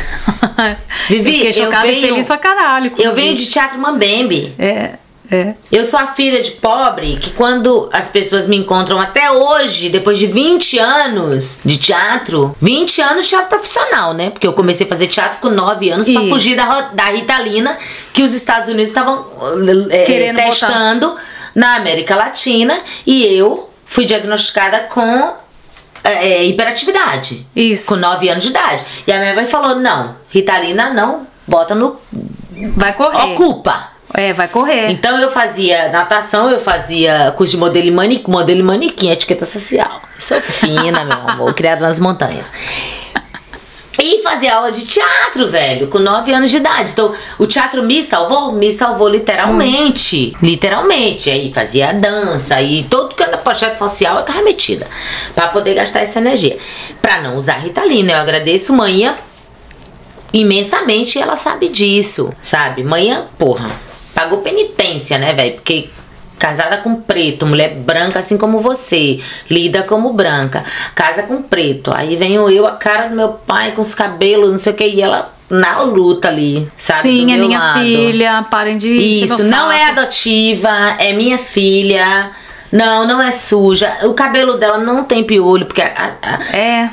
Vivi, 1.07 1.29
eu 1.29 1.33
fiquei 1.33 1.49
eu 1.49 1.53
chocada 1.53 1.87
e 1.87 1.95
venho- 1.95 2.07
feliz 2.09 2.25
pra 2.25 2.37
caralho. 2.37 2.91
Eu 2.97 3.13
venho 3.13 3.35
de 3.35 3.45
teatro 3.49 3.79
Mambembe. 3.79 4.53
É, 4.59 4.95
é. 5.31 5.53
Eu 5.71 5.83
sou 5.83 5.99
a 5.99 6.07
filha 6.07 6.41
de 6.41 6.51
pobre 6.51 7.17
que 7.17 7.31
quando 7.31 7.89
as 7.91 8.09
pessoas 8.09 8.47
me 8.47 8.55
encontram 8.55 8.99
até 8.99 9.31
hoje, 9.31 9.89
depois 9.89 10.17
de 10.17 10.27
20 10.27 10.77
anos 10.77 11.59
de 11.65 11.77
teatro, 11.77 12.55
20 12.61 13.01
anos 13.01 13.25
de 13.25 13.29
teatro 13.31 13.49
profissional, 13.49 14.13
né? 14.13 14.29
Porque 14.29 14.45
eu 14.45 14.53
comecei 14.53 14.85
a 14.85 14.89
fazer 14.89 15.07
teatro 15.07 15.39
com 15.39 15.49
9 15.49 15.89
anos 15.89 16.09
pra 16.09 16.21
Isso. 16.21 16.29
fugir 16.29 16.55
da, 16.55 16.81
da 16.93 17.05
Ritalina 17.05 17.77
que 18.13 18.23
os 18.23 18.33
Estados 18.33 18.69
Unidos 18.69 18.89
estavam 18.89 19.25
Querendo 20.05 20.37
testando 20.37 21.15
na 21.53 21.75
América 21.75 22.15
Latina 22.15 22.79
e 23.05 23.25
eu 23.25 23.69
fui 23.85 24.05
diagnosticada 24.05 24.81
com 24.81 25.33
eh, 26.03 26.45
hiperatividade. 26.45 27.45
Isso. 27.55 27.87
Com 27.87 27.95
9 27.95 28.29
anos 28.29 28.43
de 28.43 28.49
idade. 28.51 28.85
E 29.07 29.11
a 29.11 29.19
minha 29.19 29.33
mãe 29.33 29.45
falou: 29.45 29.75
não, 29.75 30.15
Ritalina 30.29 30.93
não, 30.93 31.25
bota 31.47 31.73
no. 31.73 31.99
Vai 32.75 32.93
correr. 32.93 33.33
Ocupa. 33.33 33.94
É, 34.17 34.31
vai 34.31 34.47
correr. 34.47 34.89
Então 34.91 35.19
eu 35.19 35.29
fazia 35.29 35.89
natação, 35.89 36.49
eu 36.49 36.59
fazia 36.59 37.33
curso 37.35 37.55
de 37.55 37.59
modelo 37.59 37.87
e 37.87 37.91
manequim, 37.91 38.31
modelo 38.31 38.61
e 38.61 38.63
manequim, 38.63 39.11
etiqueta 39.11 39.45
social. 39.45 40.01
Sou 40.17 40.39
fina, 40.39 41.03
meu 41.03 41.17
amor, 41.27 41.53
criada 41.53 41.81
nas 41.81 41.99
montanhas. 41.99 42.51
E 44.01 44.21
fazia 44.21 44.55
aula 44.55 44.71
de 44.71 44.85
teatro, 44.85 45.47
velho, 45.47 45.87
com 45.87 45.99
9 45.99 46.33
anos 46.33 46.51
de 46.51 46.57
idade. 46.57 46.91
Então, 46.91 47.13
o 47.39 47.47
teatro 47.47 47.81
me 47.81 48.03
salvou? 48.03 48.51
Me 48.51 48.71
salvou 48.71 49.07
literalmente. 49.07 50.35
Literalmente. 50.41 51.29
Aí 51.29 51.51
fazia 51.53 51.93
dança 51.93 52.61
e 52.61 52.83
todo 52.83 53.15
que 53.15 53.23
era 53.23 53.37
projeto 53.37 53.77
social 53.77 54.17
eu 54.17 54.23
tava 54.23 54.41
metida. 54.43 54.85
Pra 55.33 55.47
poder 55.47 55.75
gastar 55.75 56.01
essa 56.01 56.19
energia. 56.19 56.57
Pra 57.01 57.21
não 57.21 57.37
usar 57.37 57.55
Ritalina. 57.55 58.13
Eu 58.13 58.19
agradeço 58.19 58.75
manhã 58.75 59.15
imensamente 60.33 61.17
e 61.17 61.21
ela 61.21 61.37
sabe 61.37 61.69
disso, 61.69 62.33
sabe? 62.41 62.83
Manhã, 62.83 63.27
porra, 63.39 63.69
pagou 64.15 64.39
penitência, 64.39 65.19
né, 65.19 65.33
velho? 65.33 65.55
Porque 65.55 65.89
casada 66.39 66.77
com 66.77 66.95
preto, 66.95 67.45
mulher 67.45 67.75
branca 67.75 68.19
assim 68.19 68.37
como 68.37 68.59
você, 68.59 69.19
lida 69.49 69.83
como 69.83 70.13
branca, 70.13 70.63
casa 70.95 71.23
com 71.23 71.41
preto. 71.41 71.91
Aí 71.93 72.15
venho 72.15 72.49
eu, 72.49 72.65
a 72.65 72.71
cara 72.71 73.09
do 73.09 73.15
meu 73.15 73.29
pai 73.29 73.73
com 73.73 73.81
os 73.81 73.93
cabelos, 73.93 74.49
não 74.49 74.57
sei 74.57 74.73
o 74.73 74.75
que, 74.75 74.87
e 74.87 75.01
ela 75.01 75.33
na 75.49 75.81
luta 75.81 76.27
ali, 76.27 76.67
sabe? 76.77 77.01
Sim, 77.01 77.33
é 77.33 77.37
minha 77.37 77.59
lado. 77.59 77.79
filha, 77.79 78.45
parem 78.49 78.77
de 78.77 78.89
Isso, 78.89 79.43
não 79.43 79.71
é 79.71 79.89
adotiva, 79.89 80.69
é 80.97 81.13
minha 81.13 81.37
filha. 81.37 82.31
Não, 82.71 83.07
não 83.07 83.21
é 83.21 83.31
suja. 83.31 83.99
O 84.03 84.13
cabelo 84.13 84.57
dela 84.57 84.79
não 84.79 85.03
tem 85.05 85.23
piolho, 85.23 85.65
porque 85.65 85.81
a, 85.81 86.11
a, 86.21 86.57
é 86.57 86.89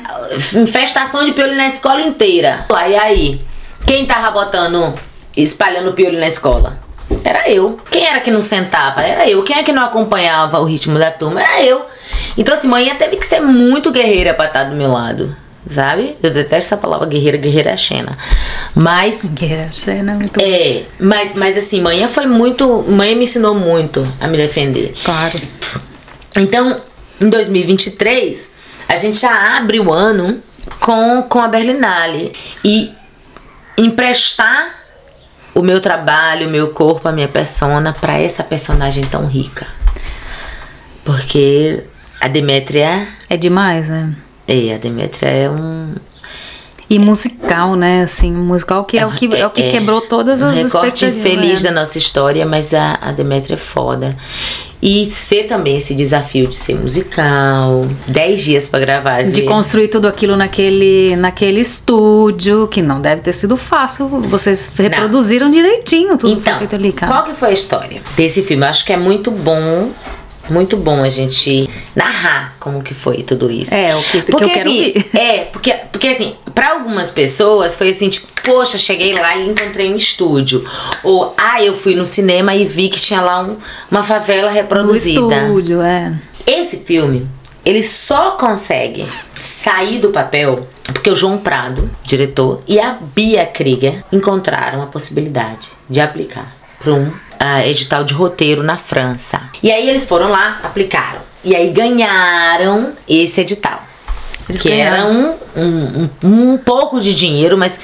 infestação 0.55 1.25
de 1.25 1.33
piolho 1.33 1.55
na 1.55 1.67
escola 1.67 1.99
inteira. 2.01 2.65
E 2.87 2.95
aí, 2.95 3.41
quem 3.85 4.05
tava 4.05 4.31
botando, 4.31 4.97
espalhando 5.35 5.91
piolho 5.91 6.19
na 6.19 6.27
escola? 6.27 6.82
Era 7.23 7.49
eu. 7.49 7.77
Quem 7.89 8.05
era 8.05 8.19
que 8.19 8.31
não 8.31 8.41
sentava? 8.41 9.01
Era 9.01 9.29
eu. 9.29 9.43
Quem 9.43 9.57
é 9.57 9.63
que 9.63 9.71
não 9.71 9.83
acompanhava 9.83 10.59
o 10.59 10.65
ritmo 10.65 10.97
da 10.97 11.11
turma? 11.11 11.41
Era 11.41 11.63
eu. 11.63 11.85
Então, 12.37 12.53
assim, 12.53 12.67
manhã 12.67 12.95
teve 12.95 13.17
que 13.17 13.25
ser 13.25 13.39
muito 13.39 13.91
guerreira 13.91 14.33
pra 14.33 14.47
estar 14.47 14.65
do 14.65 14.75
meu 14.75 14.91
lado. 14.91 15.35
Sabe? 15.73 16.17
Eu 16.21 16.29
detesto 16.29 16.73
essa 16.73 16.77
palavra 16.77 17.07
guerreira, 17.07 17.37
guerreira 17.37 17.71
é 17.71 17.77
Xena. 17.77 18.17
Mas. 18.75 19.23
Guerreira 19.33 19.71
Xena 19.71 20.11
é 20.11 20.15
muito 20.15 20.37
É, 20.41 20.83
mas, 20.99 21.35
mas 21.35 21.57
assim, 21.57 21.81
manhã 21.81 22.07
foi 22.07 22.25
muito. 22.25 22.83
Manhã 22.87 23.15
me 23.15 23.23
ensinou 23.23 23.55
muito 23.55 24.05
a 24.19 24.27
me 24.27 24.35
defender. 24.35 24.93
Claro. 25.05 25.35
Então, 26.37 26.81
em 27.21 27.29
2023, 27.29 28.51
a 28.89 28.97
gente 28.97 29.19
já 29.21 29.57
abre 29.57 29.79
o 29.79 29.93
ano 29.93 30.41
com, 30.79 31.23
com 31.23 31.39
a 31.39 31.47
Berlinale. 31.47 32.33
E 32.63 32.91
emprestar 33.77 34.82
o 35.53 35.61
meu 35.61 35.79
trabalho, 35.79 36.47
o 36.47 36.51
meu 36.51 36.69
corpo, 36.69 37.07
a 37.07 37.11
minha 37.11 37.27
persona 37.27 37.93
para 37.93 38.17
essa 38.17 38.43
personagem 38.43 39.03
tão 39.03 39.25
rica. 39.25 39.67
Porque 41.03 41.83
a 42.19 42.27
Demétria. 42.27 43.07
É 43.29 43.37
demais, 43.37 43.89
né? 43.89 44.15
É, 44.47 44.75
a 44.75 44.77
Demétria 44.77 45.29
é 45.29 45.49
um. 45.49 45.93
E 46.89 46.99
musical, 46.99 47.75
né? 47.75 48.03
Assim, 48.03 48.31
musical 48.31 48.85
que 48.85 48.97
é, 48.97 49.01
é 49.01 49.05
o 49.05 49.11
que, 49.11 49.25
é 49.35 49.45
o 49.45 49.49
que 49.49 49.63
é, 49.63 49.71
quebrou 49.71 50.01
todas 50.01 50.41
as 50.41 50.55
um 50.55 50.63
recorte 50.63 51.11
feliz 51.11 51.63
né? 51.63 51.69
da 51.69 51.79
nossa 51.81 51.97
história, 51.97 52.45
mas 52.45 52.73
a, 52.73 52.97
a 53.01 53.11
Demétria 53.11 53.55
é 53.55 53.57
foda. 53.57 54.17
E 54.85 55.09
ser 55.09 55.45
também 55.45 55.77
esse 55.77 55.95
desafio 55.95 56.45
de 56.45 56.57
ser 56.57 56.75
musical, 56.75 57.87
10 58.05 58.41
dias 58.41 58.67
para 58.67 58.81
gravar. 58.81 59.23
De 59.23 59.43
construir 59.43 59.87
tudo 59.87 60.09
aquilo 60.09 60.35
naquele, 60.35 61.15
naquele 61.15 61.61
estúdio, 61.61 62.67
que 62.67 62.81
não 62.81 62.99
deve 62.99 63.21
ter 63.21 63.31
sido 63.31 63.55
fácil. 63.55 64.09
Vocês 64.09 64.69
reproduziram 64.75 65.45
não. 65.45 65.53
direitinho 65.55 66.17
tudo 66.17 66.33
então, 66.33 66.41
que 66.41 66.49
foi 66.49 66.57
feito 66.59 66.75
ali, 66.75 66.91
cara. 66.91 67.13
Qual 67.13 67.23
que 67.23 67.33
foi 67.33 67.51
a 67.51 67.53
história 67.53 68.01
desse 68.17 68.41
filme? 68.41 68.65
Eu 68.65 68.69
acho 68.69 68.83
que 68.83 68.91
é 68.91 68.97
muito 68.97 69.31
bom 69.31 69.89
muito 70.49 70.77
bom 70.77 71.03
a 71.03 71.09
gente 71.09 71.69
narrar 71.95 72.55
como 72.59 72.83
que 72.83 72.93
foi 72.93 73.23
tudo 73.23 73.49
isso. 73.49 73.73
É, 73.73 73.95
o 73.95 74.03
que, 74.03 74.21
porque, 74.21 74.37
que 74.37 74.43
eu 74.43 74.49
quero 74.49 74.69
assim, 74.69 74.87
ouvir. 74.87 75.09
É, 75.13 75.37
porque, 75.45 75.73
porque 75.91 76.07
assim, 76.07 76.35
para 76.53 76.71
algumas 76.71 77.11
pessoas 77.11 77.75
foi 77.75 77.89
assim, 77.89 78.09
tipo, 78.09 78.27
poxa, 78.43 78.77
cheguei 78.77 79.13
lá 79.13 79.35
e 79.37 79.49
encontrei 79.49 79.91
um 79.91 79.95
estúdio. 79.95 80.67
Ou, 81.03 81.33
ah, 81.37 81.63
eu 81.63 81.75
fui 81.75 81.95
no 81.95 82.05
cinema 82.05 82.55
e 82.55 82.65
vi 82.65 82.89
que 82.89 82.99
tinha 82.99 83.21
lá 83.21 83.41
um, 83.41 83.57
uma 83.89 84.03
favela 84.03 84.49
reproduzida. 84.49 85.21
No 85.21 85.31
estúdio, 85.31 85.81
é. 85.81 86.13
Esse 86.45 86.77
filme, 86.77 87.27
ele 87.65 87.81
só 87.81 88.31
consegue 88.31 89.07
sair 89.35 89.99
do 89.99 90.09
papel 90.09 90.67
porque 90.91 91.09
o 91.09 91.15
João 91.15 91.37
Prado, 91.37 91.89
diretor, 92.03 92.61
e 92.67 92.79
a 92.79 92.97
Bia 93.15 93.45
Krieger 93.45 94.03
encontraram 94.11 94.81
a 94.81 94.87
possibilidade 94.87 95.69
de 95.89 96.01
aplicar 96.01 96.53
para 96.79 96.93
um 96.93 97.11
uh, 97.43 97.67
edital 97.67 98.03
de 98.03 98.13
roteiro 98.13 98.63
na 98.63 98.77
França. 98.77 99.41
E 99.61 99.71
aí 99.71 99.89
eles 99.89 100.07
foram 100.07 100.29
lá, 100.29 100.61
aplicaram. 100.63 101.21
E 101.43 101.55
aí 101.55 101.69
ganharam 101.71 102.93
esse 103.07 103.41
edital. 103.41 103.83
Eles 104.47 104.61
que 104.61 104.69
ganharam. 104.69 104.95
era 104.95 105.07
um, 105.07 105.61
um, 105.61 106.09
um, 106.23 106.53
um, 106.53 106.57
pouco 106.57 106.99
de 107.01 107.13
dinheiro, 107.13 107.57
mas 107.57 107.79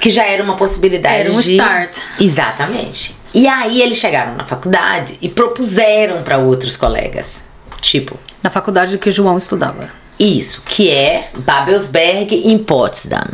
que 0.00 0.10
já 0.10 0.24
era 0.24 0.42
uma 0.42 0.56
possibilidade. 0.56 1.14
Era 1.14 1.32
um 1.32 1.38
de... 1.38 1.52
start. 1.52 1.98
Exatamente. 2.20 3.16
E 3.34 3.46
aí 3.46 3.80
eles 3.82 3.98
chegaram 3.98 4.34
na 4.36 4.44
faculdade 4.44 5.18
e 5.20 5.28
propuseram 5.28 6.22
para 6.22 6.38
outros 6.38 6.76
colegas. 6.76 7.42
Tipo. 7.80 8.16
Na 8.42 8.50
faculdade 8.50 8.98
que 8.98 9.08
o 9.08 9.12
João 9.12 9.38
estudava. 9.38 9.90
Isso, 10.18 10.62
que 10.66 10.90
é 10.90 11.30
Babelsberg 11.38 12.34
em 12.44 12.58
Potsdam. 12.58 13.26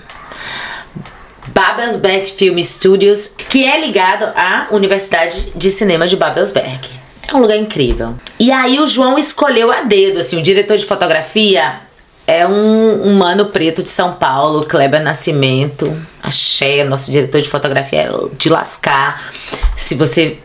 Babelsberg 1.55 2.27
Film 2.27 2.59
Studios, 2.59 3.35
que 3.49 3.65
é 3.65 3.81
ligado 3.81 4.25
à 4.37 4.69
Universidade 4.71 5.53
de 5.55 5.71
Cinema 5.71 6.07
de 6.07 6.17
Babelsberg. 6.17 6.89
É 7.27 7.35
um 7.35 7.41
lugar 7.41 7.59
incrível. 7.59 8.15
E 8.39 8.51
aí 8.51 8.81
o 8.81 8.87
João 8.87 9.19
escolheu 9.19 9.71
a 9.71 9.83
dedo, 9.83 10.21
assim, 10.21 10.39
o 10.39 10.43
diretor 10.43 10.77
de 10.77 10.87
fotografia 10.87 11.81
é 12.29 12.47
um, 12.47 13.09
um 13.09 13.15
mano 13.17 13.47
preto 13.47 13.83
de 13.83 13.89
São 13.89 14.13
Paulo, 14.13 14.67
Kleber 14.67 15.03
Nascimento. 15.03 15.97
Axé, 16.23 16.85
nosso 16.85 17.11
diretor 17.11 17.41
de 17.41 17.49
fotografia 17.49 18.01
é 18.01 18.11
de 18.37 18.51
lascar. 18.51 19.33
Se 19.79 19.95
você 19.95 20.39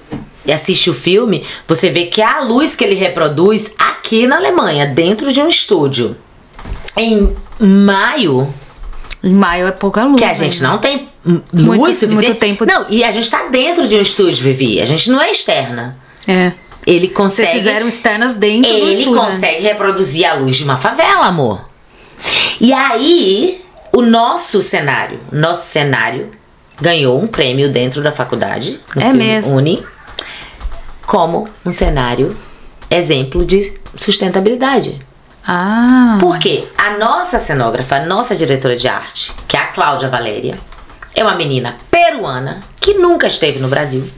assiste 0.52 0.90
o 0.90 0.94
filme, 0.94 1.46
você 1.68 1.90
vê 1.90 2.06
que 2.06 2.22
a 2.22 2.40
luz 2.40 2.74
que 2.74 2.86
ele 2.86 2.96
reproduz 2.96 3.76
aqui 3.78 4.26
na 4.26 4.38
Alemanha, 4.38 4.86
dentro 4.86 5.34
de 5.34 5.42
um 5.42 5.50
estúdio. 5.50 6.16
Em 6.98 7.36
maio 7.60 8.54
em 9.24 9.34
maio 9.34 9.68
é 9.68 9.72
pouca 9.72 10.04
luz. 10.04 10.22
Que 10.22 10.28
a 10.28 10.34
gente 10.34 10.62
não 10.62 10.78
tem 10.78 11.10
luz 11.26 11.44
muito, 11.54 11.96
suficiente. 11.96 12.26
Muito 12.26 12.40
tempo. 12.40 12.66
Não, 12.66 12.86
e 12.90 13.04
a 13.04 13.12
gente 13.12 13.32
tá 13.32 13.48
dentro 13.48 13.88
de 13.88 13.96
um 13.96 14.02
estúdio, 14.02 14.44
Vivi. 14.44 14.82
A 14.82 14.86
gente 14.86 15.10
não 15.10 15.22
é 15.22 15.32
externa. 15.32 15.98
É. 16.28 16.52
Ele 16.86 17.08
consegue. 17.08 17.48
Vocês 17.48 17.62
fizeram 17.62 17.88
externas 17.88 18.34
dentro 18.34 18.70
ele 18.70 18.82
do 18.82 18.90
estúdio. 18.90 19.12
Ele 19.14 19.20
consegue 19.20 19.64
reproduzir 19.64 20.26
a 20.26 20.34
luz 20.34 20.58
de 20.58 20.66
uma 20.66 20.78
favela, 20.78 21.26
amor. 21.26 21.66
E 22.60 22.74
aí, 22.74 23.64
o 23.94 24.02
nosso 24.02 24.62
cenário, 24.62 25.20
nosso 25.32 25.68
cenário 25.68 26.32
ganhou 26.82 27.22
um 27.22 27.28
prêmio 27.28 27.70
dentro 27.70 28.02
da 28.04 28.12
faculdade. 28.12 28.80
é 28.98 29.14
mesmo. 29.14 29.56
Uni, 29.56 29.86
como 31.06 31.48
um 31.66 31.72
cenário 31.72 32.36
exemplo 32.90 33.46
de 33.46 33.74
sustentabilidade. 33.96 35.00
Ah. 35.46 36.18
Porque 36.20 36.68
a 36.78 36.98
nossa 36.98 37.38
cenógrafa, 37.38 37.98
a 37.98 38.06
nossa 38.06 38.36
diretora 38.36 38.76
de 38.76 38.88
arte, 38.88 39.34
que 39.48 39.58
é 39.58 39.60
a 39.60 39.68
Cláudia 39.68 40.10
Valéria, 40.10 40.58
é 41.16 41.24
uma 41.24 41.36
menina 41.36 41.76
peruana 41.92 42.60
que 42.80 42.94
nunca 42.96 43.28
esteve 43.28 43.60
no 43.60 43.68
Brasil, 43.68 44.10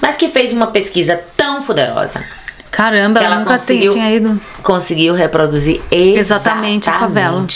mas 0.00 0.16
que 0.16 0.28
fez 0.28 0.52
uma 0.52 0.68
pesquisa 0.68 1.20
tão 1.36 1.62
poderosa. 1.62 2.24
Caramba, 2.70 3.20
ela, 3.20 3.38
nunca 3.38 3.52
conseguiu, 3.52 3.92
tinha 3.92 4.10
ido. 4.10 4.40
Conseguiu 4.62 5.14
reproduzir 5.14 5.80
exatamente, 5.90 6.18
exatamente 6.18 6.90
a 6.90 6.98
favela. 6.98 7.46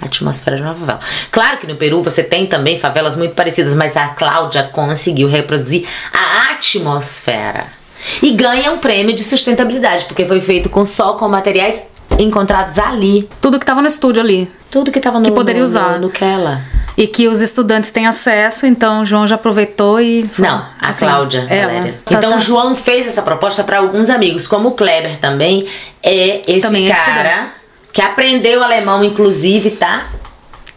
A 0.00 0.06
atmosfera 0.06 0.56
de 0.56 0.62
uma 0.62 0.74
favela. 0.74 1.00
Claro 1.30 1.58
que 1.58 1.66
no 1.66 1.76
Peru 1.76 2.02
você 2.02 2.24
tem 2.24 2.46
também 2.46 2.80
favelas 2.80 3.16
muito 3.16 3.34
parecidas, 3.34 3.74
mas 3.74 3.94
a 3.94 4.08
Cláudia 4.08 4.62
conseguiu 4.72 5.28
reproduzir 5.28 5.86
a 6.10 6.52
atmosfera. 6.52 7.66
E 8.22 8.32
ganha 8.32 8.72
um 8.72 8.78
prêmio 8.78 9.14
de 9.14 9.22
sustentabilidade, 9.22 10.06
porque 10.06 10.24
foi 10.24 10.40
feito 10.40 10.70
com 10.70 10.84
só 10.86 11.14
com 11.14 11.28
materiais 11.28 11.86
encontrados 12.18 12.78
ali. 12.78 13.28
Tudo 13.40 13.58
que 13.58 13.64
estava 13.64 13.80
no 13.80 13.88
estúdio 13.88 14.22
ali. 14.22 14.50
Tudo 14.70 14.90
que 14.90 14.98
estava 14.98 15.18
no 15.18 15.24
que 15.24 15.32
poderia 15.32 15.60
no, 15.60 15.64
usar 15.64 15.94
no, 15.94 16.06
no 16.06 16.10
Kela. 16.10 16.62
E 16.96 17.08
que 17.08 17.26
os 17.26 17.40
estudantes 17.40 17.90
têm 17.90 18.06
acesso, 18.06 18.66
então 18.66 19.02
o 19.02 19.04
João 19.04 19.26
já 19.26 19.34
aproveitou 19.34 20.00
e. 20.00 20.28
Foi, 20.28 20.46
Não, 20.46 20.64
a 20.80 20.90
assim, 20.90 21.06
Cláudia, 21.06 21.46
ela. 21.50 21.72
Valéria. 21.72 21.94
Tá, 22.04 22.14
então 22.14 22.30
tá. 22.30 22.36
o 22.36 22.38
João 22.38 22.76
fez 22.76 23.08
essa 23.08 23.22
proposta 23.22 23.64
para 23.64 23.78
alguns 23.78 24.10
amigos, 24.10 24.46
como 24.46 24.68
o 24.68 24.72
Kleber 24.72 25.18
também 25.18 25.66
é 26.02 26.42
esse 26.46 26.66
também 26.66 26.90
é 26.90 26.94
cara 26.94 27.28
é 27.28 27.48
que 27.92 28.02
aprendeu 28.02 28.62
alemão, 28.62 29.04
inclusive, 29.04 29.70
tá? 29.70 30.08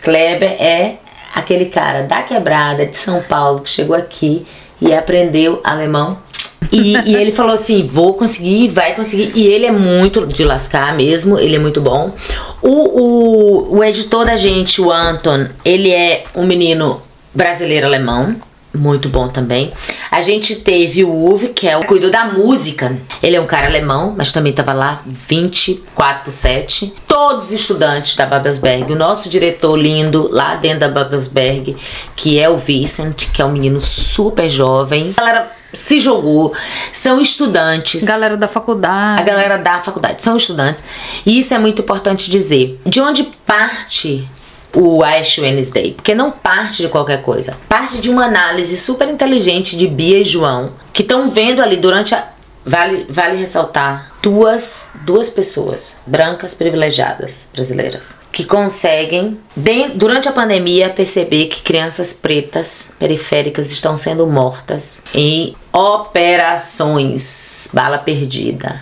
Kleber 0.03 0.55
é 0.61 0.97
aquele 1.34 1.65
cara 1.65 2.03
da 2.03 2.21
quebrada 2.21 2.86
de 2.86 2.97
São 2.97 3.21
Paulo 3.23 3.61
que 3.61 3.69
chegou 3.69 3.95
aqui 3.95 4.45
e 4.80 4.93
aprendeu 4.93 5.59
alemão 5.63 6.19
e, 6.72 6.97
e, 6.97 7.16
ele 7.16 7.32
falou 7.32 7.53
assim: 7.53 7.86
vou 7.86 8.14
conseguir, 8.14 8.68
vai 8.70 8.95
conseguir. 8.95 9.32
E 9.36 9.47
ele 9.47 9.66
é 9.66 9.72
muito 9.72 10.26
de 10.26 10.43
lascar 10.43 10.95
mesmo, 10.95 11.38
ele 11.39 11.55
é 11.55 11.60
muito 11.60 11.82
bom. 11.82 12.14
O, 12.62 12.70
o, 12.70 13.78
o 13.78 13.84
editor 13.84 14.26
da 14.26 14.36
gente, 14.36 14.82
o 14.82 14.91
Anton, 14.91 15.47
ele 15.64 15.91
é 15.91 16.24
um 16.36 16.45
menino 16.45 17.01
brasileiro-alemão, 17.34 18.36
muito 18.74 19.10
bom 19.10 19.28
também. 19.28 19.72
A 20.12 20.22
gente 20.22 20.55
teve 20.58 21.03
o 21.03 21.10
Uwe, 21.10 21.49
que 21.49 21.68
é 21.68 21.78
o 21.78 21.86
cuidou 21.86 22.12
da 22.12 22.26
música. 22.26 22.97
Ele 23.22 23.36
é 23.36 23.41
um 23.41 23.45
cara 23.45 23.68
alemão, 23.68 24.14
mas 24.16 24.32
também 24.32 24.53
tava 24.53 24.74
lá 24.74 25.01
24 25.05 26.24
por 26.24 26.32
7. 26.32 26.93
Todos 27.08 27.51
estudantes 27.51 28.16
da 28.16 28.26
Babelsberg. 28.26 28.91
O 28.91 28.95
nosso 28.95 29.30
diretor 29.30 29.76
lindo 29.76 30.30
lá 30.32 30.55
dentro 30.55 30.82
da 30.82 30.89
Babelsberg, 30.89 31.76
que 32.16 32.39
é 32.39 32.49
o 32.49 32.58
Vicent, 32.58 33.32
que 33.32 33.41
é 33.41 33.45
um 33.45 33.51
menino 33.51 33.80
super 33.80 34.49
jovem. 34.49 35.14
A 35.18 35.22
galera 35.22 35.57
se 35.74 35.99
jogou, 35.99 36.53
são 36.93 37.20
estudantes. 37.20 38.03
Galera 38.03 38.38
da 38.38 38.47
faculdade. 38.47 39.22
A 39.22 39.26
galera 39.26 39.57
da 39.57 39.80
faculdade 39.80 40.24
são 40.24 40.38
estudantes. 40.38 40.84
E 41.26 41.39
isso 41.39 41.53
é 41.53 41.57
muito 41.57 41.82
importante 41.82 42.32
dizer. 42.32 42.80
De 42.86 43.01
onde 43.01 43.24
parte 43.45 44.28
o 44.76 45.03
Ash 45.03 45.39
Wednesday, 45.39 45.93
porque 45.93 46.13
não 46.13 46.30
parte 46.30 46.84
de 46.84 46.89
qualquer 46.89 47.22
coisa. 47.22 47.53
Parte 47.68 47.99
de 47.99 48.09
uma 48.09 48.26
análise 48.26 48.78
super 48.78 49.07
inteligente 49.09 49.76
de 49.78 49.88
Bia 49.88 50.20
e 50.20 50.24
João, 50.24 50.74
que 50.93 51.01
estão 51.01 51.30
vendo 51.30 51.61
ali 51.61 51.78
durante 51.78 52.13
a 52.13 52.28
Vale, 52.68 53.05
vale 53.09 53.38
ressaltar 53.38 54.11
duas, 54.22 54.88
duas 55.05 55.30
pessoas 55.30 55.95
brancas 56.05 56.53
privilegiadas 56.53 57.47
brasileiras 57.53 58.13
que 58.30 58.43
conseguem, 58.43 59.39
de, 59.55 59.88
durante 59.95 60.28
a 60.28 60.34
pandemia, 60.34 60.89
perceber 60.89 61.45
que 61.45 61.61
crianças 61.61 62.11
pretas 62.13 62.91
periféricas 62.99 63.72
estão 63.72 63.95
sendo 63.95 64.28
mortas 64.28 64.99
em 65.13 65.55
operações. 65.72 67.70
Bala 67.74 67.97
perdida. 67.97 68.82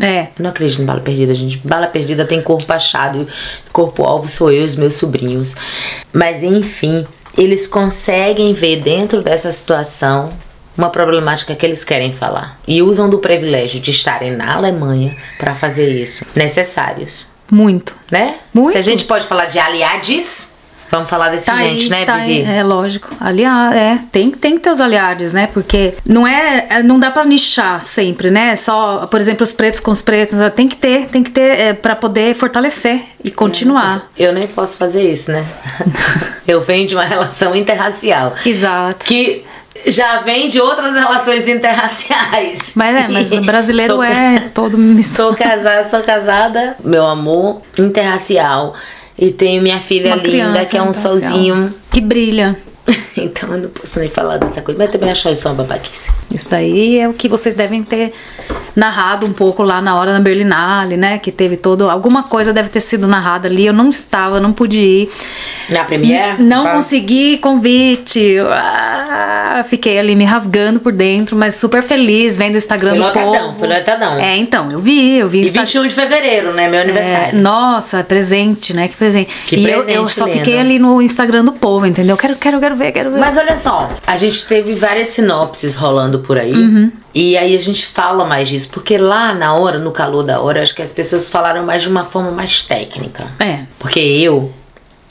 É. 0.00 0.22
Eu 0.38 0.42
não 0.42 0.50
acredito 0.50 0.80
em 0.80 0.86
bala 0.86 1.00
perdida, 1.00 1.34
gente. 1.34 1.58
Bala 1.58 1.88
perdida 1.88 2.24
tem 2.24 2.40
corpo 2.40 2.72
achado, 2.72 3.28
corpo 3.70 4.02
alvo 4.04 4.28
sou 4.30 4.50
eu 4.50 4.62
e 4.62 4.64
os 4.64 4.76
meus 4.76 4.94
sobrinhos. 4.94 5.54
Mas 6.10 6.42
enfim, 6.42 7.06
eles 7.36 7.68
conseguem 7.68 8.54
ver 8.54 8.80
dentro 8.82 9.20
dessa 9.20 9.52
situação 9.52 10.32
uma 10.76 10.90
problemática 10.90 11.54
que 11.54 11.64
eles 11.64 11.84
querem 11.84 12.12
falar 12.12 12.58
e 12.66 12.82
usam 12.82 13.08
do 13.08 13.18
privilégio 13.18 13.80
de 13.80 13.90
estarem 13.90 14.32
na 14.36 14.54
Alemanha 14.54 15.16
para 15.38 15.54
fazer 15.54 15.90
isso. 15.90 16.24
Necessários, 16.34 17.28
Muito. 17.50 17.96
né? 18.10 18.36
Muito. 18.52 18.72
Se 18.72 18.78
a 18.78 18.82
gente 18.82 19.04
pode 19.04 19.26
falar 19.26 19.46
de 19.46 19.58
aliades, 19.58 20.54
vamos 20.90 21.08
falar 21.08 21.30
desse 21.30 21.46
Tá 21.46 21.56
gente, 21.58 21.84
aí, 21.84 21.90
né, 21.90 22.04
tá 22.04 22.14
aí, 22.14 22.38
Vivi? 22.42 22.50
É 22.52 22.62
lógico. 22.62 23.08
Aliás, 23.20 23.74
é, 23.74 23.98
tem, 24.12 24.30
tem 24.30 24.54
que 24.54 24.60
ter 24.60 24.70
os 24.70 24.80
aliados, 24.80 25.32
né? 25.32 25.48
Porque 25.52 25.94
não 26.06 26.26
é, 26.26 26.66
é- 26.70 26.82
não 26.82 26.98
dá 26.98 27.10
pra 27.10 27.24
nichar 27.24 27.80
sempre, 27.82 28.30
né? 28.30 28.54
Só, 28.56 29.06
por 29.06 29.20
exemplo, 29.20 29.42
os 29.44 29.52
pretos 29.52 29.80
com 29.80 29.90
os 29.90 30.02
pretos, 30.02 30.36
tem 30.54 30.68
que 30.68 30.76
ter, 30.76 31.06
tem 31.08 31.22
que 31.22 31.30
ter 31.30 31.58
é, 31.58 31.72
para 31.72 31.96
poder 31.96 32.34
fortalecer 32.34 33.02
e 33.24 33.30
continuar. 33.30 34.08
Eu 34.16 34.32
nem 34.32 34.46
posso 34.46 34.76
fazer 34.76 35.10
isso, 35.10 35.30
né? 35.32 35.44
Eu 36.46 36.60
venho 36.60 36.86
de 36.86 36.94
uma 36.94 37.04
relação 37.04 37.54
interracial. 37.56 38.34
Exato. 38.44 39.04
que 39.04 39.44
já 39.86 40.18
vem 40.18 40.48
de 40.48 40.60
outras 40.60 40.94
relações 40.94 41.48
interraciais. 41.48 42.74
Mas 42.76 42.96
é, 42.96 43.08
mas 43.08 43.32
o 43.32 43.40
brasileiro 43.42 43.94
Sou- 43.94 44.02
é 44.02 44.48
todo 44.54 44.76
misturado. 44.76 45.36
Sou 45.38 45.46
casada, 45.48 45.88
sou 45.88 46.02
casada, 46.02 46.76
meu 46.84 47.04
amor, 47.06 47.62
interracial. 47.78 48.74
E 49.18 49.30
tenho 49.30 49.62
minha 49.62 49.80
filha 49.80 50.08
Uma 50.08 50.16
linda, 50.16 50.28
criança 50.28 50.70
que 50.70 50.76
é 50.76 50.82
um 50.82 50.92
solzinho. 50.92 51.74
Que 51.90 52.00
brilha. 52.00 52.56
então 53.16 53.50
eu 53.52 53.58
não 53.62 53.68
posso 53.70 53.98
nem 53.98 54.08
falar 54.08 54.36
dessa 54.38 54.62
coisa, 54.62 54.78
mas 54.78 54.90
também 54.90 55.10
acho 55.10 55.28
isso 55.30 55.48
uma 55.48 55.54
babaquice. 55.54 56.12
Isso 56.32 56.48
daí 56.50 56.98
é 56.98 57.08
o 57.08 57.12
que 57.12 57.28
vocês 57.28 57.54
devem 57.54 57.82
ter 57.82 58.12
narrado 58.74 59.26
um 59.26 59.32
pouco 59.32 59.62
lá 59.62 59.80
na 59.80 59.96
hora 59.98 60.12
na 60.12 60.20
Berlinale, 60.20 60.96
né? 60.96 61.18
Que 61.18 61.32
teve 61.32 61.56
todo. 61.56 61.88
Alguma 61.90 62.22
coisa 62.24 62.52
deve 62.52 62.68
ter 62.68 62.80
sido 62.80 63.06
narrada 63.08 63.48
ali. 63.48 63.66
Eu 63.66 63.72
não 63.72 63.88
estava, 63.88 64.38
não 64.38 64.52
pude 64.52 64.78
ir. 64.78 65.10
Na 65.70 65.84
Premiere? 65.84 66.40
Não 66.42 66.62
Fala. 66.64 66.74
consegui 66.76 67.38
convite. 67.38 68.36
Ah, 68.38 69.64
fiquei 69.66 69.98
ali 69.98 70.14
me 70.14 70.24
rasgando 70.24 70.78
por 70.78 70.92
dentro, 70.92 71.36
mas 71.36 71.54
super 71.56 71.82
feliz 71.82 72.36
vendo 72.36 72.54
o 72.54 72.56
Instagram 72.58 72.90
Foi 72.90 72.98
do 72.98 73.04
lotadão, 73.04 73.46
povo. 73.48 73.58
foi 73.58 73.68
lotadão. 73.68 74.18
É, 74.18 74.36
então, 74.36 74.70
eu 74.70 74.78
vi, 74.78 75.18
eu 75.18 75.28
vi. 75.28 75.38
E 75.40 75.44
Insta- 75.46 75.60
21 75.60 75.86
de 75.88 75.94
fevereiro, 75.94 76.52
né? 76.52 76.68
Meu 76.68 76.80
É, 76.80 76.82
aniversário. 76.82 77.38
nossa, 77.40 78.04
presente, 78.04 78.74
né? 78.74 78.86
Que 78.88 78.96
presente. 78.96 79.30
Que 79.46 79.56
e 79.56 79.64
eu, 79.64 79.78
eu 79.80 79.84
presente 79.84 80.12
só 80.14 80.24
lindo. 80.26 80.38
fiquei 80.38 80.58
ali 80.58 80.78
no 80.78 81.00
Instagram 81.00 81.44
do 81.44 81.52
povo, 81.52 81.86
entendeu? 81.86 82.16
Quero, 82.16 82.36
quero, 82.36 82.60
quero 82.60 82.75
ver, 82.76 82.92
quero 82.92 83.10
ver. 83.10 83.18
Mas 83.18 83.36
olha 83.36 83.56
só, 83.56 83.88
a 84.06 84.16
gente 84.16 84.46
teve 84.46 84.74
várias 84.74 85.08
sinopses 85.08 85.74
rolando 85.74 86.20
por 86.20 86.38
aí. 86.38 86.52
Uhum. 86.52 86.92
E 87.14 87.36
aí 87.36 87.56
a 87.56 87.60
gente 87.60 87.86
fala 87.86 88.24
mais 88.24 88.48
disso. 88.48 88.70
Porque 88.70 88.98
lá 88.98 89.34
na 89.34 89.54
hora, 89.54 89.78
no 89.78 89.90
calor 89.90 90.22
da 90.22 90.40
hora, 90.40 90.62
acho 90.62 90.74
que 90.74 90.82
as 90.82 90.92
pessoas 90.92 91.28
falaram 91.30 91.64
mais 91.64 91.82
de 91.82 91.88
uma 91.88 92.04
forma 92.04 92.30
mais 92.30 92.62
técnica. 92.62 93.26
É. 93.38 93.60
Porque 93.78 94.00
eu, 94.00 94.52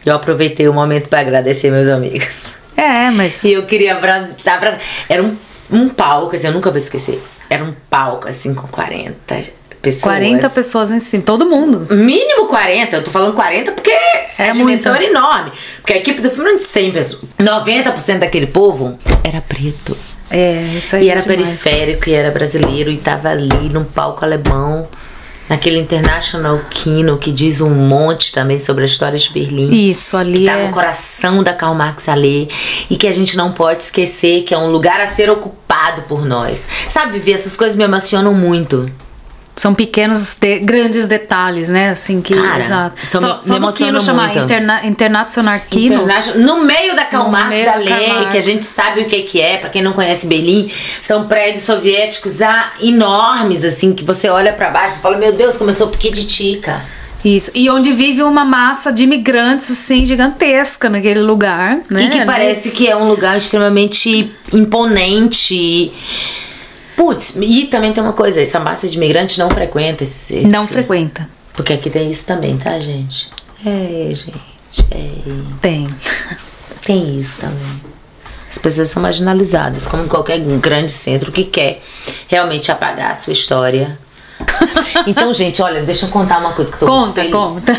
eu 0.06 0.16
aproveitei 0.16 0.68
o 0.68 0.74
momento 0.74 1.10
pra 1.10 1.20
agradecer 1.20 1.72
meus 1.72 1.88
amigos. 1.88 2.46
É, 2.78 3.10
mas. 3.10 3.44
E 3.44 3.54
eu 3.54 3.66
queria 3.66 3.96
abraçar. 3.96 4.58
abraçar. 4.58 4.80
Era 5.08 5.24
um, 5.24 5.36
um 5.72 5.88
palco, 5.88 6.36
assim, 6.36 6.48
eu 6.48 6.54
nunca 6.54 6.70
vou 6.70 6.78
esquecer. 6.78 7.24
Era 7.50 7.64
um 7.64 7.74
palco, 7.90 8.28
assim, 8.28 8.54
com 8.54 8.68
40 8.68 9.65
pessoas. 9.86 10.16
40 10.16 10.50
pessoas 10.50 10.92
em 10.92 11.00
cima, 11.00 11.24
todo 11.24 11.46
mundo. 11.46 11.88
Mínimo 11.96 12.48
40, 12.48 12.98
eu 12.98 13.04
tô 13.04 13.12
falando 13.12 13.34
40 13.34 13.72
porque 13.72 13.92
Era 14.38 14.52
a 14.52 14.54
dimensão 14.54 14.94
muito. 14.94 15.04
era 15.06 15.12
enorme. 15.18 15.52
Porque 15.78 15.94
a 15.94 15.98
equipe 15.98 16.22
do 16.22 16.30
filme 16.30 16.50
era 16.50 16.58
de 16.58 16.64
100 16.64 16.92
pessoas. 16.92 17.30
90% 17.40 18.20
daquele 18.20 18.48
povo 18.48 18.98
era 19.24 19.40
preto. 19.42 19.96
É, 20.30 20.76
isso 20.78 20.96
aí. 20.96 21.06
E 21.06 21.10
é 21.10 21.12
era 21.12 21.22
demais. 21.22 21.40
periférico, 21.48 22.10
e 22.10 22.14
era 22.14 22.32
brasileiro, 22.32 22.92
e 22.92 22.98
tava 22.98 23.30
ali 23.30 23.70
num 23.70 23.84
palco 23.84 24.26
alemão, 24.26 24.88
naquele 25.48 25.78
International 25.80 26.60
Kino, 26.72 27.18
que 27.20 27.32
diz 27.32 27.62
um 27.62 27.70
monte 27.70 28.34
também 28.34 28.58
sobre 28.58 28.82
a 28.84 28.86
história 28.88 29.20
de 29.20 29.30
Berlim. 29.32 29.70
Isso, 29.72 30.18
ali 30.18 30.40
Que 30.40 30.46
tá 30.46 30.54
é. 30.58 30.66
no 30.68 30.74
coração 30.74 31.44
da 31.44 31.54
Karl 31.54 31.76
Marx 31.76 32.10
ali 32.10 32.50
e 32.90 32.96
que 32.98 33.08
a 33.08 33.14
gente 33.14 33.38
não 33.38 33.52
pode 33.52 33.84
esquecer 33.84 34.42
que 34.42 34.54
é 34.54 34.58
um 34.58 34.72
lugar 34.72 35.00
a 35.00 35.06
ser 35.06 35.30
ocupado 35.30 36.02
por 36.10 36.26
nós. 36.26 36.66
Sabe, 36.90 37.14
Vivi, 37.14 37.32
essas 37.34 37.56
coisas 37.56 37.78
me 37.78 37.84
emocionam 37.84 38.34
muito. 38.34 38.90
São 39.56 39.74
pequenos, 39.74 40.36
de- 40.36 40.60
grandes 40.60 41.08
detalhes, 41.08 41.70
né? 41.70 41.92
Assim 41.92 42.22
que. 42.22 42.36
Cara, 42.36 42.64
exato. 42.64 43.08
só 43.08 43.20
só 43.20 43.42
só 43.42 43.60
no 43.60 43.72
Kino 43.72 44.00
muito. 44.02 44.40
interna, 44.40 44.86
International 44.86 45.60
Kino. 45.70 46.06
No 46.36 46.64
meio 46.64 46.96
da 46.96 47.06
Karl 47.06 47.30
Marx 47.30 47.56
que 48.32 48.38
a 48.38 48.42
gente 48.42 48.64
sabe 48.64 49.02
o 49.02 49.06
que 49.06 49.22
que 49.24 49.42
é, 49.42 49.58
pra 49.58 49.70
quem 49.70 49.82
não 49.82 49.94
conhece 49.94 50.28
Berlim, 50.28 50.70
são 51.02 51.26
prédios 51.26 51.64
soviéticos 51.64 52.42
ah, 52.42 52.74
enormes, 52.82 53.64
assim, 53.64 53.94
que 53.94 54.04
você 54.04 54.30
olha 54.30 54.52
pra 54.52 54.70
baixo 54.70 55.00
e 55.00 55.02
fala, 55.02 55.18
meu 55.18 55.32
Deus, 55.32 55.58
começou 55.58 55.88
pequititica. 55.88 56.82
Isso. 57.26 57.50
E 57.56 57.68
onde 57.72 57.92
vive 57.92 58.22
uma 58.22 58.46
massa 58.46 58.92
de 58.92 59.04
imigrantes, 59.04 59.72
assim, 59.72 60.06
gigantesca 60.06 60.88
naquele 60.90 61.22
lugar, 61.22 61.80
né? 61.90 62.04
E 62.04 62.10
que 62.10 62.24
parece 62.24 62.70
que 62.70 62.88
é 62.88 62.96
um 62.96 63.08
lugar 63.08 63.38
extremamente 63.38 64.32
imponente. 64.54 65.92
Putz, 66.96 67.36
e 67.42 67.66
também 67.66 67.92
tem 67.94 68.02
uma 68.04 68.14
coisa, 68.14 68.42
essa 68.42 68.60
massa 68.60 68.88
de 68.88 68.96
imigrantes 68.98 69.38
não 69.38 69.50
frequenta 69.50 70.04
esse... 70.04 70.36
esse- 70.38 70.48
Não 70.48 70.66
frequenta. 70.68 71.28
Porque 71.54 71.74
aqui 71.74 71.90
tem 71.90 72.10
isso 72.12 72.26
também, 72.26 72.58
tá, 72.58 72.80
gente? 72.80 73.30
É, 73.66 74.14
gente. 74.14 74.42
É, 74.92 75.10
Tem. 75.62 75.88
tem 76.86 77.20
isso 77.20 77.40
também. 77.42 77.96
As 78.50 78.58
pessoas 78.58 78.90
são 78.90 79.02
marginalizadas, 79.02 79.88
como 79.88 80.04
em 80.04 80.08
qualquer 80.08 80.40
grande 80.40 80.92
centro 80.92 81.32
que 81.32 81.44
quer 81.46 81.82
realmente 82.28 82.72
apagar 82.72 83.12
a 83.12 83.16
sua 83.16 83.34
história. 83.34 83.98
Então, 85.08 85.34
gente, 85.34 85.62
olha, 85.62 85.84
deixa 85.84 86.06
eu 86.06 86.10
contar 86.10 86.40
uma 86.40 86.54
coisa 86.54 86.72
que 86.76 86.84
eu 86.84 86.88
tô 86.88 86.96
muito 87.06 87.08
Conta, 87.10 87.22
feliz. 87.22 87.34
conta. 87.36 87.74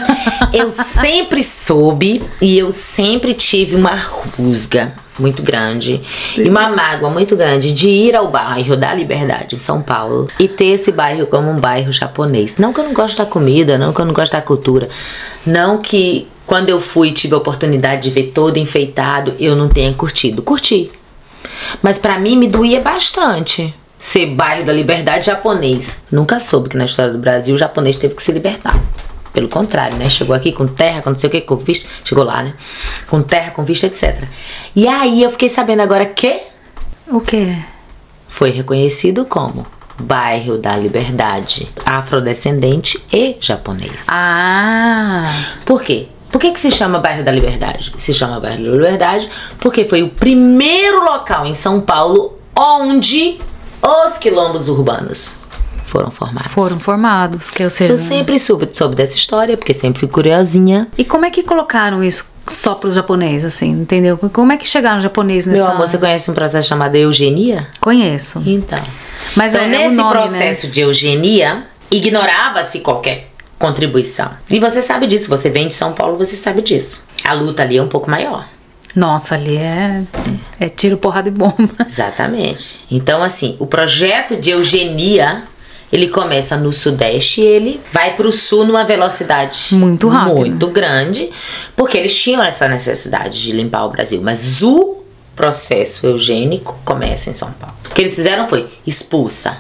Eu 0.53 0.71
sempre 0.71 1.43
soube 1.43 2.23
e 2.41 2.57
eu 2.59 2.71
sempre 2.71 3.35
tive 3.35 3.75
uma 3.75 3.95
rusga 4.37 4.93
muito 5.19 5.43
grande 5.43 6.03
e 6.37 6.49
uma 6.49 6.69
mágoa 6.69 7.11
muito 7.11 7.37
grande 7.37 7.73
de 7.73 7.89
ir 7.89 8.15
ao 8.15 8.29
bairro 8.29 8.77
da 8.77 8.93
Liberdade 8.95 9.55
em 9.55 9.59
São 9.59 9.83
Paulo 9.83 10.27
e 10.39 10.49
ter 10.49 10.67
esse 10.67 10.93
bairro 10.93 11.27
como 11.27 11.51
um 11.51 11.57
bairro 11.57 11.93
japonês. 11.93 12.59
Não 12.59 12.73
que 12.73 12.81
eu 12.81 12.85
não 12.85 12.95
gosto 12.95 13.19
da 13.19 13.27
comida, 13.27 13.79
não 13.79 13.93
que 13.93 14.01
eu 14.01 14.05
não 14.05 14.15
gosto 14.15 14.33
da 14.33 14.43
cultura, 14.43 14.89
não 15.47 15.79
que 15.79 16.29
quando 16.47 16.71
eu 16.71 16.81
fui 16.81 17.09
e 17.09 17.13
tive 17.13 17.35
a 17.35 17.39
oportunidade 17.39 18.03
de 18.03 18.11
ver 18.11 18.31
todo 18.33 18.57
enfeitado, 18.57 19.35
eu 19.41 19.57
não 19.57 19.69
tenha 19.69 19.93
curtido. 19.93 20.43
Curti. 20.43 20.91
Mas 21.83 21.99
pra 21.99 22.19
mim 22.19 22.37
me 22.37 22.47
doía 22.47 22.81
bastante 22.81 23.75
ser 23.99 24.27
bairro 24.27 24.65
da 24.65 24.73
liberdade 24.73 25.27
japonês. 25.27 26.03
Nunca 26.11 26.39
soube 26.39 26.69
que 26.69 26.77
na 26.77 26.85
história 26.85 27.13
do 27.13 27.19
Brasil 27.19 27.55
o 27.55 27.59
japonês 27.59 27.99
teve 27.99 28.15
que 28.15 28.23
se 28.23 28.31
libertar. 28.31 28.81
Pelo 29.37 29.49
contrário, 29.51 29.99
né? 29.99 30.09
Chegou 30.09 30.35
aqui 30.35 30.51
com 30.51 30.67
terra, 30.67 31.03
com 31.03 31.11
não 31.11 31.19
sei 31.19 31.29
o 31.29 31.31
que, 31.31 31.43
com 31.43 31.57
vista. 31.57 31.87
Chegou 32.03 32.25
lá, 32.25 32.43
né? 32.43 32.55
Com 33.07 33.21
terra, 33.23 33.51
com 33.51 33.63
vista, 33.67 33.87
etc. 33.87 34.25
E 34.75 34.89
aí 34.89 35.23
eu 35.23 35.31
fiquei 35.31 35.51
sabendo 35.51 35.83
agora 35.83 36.07
que 36.07 36.41
O 37.07 37.21
quê? 37.21 37.55
foi 38.31 38.51
reconhecido 38.51 39.27
como 39.27 39.67
bairro 40.01 40.57
da 40.57 40.75
liberdade 40.75 41.69
afrodescendente 41.85 42.99
e 43.13 43.37
japonês. 43.39 44.07
Ah! 44.09 45.31
Por 45.67 45.83
quê? 45.83 46.09
Por 46.31 46.41
que, 46.41 46.53
que 46.53 46.59
se 46.59 46.71
chama 46.71 46.99
bairro 46.99 47.23
da 47.23 47.31
Liberdade? 47.31 47.93
Se 47.99 48.15
chama 48.15 48.41
bairro 48.41 48.65
da 48.65 48.71
Liberdade 48.71 49.31
porque 49.59 49.85
foi 49.85 50.03
o 50.03 50.09
primeiro 50.09 51.05
local 51.05 51.45
em 51.45 51.53
São 51.53 51.79
Paulo 51.83 52.39
onde 52.59 53.39
os 53.83 54.17
quilombos 54.17 54.71
urbanos 54.71 55.37
foram 55.97 56.11
formados. 56.11 56.53
Foram 56.53 56.81
formados, 56.81 57.51
que 57.51 57.65
ou 57.65 57.71
seja. 57.71 57.93
Eu 57.93 57.99
sempre 57.99 58.39
soube, 58.39 58.69
soube 58.73 58.95
dessa 58.95 59.17
história, 59.17 59.57
porque 59.57 59.73
sempre 59.73 60.01
fui 60.01 60.09
curiosinha. 60.09 60.89
E 60.99 61.05
como 61.05 61.25
é 61.25 61.31
que 61.31 61.43
colocaram 61.43 62.03
isso? 62.03 62.37
só 62.49 62.77
pro 62.77 62.89
japonês, 62.93 63.45
assim, 63.45 63.73
entendeu? 63.73 64.17
Como 64.17 64.53
é 64.53 64.57
que 64.57 64.69
chegaram 64.69 64.97
no 64.99 65.03
japonês 65.03 65.47
nessa... 65.47 65.65
Meu 65.65 65.73
amor, 65.73 65.89
você 65.89 65.99
conhece 65.99 66.31
um 66.31 66.35
processo 66.35 66.69
chamado 66.69 66.95
eugenia? 66.95 67.67
Conheço. 67.81 68.41
Então. 68.47 68.81
Mas 69.35 69.53
então, 69.53 69.67
é, 69.67 69.69
nesse 69.69 69.97
o 69.97 69.99
nome, 69.99 70.13
processo 70.13 70.67
né? 70.67 70.73
de 70.73 70.81
eugenia, 70.83 71.67
ignorava-se 71.91 72.83
qualquer 72.83 73.31
contribuição. 73.59 74.31
E 74.49 74.61
você 74.61 74.81
sabe 74.81 75.09
disso, 75.09 75.29
você 75.29 75.51
vem 75.51 75.67
de 75.67 75.75
São 75.75 75.93
Paulo, 75.93 76.17
você 76.17 76.37
sabe 76.37 76.63
disso. 76.63 77.05
A 77.25 77.33
luta 77.35 77.65
ali 77.65 77.79
é 77.79 77.83
um 77.83 77.89
pouco 77.89 78.09
maior. 78.09 78.47
Nossa, 78.95 79.35
ali 79.35 79.57
é, 79.57 80.05
é 80.61 80.69
tiro, 80.69 80.97
porrada 80.97 81.29
e 81.29 81.33
bomba. 81.33 81.69
Exatamente. 81.87 82.81
Então, 82.89 83.25
assim, 83.25 83.57
o 83.59 83.67
projeto 83.67 84.37
de 84.37 84.51
eugenia, 84.53 85.43
ele 85.93 86.09
começa 86.09 86.57
no 86.57 86.73
Sudeste 86.73 87.41
e 87.41 87.45
ele 87.45 87.81
vai 87.93 88.17
para 88.17 88.27
o 88.27 88.33
Sul 88.33 88.65
numa 88.65 88.85
velocidade 88.85 89.69
Muito 89.75 90.09
rápida. 90.09 90.35
muito 90.35 90.71
grande, 90.71 91.31
porque 91.77 91.97
eles 91.97 92.15
tinham 92.15 92.43
essa 92.43 92.69
necessidade 92.69 93.41
de 93.43 93.53
limpar 93.53 93.85
o 93.85 93.91
Brasil. 93.91 94.21
Mas 94.23 94.63
o 94.63 95.03
processo 95.35 96.07
eugênico 96.07 96.79
começa 96.85 97.31
em 97.31 97.35
São 97.35 97.53
Paulo. 97.53 97.77
O 97.91 97.95
que 97.95 98.03
eles 98.03 98.15
fizeram 98.15 98.49
foi 98.49 98.67
expulsa. 98.87 99.59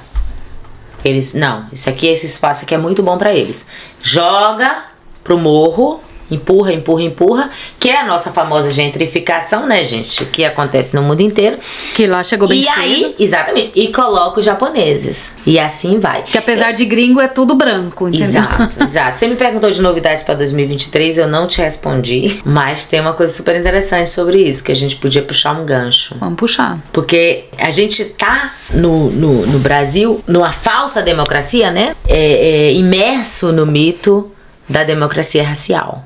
Eles, 1.04 1.34
não, 1.34 1.66
isso 1.72 1.88
aqui, 1.88 2.06
esse 2.08 2.26
espaço 2.26 2.64
aqui 2.64 2.74
é 2.74 2.78
muito 2.78 3.02
bom 3.02 3.16
para 3.16 3.32
eles. 3.32 3.66
Joga 4.02 4.84
pro 5.22 5.38
morro, 5.38 6.00
empurra, 6.30 6.72
empurra, 6.72 7.02
empurra, 7.02 7.50
que 7.78 7.88
é 7.88 8.00
a 8.00 8.06
nossa 8.06 8.32
famosa 8.32 8.70
gentrificação, 8.70 9.66
né, 9.66 9.84
gente? 9.84 10.24
Que 10.26 10.44
acontece 10.44 10.94
no 10.94 11.02
mundo 11.02 11.20
inteiro. 11.20 11.58
Que 11.94 12.06
lá 12.06 12.22
chegou 12.22 12.48
bem 12.48 12.60
e 12.60 12.64
cedo. 12.64 12.78
aí, 12.78 13.14
exatamente, 13.18 13.72
e 13.74 13.92
coloca 13.92 14.40
os 14.40 14.44
japoneses. 14.44 15.30
E 15.46 15.58
assim 15.58 15.98
vai. 15.98 16.22
Que 16.22 16.38
apesar 16.38 16.72
de 16.72 16.84
gringo 16.84 17.20
é 17.20 17.28
tudo 17.28 17.54
branco, 17.54 18.08
entendeu? 18.08 18.26
Exato, 18.26 18.82
exato. 18.84 19.18
Você 19.18 19.28
me 19.28 19.36
perguntou 19.36 19.70
de 19.70 19.80
novidades 19.80 20.24
para 20.24 20.34
2023, 20.34 21.18
eu 21.18 21.28
não 21.28 21.46
te 21.46 21.60
respondi, 21.60 22.40
mas 22.44 22.86
tem 22.86 23.00
uma 23.00 23.12
coisa 23.12 23.32
super 23.32 23.56
interessante 23.56 24.10
sobre 24.10 24.38
isso, 24.38 24.64
que 24.64 24.72
a 24.72 24.76
gente 24.76 24.96
podia 24.96 25.22
puxar 25.22 25.52
um 25.52 25.64
gancho. 25.64 26.16
Vamos 26.18 26.36
puxar. 26.36 26.78
Porque 26.92 27.44
a 27.58 27.70
gente 27.70 28.04
tá 28.04 28.52
no, 28.72 29.10
no, 29.10 29.46
no 29.46 29.58
Brasil, 29.58 30.22
numa 30.26 30.52
falsa 30.52 31.02
democracia, 31.02 31.70
né? 31.70 31.94
É, 32.08 32.68
é, 32.68 32.72
imerso 32.72 33.52
no 33.52 33.66
mito 33.66 34.32
da 34.68 34.84
democracia 34.84 35.44
racial. 35.44 36.04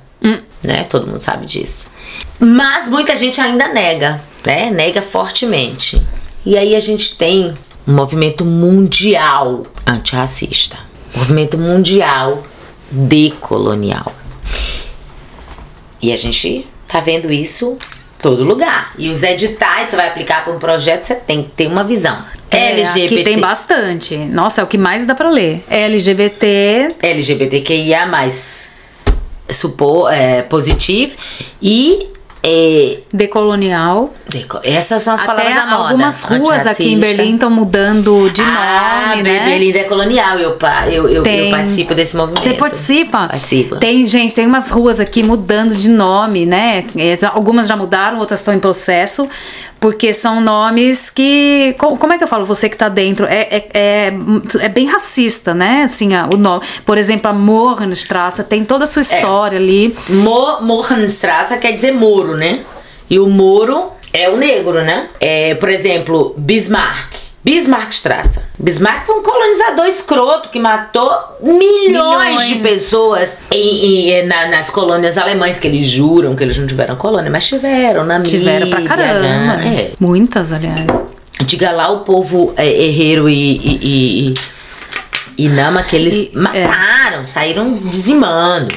Né? 0.63 0.85
Todo 0.85 1.07
mundo 1.07 1.21
sabe 1.21 1.47
disso. 1.47 1.91
Mas 2.39 2.89
muita 2.89 3.17
gente 3.17 3.41
ainda 3.41 3.69
nega, 3.69 4.21
né? 4.45 4.71
Nega 4.71 5.03
fortemente. 5.03 6.03
E 6.45 6.57
aí 6.57 6.75
a 6.75 6.81
gente 6.81 7.17
tem 7.17 7.55
um 7.87 7.93
movimento 7.93 8.45
mundial 8.45 9.63
antirracista. 9.87 10.79
Movimento 11.15 11.59
mundial 11.59 12.45
decolonial. 12.91 14.15
E 16.03 16.13
a 16.13 16.17
gente 16.17 16.67
tá 16.89 17.01
vendo 17.01 17.33
isso 17.33 17.79
em 18.19 18.23
todo 18.23 18.43
lugar. 18.45 18.93
E 18.99 19.11
os 19.11 19.23
editais, 19.23 19.91
você 19.91 19.97
vai 19.97 20.09
aplicar 20.09 20.45
para 20.45 20.53
um 20.53 20.59
projeto, 20.59 21.05
você 21.05 21.15
tem 21.15 21.43
que 21.43 21.51
ter 21.51 21.67
uma 21.67 21.85
visão. 21.85 22.19
É, 22.51 22.73
LGBT. 22.73 23.15
Aqui 23.15 23.25
tem 23.25 23.39
bastante. 23.39 24.17
Nossa, 24.17 24.61
é 24.61 24.65
o 24.65 24.67
que 24.67 24.79
mais 24.79 25.07
dá 25.07 25.15
pra 25.15 25.31
ler. 25.31 25.63
LGBT, 25.69 26.97
LGBTQIA, 27.01 28.07
supor, 29.53 30.13
é, 30.13 30.43
positivo 30.43 31.17
e. 31.63 32.07
É, 32.43 33.01
decolonial. 33.13 34.15
deco- 34.27 34.61
essas 34.65 35.03
são 35.03 35.13
as 35.13 35.21
Até 35.21 35.27
palavras 35.31 35.55
da 35.57 35.67
moda. 35.67 35.89
algumas 35.91 36.23
ruas 36.23 36.67
aqui 36.67 36.95
em. 36.95 36.99
Berlim 36.99 37.35
estão 37.35 37.51
mudando 37.51 38.31
de 38.31 38.41
ah, 38.41 39.09
nome, 39.11 39.23
né? 39.25 39.45
Berlim 39.45 39.73
é 39.79 39.85
colonial. 39.85 40.39
Eu, 40.39 40.57
eu, 40.59 40.91
eu, 40.91 41.09
eu 41.17 41.23
Tem- 41.23 41.51
participo 41.51 41.95
desse 41.95 42.17
movimento. 42.17 42.43
Você 42.43 42.55
participa? 42.55 43.29
Participo. 43.29 43.77
Tem, 43.77 44.07
gente, 44.07 44.35
tem 44.35 44.47
umas 44.47 44.71
ruas 44.71 45.01
aqui 45.01 45.23
mudando 45.23 45.77
de 45.77 45.91
nome, 45.91 46.47
né? 46.47 46.87
Algumas 47.35 47.69
já 47.69 47.77
mudaram, 47.77 48.19
outras 48.19 48.41
estão 48.41 48.55
em 48.55 48.59
processo, 48.59 49.29
porque 49.81 50.13
são 50.13 50.41
nomes 50.41 51.09
que. 51.11 51.75
co- 51.79 51.97
Como 51.97 52.13
é 52.13 52.19
que 52.19 52.25
eu 52.25 52.29
falo? 52.29 52.45
Você 52.45 52.69
que 52.69 52.77
tá 52.77 52.89
dentro. 52.89 53.25
É, 53.27 53.49
é, 53.51 53.69
é, 53.73 54.13
é 54.61 54.69
bem 54.69 54.87
racista, 54.87 55.55
né? 55.55 55.85
Assim, 55.85 56.11
o 56.33 56.37
nome. 56.37 56.63
Por 56.85 56.99
exemplo, 56.99 57.31
a 57.31 57.33
Mohrenstrasse 57.33 58.45
tem 58.45 58.65
toda 58.65 58.85
a 58.85 58.87
É. 58.87 58.89
sua 58.89 59.03
história 59.03 59.59
ali. 59.59 59.97
Mo 60.09 60.61
Mohrenstrasse 60.61 61.57
quer 61.59 61.73
dizer 61.73 61.93
muro, 61.93 62.37
né? 62.37 62.61
E 63.09 63.19
o 63.19 63.27
muro 63.29 63.91
é 64.13 64.29
o 64.29 64.37
negro, 64.37 64.83
né? 64.85 65.09
É, 65.19 65.55
por 65.55 65.69
exemplo, 65.71 66.35
Bismarck. 66.37 67.30
Bismarckstrasse. 67.43 68.41
Bismarck 68.59 69.07
foi 69.07 69.15
um 69.19 69.23
colonizador 69.23 69.87
escroto 69.87 70.51
que 70.51 70.59
matou 70.61 71.11
milhões, 71.43 71.89
Milhões. 71.89 72.47
de 72.49 72.55
pessoas 72.57 73.41
em- 73.51 74.11
em- 74.11 74.27
na- 74.27 74.49
nas 74.49 74.69
colônias 74.69 75.17
alemães, 75.17 75.59
que 75.59 75.67
eles 75.67 75.87
juram 75.87 76.37
que 76.37 76.45
eles 76.45 76.59
não 76.59 76.67
tiveram 76.67 76.97
colônia, 76.97 77.31
mas 77.31 77.47
tiveram, 77.49 78.05
na 78.05 78.21
Tiveram 78.23 78.69
pra 78.69 78.83
caramba. 78.83 79.21
né? 79.57 79.75
É. 79.75 79.91
Muitas, 79.99 80.53
aliás. 80.53 80.85
Diga 81.47 81.71
lá 81.71 81.91
o 81.91 82.01
povo 82.01 82.53
é, 82.57 82.69
herreiro 82.69 83.27
e, 83.29 83.57
e, 83.57 84.35
e, 85.39 85.45
e 85.47 85.49
Nama 85.49 85.83
que 85.83 85.97
eles 85.97 86.15
E- 86.15 86.33
é. 86.35 86.39
mataram, 86.39 87.25
saíram 87.25 87.73
dizimando, 87.73 88.75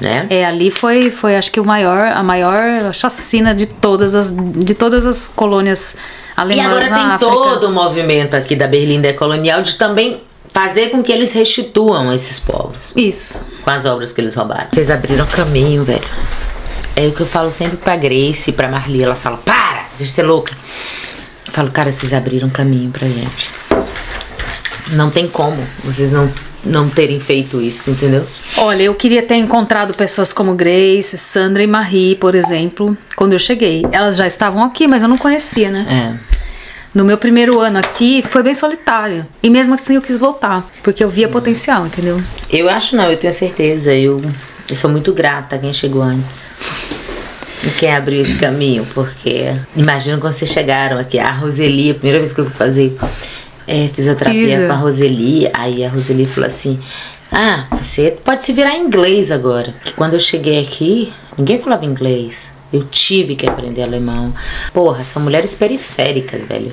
né? 0.00 0.26
É, 0.28 0.44
ali 0.44 0.72
foi, 0.72 1.12
foi 1.12 1.36
acho 1.36 1.52
que 1.52 1.60
o 1.60 1.64
maior, 1.64 2.08
a 2.12 2.22
maior 2.24 2.92
chacina 2.92 3.54
de 3.54 3.66
todas 3.66 4.12
as, 4.16 4.34
de 4.34 4.74
todas 4.74 5.06
as 5.06 5.28
colônias 5.28 5.94
E 6.48 6.60
alemãs 6.60 6.66
agora 6.66 6.88
na 6.90 6.96
tem 6.96 7.06
África. 7.06 7.32
todo 7.32 7.64
o 7.68 7.72
movimento 7.72 8.34
aqui 8.34 8.56
da 8.56 8.66
Berlim 8.66 9.00
decolonial 9.00 9.62
de 9.62 9.74
também 9.74 10.22
fazer 10.48 10.90
com 10.90 11.02
que 11.02 11.12
eles 11.12 11.32
restituam 11.32 12.12
esses 12.12 12.40
povos 12.40 12.92
Isso. 12.96 13.40
com 13.62 13.70
as 13.70 13.86
obras 13.86 14.12
que 14.12 14.20
eles 14.20 14.34
roubaram. 14.34 14.68
Vocês 14.72 14.90
abriram 14.90 15.26
caminho, 15.26 15.84
velho. 15.84 16.02
É 16.96 17.06
o 17.06 17.12
que 17.12 17.20
eu 17.20 17.26
falo 17.26 17.52
sempre 17.52 17.76
pra 17.76 17.96
Grace 17.96 18.50
e 18.50 18.52
pra 18.52 18.68
Marli. 18.68 19.02
Elas 19.02 19.22
falam, 19.22 19.38
para, 19.38 19.84
deixa 19.96 20.04
de 20.04 20.10
ser 20.10 20.22
louca. 20.24 20.52
Eu 21.46 21.52
falo, 21.52 21.70
cara, 21.70 21.92
vocês 21.92 22.12
abriram 22.12 22.48
caminho 22.50 22.90
pra 22.90 23.06
gente. 23.06 23.50
Não 24.92 25.08
tem 25.08 25.28
como 25.28 25.56
vocês 25.84 26.10
não, 26.10 26.30
não 26.64 26.88
terem 26.88 27.20
feito 27.20 27.60
isso, 27.60 27.90
entendeu? 27.90 28.26
Olha, 28.56 28.82
eu 28.82 28.94
queria 28.94 29.22
ter 29.22 29.36
encontrado 29.36 29.94
pessoas 29.94 30.32
como 30.32 30.54
Grace, 30.54 31.16
Sandra 31.16 31.62
e 31.62 31.66
Marie, 31.66 32.16
por 32.16 32.34
exemplo, 32.34 32.96
quando 33.14 33.34
eu 33.34 33.38
cheguei. 33.38 33.84
Elas 33.92 34.16
já 34.16 34.26
estavam 34.26 34.64
aqui, 34.64 34.88
mas 34.88 35.02
eu 35.02 35.08
não 35.08 35.16
conhecia, 35.16 35.70
né? 35.70 35.86
É. 36.26 36.29
No 36.92 37.04
meu 37.04 37.16
primeiro 37.16 37.60
ano 37.60 37.78
aqui, 37.78 38.22
foi 38.22 38.42
bem 38.42 38.52
solitário. 38.52 39.24
E 39.42 39.48
mesmo 39.48 39.74
assim 39.74 39.94
eu 39.94 40.02
quis 40.02 40.18
voltar, 40.18 40.68
porque 40.82 41.04
eu 41.04 41.08
via 41.08 41.28
potencial, 41.28 41.86
entendeu? 41.86 42.20
Eu 42.50 42.68
acho 42.68 42.96
não, 42.96 43.10
eu 43.10 43.16
tenho 43.16 43.32
certeza. 43.32 43.94
Eu, 43.94 44.20
eu 44.68 44.76
sou 44.76 44.90
muito 44.90 45.12
grata 45.12 45.54
a 45.54 45.58
quem 45.58 45.72
chegou 45.72 46.02
antes. 46.02 46.50
E 47.64 47.70
quem 47.78 47.94
abriu 47.94 48.20
esse 48.22 48.38
caminho, 48.38 48.84
porque 48.94 49.52
imagina 49.76 50.18
quando 50.18 50.32
vocês 50.32 50.50
chegaram 50.50 50.98
aqui, 50.98 51.18
a 51.18 51.30
Roseli, 51.30 51.90
a 51.90 51.94
primeira 51.94 52.18
vez 52.18 52.32
que 52.32 52.40
eu 52.40 52.46
fui 52.46 52.54
fazer 52.54 52.96
é, 53.68 53.88
fisioterapia 53.88 54.58
Fiz, 54.58 54.66
com 54.66 54.72
a 54.72 54.76
Roseli, 54.76 55.50
aí 55.52 55.84
a 55.84 55.90
Roseli 55.90 56.26
falou 56.26 56.48
assim: 56.48 56.80
Ah, 57.30 57.66
você 57.70 58.16
pode 58.24 58.44
se 58.44 58.52
virar 58.52 58.76
em 58.76 58.86
inglês 58.86 59.30
agora. 59.30 59.74
Que 59.84 59.92
quando 59.92 60.14
eu 60.14 60.20
cheguei 60.20 60.60
aqui, 60.60 61.12
ninguém 61.38 61.60
falava 61.60 61.84
inglês. 61.84 62.50
Eu 62.72 62.84
tive 62.84 63.34
que 63.36 63.48
aprender 63.48 63.82
alemão. 63.82 64.32
Porra, 64.72 65.02
são 65.04 65.20
mulheres 65.22 65.54
periféricas, 65.54 66.44
velho. 66.44 66.72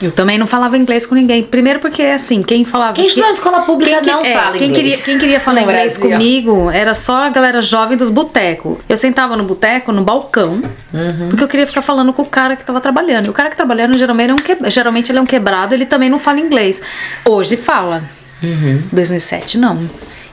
Eu 0.00 0.12
também 0.12 0.38
não 0.38 0.46
falava 0.46 0.76
inglês 0.78 1.04
com 1.04 1.14
ninguém. 1.16 1.42
Primeiro 1.42 1.80
porque, 1.80 2.02
assim, 2.02 2.40
quem 2.40 2.64
falava... 2.64 2.92
Quem 2.92 3.06
estudou 3.06 3.28
na 3.28 3.34
escola 3.34 3.62
pública 3.62 4.00
quem, 4.00 4.12
não 4.12 4.24
é, 4.24 4.32
fala 4.32 4.56
quem 4.56 4.68
inglês. 4.68 4.90
Queria, 4.90 5.04
quem 5.04 5.18
queria 5.18 5.40
falar 5.40 5.56
No 5.62 5.62
inglês 5.70 5.98
Brasil. 5.98 6.16
comigo 6.16 6.70
era 6.70 6.94
só 6.94 7.24
a 7.24 7.30
galera 7.30 7.60
jovem 7.60 7.96
dos 7.96 8.08
botecos. 8.08 8.78
Eu 8.88 8.96
sentava 8.96 9.36
no 9.36 9.42
boteco, 9.42 9.90
no 9.90 10.02
balcão, 10.04 10.62
Uhum. 10.94 11.28
porque 11.30 11.42
eu 11.42 11.48
queria 11.48 11.66
ficar 11.66 11.82
falando 11.82 12.12
com 12.12 12.22
o 12.22 12.26
cara 12.26 12.54
que 12.54 12.64
tava 12.64 12.80
trabalhando. 12.80 13.26
E 13.26 13.28
o 13.28 13.32
cara 13.32 13.50
que 13.50 13.56
trabalhando, 13.56 13.98
geralmente, 13.98 14.30
é 14.30 14.34
um 14.34 14.36
que- 14.36 14.70
geralmente 14.70 15.10
ele 15.10 15.18
é 15.18 15.20
um 15.22 15.26
quebrado, 15.26 15.74
ele 15.74 15.84
também 15.84 16.08
não 16.08 16.18
fala 16.20 16.38
inglês. 16.38 16.80
Hoje 17.24 17.56
fala. 17.56 18.04
Uhum. 18.40 18.80
2007, 18.92 19.58
não. 19.58 19.84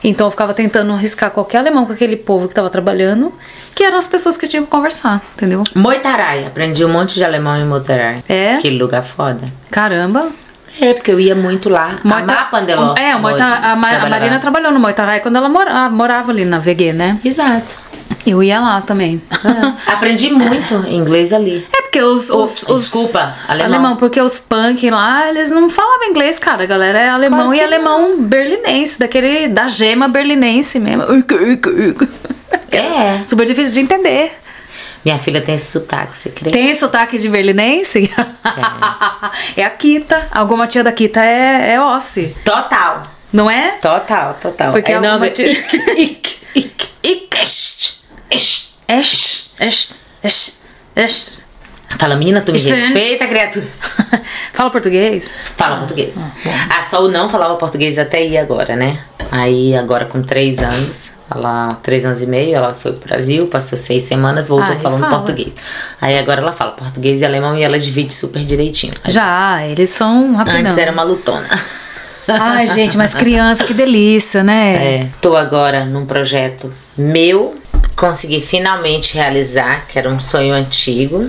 Então 0.08 0.28
eu 0.28 0.30
ficava 0.30 0.54
tentando 0.54 0.92
arriscar 0.92 1.30
qualquer 1.32 1.58
alemão 1.58 1.84
com 1.84 1.92
aquele 1.92 2.16
povo 2.16 2.46
que 2.48 2.54
tava 2.54 2.70
trabalhando, 2.70 3.32
que 3.74 3.82
eram 3.82 3.98
as 3.98 4.06
pessoas 4.06 4.36
que 4.36 4.46
tinham 4.46 4.64
que 4.64 4.70
conversar, 4.70 5.20
entendeu? 5.34 5.64
Moitarai, 5.74 6.46
aprendi 6.46 6.84
um 6.84 6.88
monte 6.88 7.16
de 7.16 7.24
alemão 7.24 7.56
em 7.56 7.64
Moitarai. 7.64 8.22
É? 8.28 8.54
Aquele 8.54 8.78
lugar 8.78 9.02
foda. 9.02 9.48
Caramba. 9.70 10.28
É, 10.80 10.92
porque 10.92 11.10
eu 11.10 11.18
ia 11.18 11.34
muito 11.34 11.68
lá. 11.68 11.98
Moita- 12.04 12.32
Amar 12.32 12.50
Pandeló. 12.50 12.94
É, 12.96 13.16
o 13.16 13.20
Moita, 13.20 13.42
a, 13.44 13.74
Ma- 13.74 13.90
a 13.96 14.08
Marina 14.08 14.38
trabalhou 14.38 14.70
no 14.70 14.78
Moitarai 14.78 15.20
quando 15.20 15.36
ela 15.36 15.48
mora- 15.48 15.88
morava 15.90 16.30
ali 16.30 16.44
na 16.44 16.58
VG, 16.58 16.92
né? 16.92 17.18
Exato. 17.24 17.78
Eu 18.26 18.42
ia 18.42 18.60
lá 18.60 18.80
também. 18.82 19.20
É. 19.32 19.72
Aprendi 19.90 20.30
muito 20.30 20.74
inglês 20.88 21.32
ali. 21.32 21.66
É 21.86 21.88
porque 21.88 22.02
os. 22.02 22.30
os, 22.30 22.64
Oh, 22.68 22.74
os 22.74 22.82
desculpa, 22.82 23.34
alemão. 23.48 23.96
porque 23.96 24.20
os 24.20 24.40
punk 24.40 24.90
lá, 24.90 25.28
eles 25.28 25.50
não 25.50 25.70
falavam 25.70 26.08
inglês, 26.08 26.38
cara. 26.38 26.64
A 26.64 26.66
galera 26.66 26.98
é 26.98 27.08
alemão 27.08 27.46
Claro 27.46 27.54
e 27.54 27.62
alemão 27.62 28.22
berlinense, 28.22 28.98
daquele. 28.98 29.48
da 29.48 29.68
gema 29.68 30.08
berlinense 30.08 30.78
mesmo. 30.80 31.04
É. 32.72 33.22
Super 33.26 33.46
difícil 33.46 33.72
de 33.72 33.80
entender. 33.80 34.38
Minha 35.04 35.18
filha 35.20 35.40
tem 35.40 35.54
esse 35.54 35.70
sotaque, 35.70 36.18
você 36.18 36.30
crê? 36.30 36.50
Tem 36.50 36.74
sotaque 36.74 37.16
de 37.18 37.28
berlinense? 37.28 38.10
É, 39.56 39.64
a 39.64 39.70
Kita. 39.70 40.28
Alguma 40.32 40.66
tia 40.66 40.82
da 40.82 40.90
Kita 40.90 41.24
é, 41.24 41.74
é 41.74 41.80
Ossi, 41.80 42.34
Total. 42.44 43.02
não 43.32 43.48
é? 43.48 43.72
Total, 43.80 44.36
total. 44.42 44.72
Porque 44.72 44.92
é, 44.92 45.00
não, 45.00 45.20
tia- 45.32 45.48
ik, 45.52 45.72
ik, 45.96 46.38
ik, 46.54 46.88
ik, 47.04 47.34
est, 47.40 48.02
est, 48.30 48.74
este, 50.22 50.48
este. 50.94 51.45
Fala, 51.98 52.16
menina, 52.16 52.40
tu 52.42 52.52
me 52.52 52.58
respeita, 52.58 53.26
criatura. 53.26 53.66
Fala 54.52 54.70
português? 54.70 55.34
Fala 55.56 55.78
português. 55.78 56.14
A 56.76 56.82
Sol 56.82 57.08
não 57.08 57.28
falava 57.28 57.54
português 57.56 57.98
até 57.98 58.24
ir 58.24 58.36
agora, 58.36 58.76
né? 58.76 59.00
Aí 59.30 59.74
agora 59.74 60.04
com 60.04 60.22
três 60.22 60.58
anos, 60.62 61.14
ela 61.30 61.74
três 61.82 62.04
anos 62.04 62.22
e 62.22 62.26
meio, 62.26 62.54
ela 62.54 62.72
foi 62.74 62.92
pro 62.92 63.08
Brasil, 63.08 63.46
passou 63.48 63.76
seis 63.76 64.04
semanas, 64.04 64.46
voltou 64.46 64.72
Ah, 64.72 64.78
falando 64.80 65.00
fala. 65.00 65.16
português. 65.18 65.54
Aí 66.00 66.16
agora 66.18 66.40
ela 66.40 66.52
fala 66.52 66.72
português 66.72 67.22
e 67.22 67.24
alemão 67.24 67.58
e 67.58 67.62
ela 67.62 67.78
divide 67.78 68.14
super 68.14 68.42
direitinho. 68.42 68.92
Já, 69.06 69.64
eles 69.66 69.90
são 69.90 70.34
rapidão. 70.34 70.60
Antes 70.60 70.78
era 70.78 70.92
uma 70.92 71.02
lutona. 71.02 71.48
Ai, 72.28 72.66
gente, 72.66 72.96
mas 72.96 73.14
criança, 73.14 73.64
que 73.64 73.72
delícia, 73.74 74.42
né? 74.42 74.74
É, 75.02 75.06
tô 75.20 75.36
agora 75.36 75.84
num 75.84 76.06
projeto 76.06 76.72
meu, 76.96 77.56
consegui 77.96 78.40
finalmente 78.40 79.14
realizar, 79.14 79.86
que 79.88 79.98
era 79.98 80.08
um 80.08 80.20
sonho 80.20 80.54
antigo. 80.54 81.28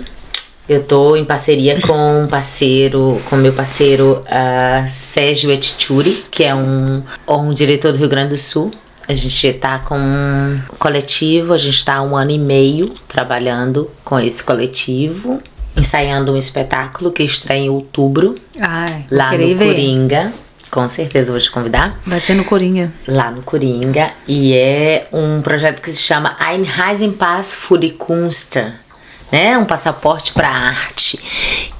Eu 0.70 0.84
tô 0.84 1.16
em 1.16 1.24
parceria 1.24 1.80
com 1.82 2.24
um 2.24 2.28
parceiro, 2.28 3.22
com 3.30 3.38
meu 3.38 3.54
parceiro 3.54 4.22
ah, 4.28 4.86
Sérgio 4.88 5.50
Etituri, 5.52 6.26
que 6.30 6.44
é 6.44 6.54
um, 6.54 7.02
um 7.26 7.50
diretor 7.52 7.94
do 7.94 7.98
Rio 7.98 8.10
Grande 8.10 8.30
do 8.32 8.38
Sul. 8.38 8.72
A 9.08 9.14
gente 9.14 9.54
tá 9.54 9.80
com 9.80 9.98
um 9.98 10.60
coletivo, 10.78 11.54
a 11.54 11.58
gente 11.58 11.86
tá 11.86 11.96
há 11.96 12.02
um 12.04 12.18
ano 12.18 12.32
e 12.32 12.38
meio 12.38 12.94
trabalhando 13.08 13.90
com 14.04 14.20
esse 14.20 14.44
coletivo, 14.44 15.42
ensaiando 15.78 16.34
um 16.34 16.38
espetáculo 16.38 17.12
que 17.14 17.24
estreia 17.24 17.62
em 17.62 17.70
outubro, 17.70 18.36
Ai, 18.60 19.06
lá 19.10 19.32
no 19.32 19.38
ver. 19.38 19.68
Coringa. 19.68 20.34
Com 20.70 20.90
certeza 20.90 21.32
vou 21.32 21.40
te 21.40 21.50
convidar 21.50 21.98
Vai 22.06 22.20
ser 22.20 22.34
no 22.34 22.44
Coringa. 22.44 22.92
lá 23.08 23.32
no 23.32 23.42
Coringa 23.42 24.12
e 24.28 24.54
é 24.54 25.08
um 25.14 25.42
projeto 25.42 25.82
que 25.82 25.90
se 25.90 26.02
chama 26.02 26.36
Einreisenpass 26.42 27.56
für 27.56 27.80
die 27.80 27.92
Kunst, 27.92 28.58
né? 29.32 29.58
Um 29.58 29.66
passaporte 29.66 30.34
para 30.34 30.50
a 30.50 30.68
arte, 30.70 31.20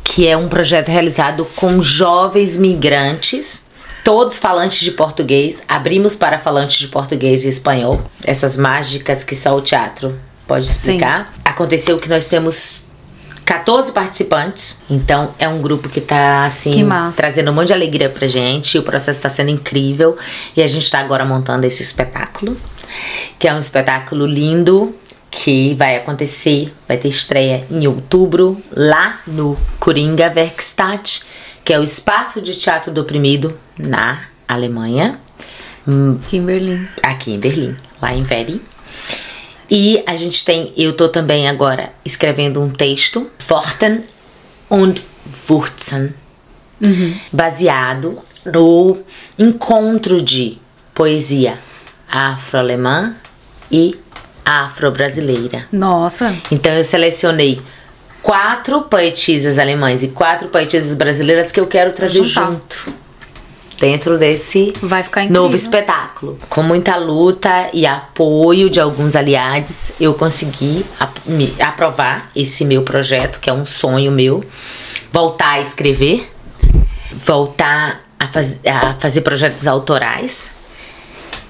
que 0.04 0.28
é 0.28 0.36
um 0.36 0.48
projeto 0.48 0.90
realizado 0.90 1.46
com 1.56 1.82
jovens 1.82 2.58
migrantes, 2.58 3.66
todos 4.04 4.40
falantes 4.40 4.80
de 4.80 4.92
português. 4.92 5.64
Abrimos 5.68 6.16
para 6.16 6.40
falantes 6.40 6.78
de 6.78 6.88
português 6.88 7.46
e 7.46 7.50
espanhol, 7.50 8.02
essas 8.24 8.58
mágicas 8.58 9.24
que 9.24 9.36
só 9.36 9.56
o 9.56 9.62
teatro 9.62 10.20
pode 10.48 10.66
explicar. 10.66 11.34
Aconteceu 11.44 11.98
que 11.98 12.10
nós 12.10 12.28
temos 12.28 12.86
14 13.48 13.94
participantes, 13.94 14.84
então 14.90 15.34
é 15.40 15.48
um 15.48 15.62
grupo 15.62 15.88
que 15.88 16.02
tá 16.02 16.46
assim 16.46 16.86
trazendo 17.16 17.50
um 17.50 17.54
monte 17.54 17.68
de 17.68 17.74
alegria 17.74 18.10
pra 18.10 18.28
gente. 18.28 18.78
O 18.78 18.84
processo 18.84 19.20
está 19.20 19.30
sendo 19.30 19.50
incrível 19.50 20.18
e 20.56 20.62
a 20.62 20.68
gente 20.68 20.84
está 20.84 21.00
agora 21.00 21.24
montando 21.24 21.66
esse 21.66 21.82
espetáculo, 21.82 22.58
que 23.40 23.48
é 23.48 23.54
um 23.54 23.60
espetáculo 23.60 24.26
lindo 24.26 24.94
que 25.38 25.76
vai 25.76 25.96
acontecer, 25.96 26.74
vai 26.88 26.98
ter 26.98 27.10
estreia 27.10 27.64
em 27.70 27.86
outubro 27.86 28.60
lá 28.76 29.22
no 29.28 29.56
Coringa 29.80 30.34
Werkstatt, 30.36 31.24
que 31.64 31.72
é 31.72 31.80
o 31.80 31.84
espaço 31.84 32.42
de 32.42 32.56
teatro 32.56 32.92
do 32.92 33.02
oprimido 33.02 33.56
na 33.78 34.24
Alemanha, 34.48 35.20
Aqui 35.86 36.38
em 36.38 36.44
Berlim. 36.44 36.88
aqui 37.04 37.32
em 37.34 37.40
Berlim, 37.40 37.78
lá 38.02 38.16
em 38.16 38.24
Veri. 38.24 38.60
E 39.70 40.04
a 40.08 40.16
gente 40.16 40.44
tem, 40.44 40.74
eu 40.76 40.94
tô 40.94 41.08
também 41.08 41.48
agora 41.48 41.94
escrevendo 42.04 42.60
um 42.60 42.72
texto, 42.72 43.30
Worten 43.48 44.04
und 44.72 45.04
Wurzeln, 45.48 46.14
baseado 47.32 48.20
no 48.44 48.98
encontro 49.38 50.20
de 50.20 50.58
poesia 50.96 51.60
afro-alemã 52.10 53.16
e 53.72 54.00
afro-brasileira. 54.48 55.68
Nossa, 55.72 56.38
Então 56.50 56.72
eu 56.72 56.84
selecionei 56.84 57.62
quatro 58.24 58.84
poetisas 58.84 59.60
alemãs 59.60 60.04
e 60.04 60.08
quatro 60.08 60.48
poetisas 60.48 60.96
brasileiras 60.96 61.52
que 61.52 61.60
eu 61.60 61.68
quero 61.68 61.92
trazer 61.92 62.24
junto. 62.24 62.94
Dentro 63.80 64.18
desse 64.18 64.74
novo 65.30 65.54
espetáculo. 65.54 66.40
Com 66.50 66.64
muita 66.64 66.96
luta 66.96 67.70
e 67.72 67.86
apoio 67.86 68.72
de 68.72 68.80
alguns 68.80 69.16
aliados, 69.16 69.94
eu 70.00 70.16
consegui 70.16 70.84
aprovar 71.60 72.32
esse 72.36 72.66
meu 72.66 72.82
projeto, 72.82 73.40
que 73.40 73.52
é 73.52 73.54
um 73.54 73.68
sonho 73.68 74.12
meu, 74.12 74.44
voltar 75.12 75.54
a 75.54 75.62
escrever, 75.62 76.28
voltar 77.14 78.02
a, 78.20 78.28
faz, 78.28 78.60
a 78.66 78.96
fazer 78.96 79.22
projetos 79.22 79.68
autorais, 79.68 80.57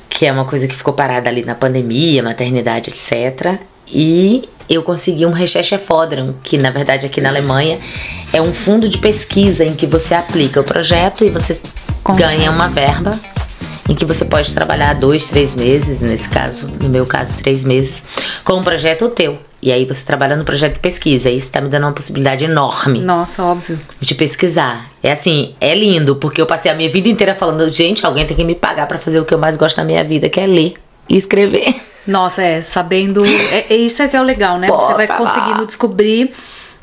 que 0.10 0.26
é 0.26 0.32
uma 0.32 0.46
coisa 0.46 0.68
que 0.68 0.76
ficou 0.76 0.94
parada 0.94 1.30
ali 1.30 1.44
na 1.44 1.56
pandemia, 1.56 2.24
maternidade, 2.24 2.90
etc. 2.90 3.60
E 3.88 4.50
eu 4.70 4.84
consegui 4.84 5.26
um 5.26 5.32
Recherche 5.32 5.78
Fodram, 5.78 6.36
que 6.44 6.58
na 6.58 6.72
verdade 6.72 7.06
aqui 7.06 7.22
na 7.22 7.30
Alemanha 7.30 7.80
é 8.34 8.42
um 8.42 8.54
fundo 8.54 8.90
de 8.90 8.98
pesquisa 8.98 9.64
em 9.64 9.76
que 9.76 9.86
você 9.86 10.14
aplica 10.14 10.60
o 10.60 10.64
projeto 10.64 11.24
e 11.24 11.30
você 11.30 11.60
ganha 12.16 12.52
uma 12.52 12.68
verba 12.68 13.18
em 13.90 13.96
que 13.96 14.04
você 14.04 14.26
pode 14.26 14.54
trabalhar 14.54 14.94
dois, 14.96 15.28
três 15.28 15.56
meses, 15.56 16.02
nesse 16.02 16.28
caso, 16.28 16.68
no 16.68 16.90
meu 16.90 17.06
caso, 17.06 17.38
três 17.38 17.64
meses, 17.64 18.04
com 18.44 18.54
um 18.54 18.62
projeto 18.62 19.10
teu. 19.10 19.40
E 19.62 19.72
aí 19.72 19.86
você 19.86 20.06
trabalha 20.06 20.36
no 20.36 20.46
projeto 20.46 20.74
de 20.74 20.80
pesquisa. 20.80 21.30
Isso 21.30 21.52
tá 21.52 21.60
me 21.60 21.70
dando 21.70 21.84
uma 21.84 21.92
possibilidade 21.92 22.46
enorme 22.46 23.02
Nossa, 23.02 23.44
óbvio. 23.44 23.80
de 24.00 24.16
pesquisar. 24.16 24.90
É 25.02 25.12
assim, 25.12 25.56
é 25.60 25.74
lindo, 25.74 26.16
porque 26.16 26.40
eu 26.40 26.46
passei 26.46 26.72
a 26.72 26.76
minha 26.76 26.90
vida 26.90 27.10
inteira 27.10 27.34
falando, 27.34 27.68
gente, 27.70 28.06
alguém 28.06 28.26
tem 28.26 28.38
que 28.38 28.44
me 28.44 28.56
pagar 28.56 28.88
pra 28.88 28.98
fazer 28.98 29.20
o 29.20 29.26
que 29.26 29.34
eu 29.34 29.40
mais 29.40 29.58
gosto 29.58 29.78
na 29.78 29.84
minha 29.84 30.04
vida, 30.04 30.30
que 30.30 30.40
é 30.40 30.46
ler 30.46 30.76
e 31.10 31.18
escrever. 31.18 31.76
Nossa, 32.06 32.42
é, 32.42 32.62
sabendo. 32.62 33.26
É, 33.26 33.66
é 33.70 33.76
isso 33.76 34.02
é 34.02 34.08
que 34.08 34.16
é 34.16 34.22
o 34.22 34.24
legal, 34.24 34.58
né? 34.58 34.68
Pô, 34.68 34.80
você 34.80 34.94
vai 34.94 35.08
conseguindo 35.08 35.66
descobrir 35.66 36.32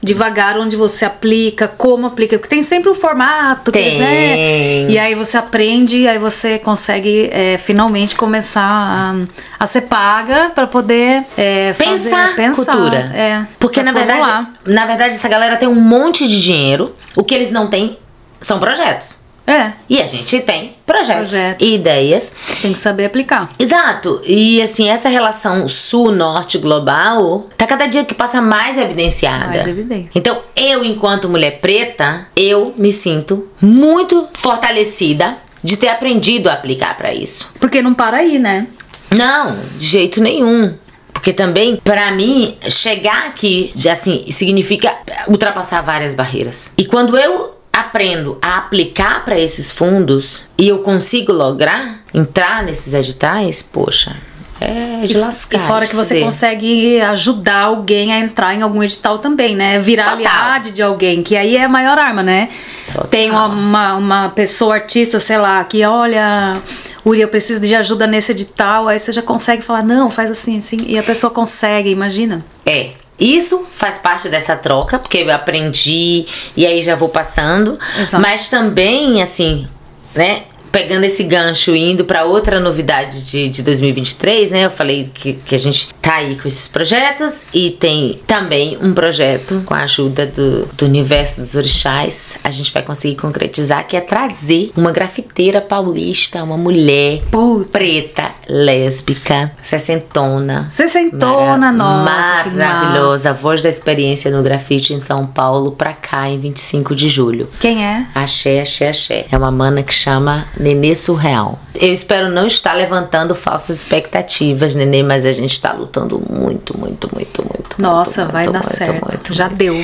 devagar 0.04 0.58
onde 0.58 0.76
você 0.76 1.04
aplica, 1.04 1.66
como 1.66 2.06
aplica, 2.06 2.38
porque 2.38 2.54
tem 2.54 2.62
sempre 2.62 2.90
um 2.90 2.94
formato, 2.94 3.72
que 3.72 3.78
eles, 3.78 3.98
né? 3.98 4.34
Tem. 4.34 4.90
E 4.90 4.98
aí 4.98 5.14
você 5.14 5.36
aprende, 5.36 6.00
e 6.00 6.08
aí 6.08 6.18
você 6.18 6.58
consegue 6.58 7.30
é, 7.32 7.56
finalmente 7.58 8.14
começar 8.14 8.62
a, 8.62 9.14
a 9.58 9.66
ser 9.66 9.82
paga 9.82 10.50
pra 10.54 10.66
poder 10.66 11.24
é, 11.36 11.72
Pensar, 11.72 12.28
fazer, 12.28 12.36
pensar 12.36 12.72
cultura. 12.72 12.98
É, 13.14 13.46
Porque 13.58 13.82
na 13.82 13.92
verdade, 13.92 14.18
formular. 14.20 14.52
na 14.66 14.86
verdade 14.86 15.14
essa 15.14 15.28
galera 15.28 15.56
tem 15.56 15.66
um 15.66 15.74
monte 15.74 16.28
de 16.28 16.40
dinheiro. 16.40 16.94
O 17.16 17.24
que 17.24 17.34
eles 17.34 17.50
não 17.50 17.68
têm 17.68 17.98
são 18.40 18.58
projetos. 18.58 19.23
É, 19.46 19.72
E 19.90 20.00
a 20.00 20.06
gente 20.06 20.40
tem 20.40 20.74
projetos 20.86 21.30
Projeto. 21.30 21.62
e 21.62 21.74
ideias. 21.74 22.32
tem 22.62 22.72
que 22.72 22.78
saber 22.78 23.04
aplicar. 23.04 23.50
Exato. 23.58 24.22
E 24.24 24.62
assim, 24.62 24.88
essa 24.88 25.08
relação 25.10 25.68
sul-norte 25.68 26.56
global 26.58 27.46
tá 27.56 27.66
cada 27.66 27.86
dia 27.86 28.04
que 28.04 28.14
passa 28.14 28.40
mais 28.40 28.78
evidenciada. 28.78 29.48
Mais 29.48 29.66
evidente. 29.66 30.10
Então, 30.14 30.40
eu, 30.56 30.82
enquanto 30.82 31.28
mulher 31.28 31.58
preta, 31.60 32.26
eu 32.34 32.72
me 32.78 32.90
sinto 32.92 33.46
muito 33.60 34.26
fortalecida 34.34 35.36
de 35.62 35.76
ter 35.76 35.88
aprendido 35.88 36.48
a 36.48 36.54
aplicar 36.54 36.96
pra 36.96 37.12
isso. 37.12 37.50
Porque 37.60 37.82
não 37.82 37.92
para 37.92 38.18
aí, 38.18 38.38
né? 38.38 38.66
Não, 39.10 39.58
de 39.76 39.86
jeito 39.86 40.22
nenhum. 40.22 40.74
Porque 41.12 41.32
também, 41.32 41.76
pra 41.82 42.10
mim, 42.10 42.56
chegar 42.68 43.26
aqui, 43.28 43.72
assim, 43.90 44.24
significa 44.30 44.94
ultrapassar 45.28 45.80
várias 45.82 46.14
barreiras. 46.14 46.72
E 46.76 46.84
quando 46.84 47.16
eu 47.16 47.54
aprendo 47.74 48.38
a 48.40 48.58
aplicar 48.58 49.24
pra 49.24 49.38
esses 49.38 49.70
fundos 49.70 50.42
e 50.56 50.68
eu 50.68 50.78
consigo 50.78 51.32
lograr 51.32 52.04
entrar 52.14 52.62
nesses 52.62 52.94
editais, 52.94 53.62
poxa, 53.62 54.16
é 54.60 55.02
de 55.04 55.18
lascar. 55.18 55.58
E 55.58 55.66
fora 55.66 55.86
que 55.86 55.96
você 55.96 56.14
fuder. 56.14 56.24
consegue 56.24 57.00
ajudar 57.00 57.62
alguém 57.62 58.12
a 58.12 58.20
entrar 58.20 58.54
em 58.54 58.62
algum 58.62 58.82
edital 58.82 59.18
também, 59.18 59.56
né? 59.56 59.78
Virar 59.80 60.16
Total. 60.16 60.18
aliade 60.18 60.70
de 60.70 60.82
alguém, 60.82 61.22
que 61.22 61.36
aí 61.36 61.56
é 61.56 61.64
a 61.64 61.68
maior 61.68 61.98
arma, 61.98 62.22
né? 62.22 62.48
Total. 62.86 63.08
Tem 63.08 63.30
uma, 63.30 63.46
uma, 63.46 63.94
uma 63.96 64.28
pessoa 64.30 64.74
artista, 64.74 65.18
sei 65.18 65.38
lá, 65.38 65.62
que 65.64 65.84
olha, 65.84 66.62
Uri, 67.04 67.20
eu 67.20 67.28
preciso 67.28 67.60
de 67.60 67.74
ajuda 67.74 68.06
nesse 68.06 68.32
edital, 68.32 68.88
aí 68.88 68.98
você 68.98 69.10
já 69.12 69.22
consegue 69.22 69.62
falar, 69.62 69.82
não, 69.82 70.08
faz 70.08 70.30
assim, 70.30 70.58
assim, 70.58 70.78
e 70.86 70.96
a 70.96 71.02
pessoa 71.02 71.30
consegue, 71.30 71.90
imagina. 71.90 72.44
É. 72.64 72.90
Isso 73.18 73.66
faz 73.72 73.98
parte 73.98 74.28
dessa 74.28 74.56
troca, 74.56 74.98
porque 74.98 75.18
eu 75.18 75.32
aprendi 75.32 76.26
e 76.56 76.66
aí 76.66 76.82
já 76.82 76.96
vou 76.96 77.08
passando. 77.08 77.78
Exato. 77.98 78.20
Mas 78.20 78.48
também, 78.48 79.22
assim, 79.22 79.68
né? 80.14 80.44
Pegando 80.74 81.04
esse 81.04 81.22
gancho 81.22 81.72
e 81.76 81.92
indo 81.92 82.04
pra 82.04 82.24
outra 82.24 82.58
novidade 82.58 83.24
de, 83.24 83.48
de 83.48 83.62
2023, 83.62 84.50
né? 84.50 84.64
Eu 84.64 84.72
falei 84.72 85.08
que, 85.14 85.34
que 85.34 85.54
a 85.54 85.58
gente 85.58 85.94
tá 86.02 86.16
aí 86.16 86.34
com 86.34 86.48
esses 86.48 86.66
projetos 86.66 87.46
e 87.54 87.70
tem 87.70 88.20
também 88.26 88.76
um 88.82 88.92
projeto 88.92 89.62
com 89.64 89.72
a 89.72 89.84
ajuda 89.84 90.26
do, 90.26 90.66
do 90.66 90.84
universo 90.84 91.40
dos 91.40 91.54
orixás. 91.54 92.38
A 92.42 92.50
gente 92.50 92.72
vai 92.72 92.82
conseguir 92.82 93.14
concretizar 93.14 93.86
que 93.86 93.96
é 93.96 94.00
trazer 94.00 94.72
uma 94.76 94.90
grafiteira 94.90 95.60
paulista, 95.60 96.42
uma 96.42 96.56
mulher 96.56 97.22
Puta. 97.30 97.70
preta, 97.70 98.32
lésbica, 98.48 99.52
sessentona, 99.62 100.66
Sessentona, 100.72 101.70
nossa, 101.70 102.42
que 102.44 102.50
Maravilhosa. 102.50 103.32
Voz 103.32 103.62
da 103.62 103.68
experiência 103.68 104.28
no 104.28 104.42
grafite 104.42 104.92
em 104.92 104.98
São 104.98 105.24
Paulo 105.24 105.70
pra 105.70 105.94
cá 105.94 106.28
em 106.28 106.38
25 106.40 106.96
de 106.96 107.08
julho. 107.08 107.48
Quem 107.60 107.86
é? 107.86 108.06
Axé, 108.12 108.60
axé, 108.60 108.88
axé. 108.88 109.26
É 109.30 109.38
uma 109.38 109.52
mana 109.52 109.80
que 109.84 109.94
chama 109.94 110.46
Nenê 110.64 110.94
surreal. 110.94 111.58
Eu 111.78 111.92
espero 111.92 112.30
não 112.30 112.46
estar 112.46 112.72
levantando 112.72 113.34
falsas 113.34 113.76
expectativas, 113.76 114.74
Nenê, 114.74 115.02
mas 115.02 115.26
a 115.26 115.32
gente 115.32 115.52
está 115.52 115.72
lutando 115.74 116.18
muito, 116.30 116.78
muito, 116.78 117.10
muito, 117.14 117.42
muito. 117.42 117.76
Nossa, 117.82 118.22
muito, 118.22 118.32
vai 118.32 118.44
muito, 118.44 118.54
dar 118.54 118.64
muito, 118.64 118.76
certo. 118.76 119.34
Já 119.34 119.48
deu. 119.48 119.76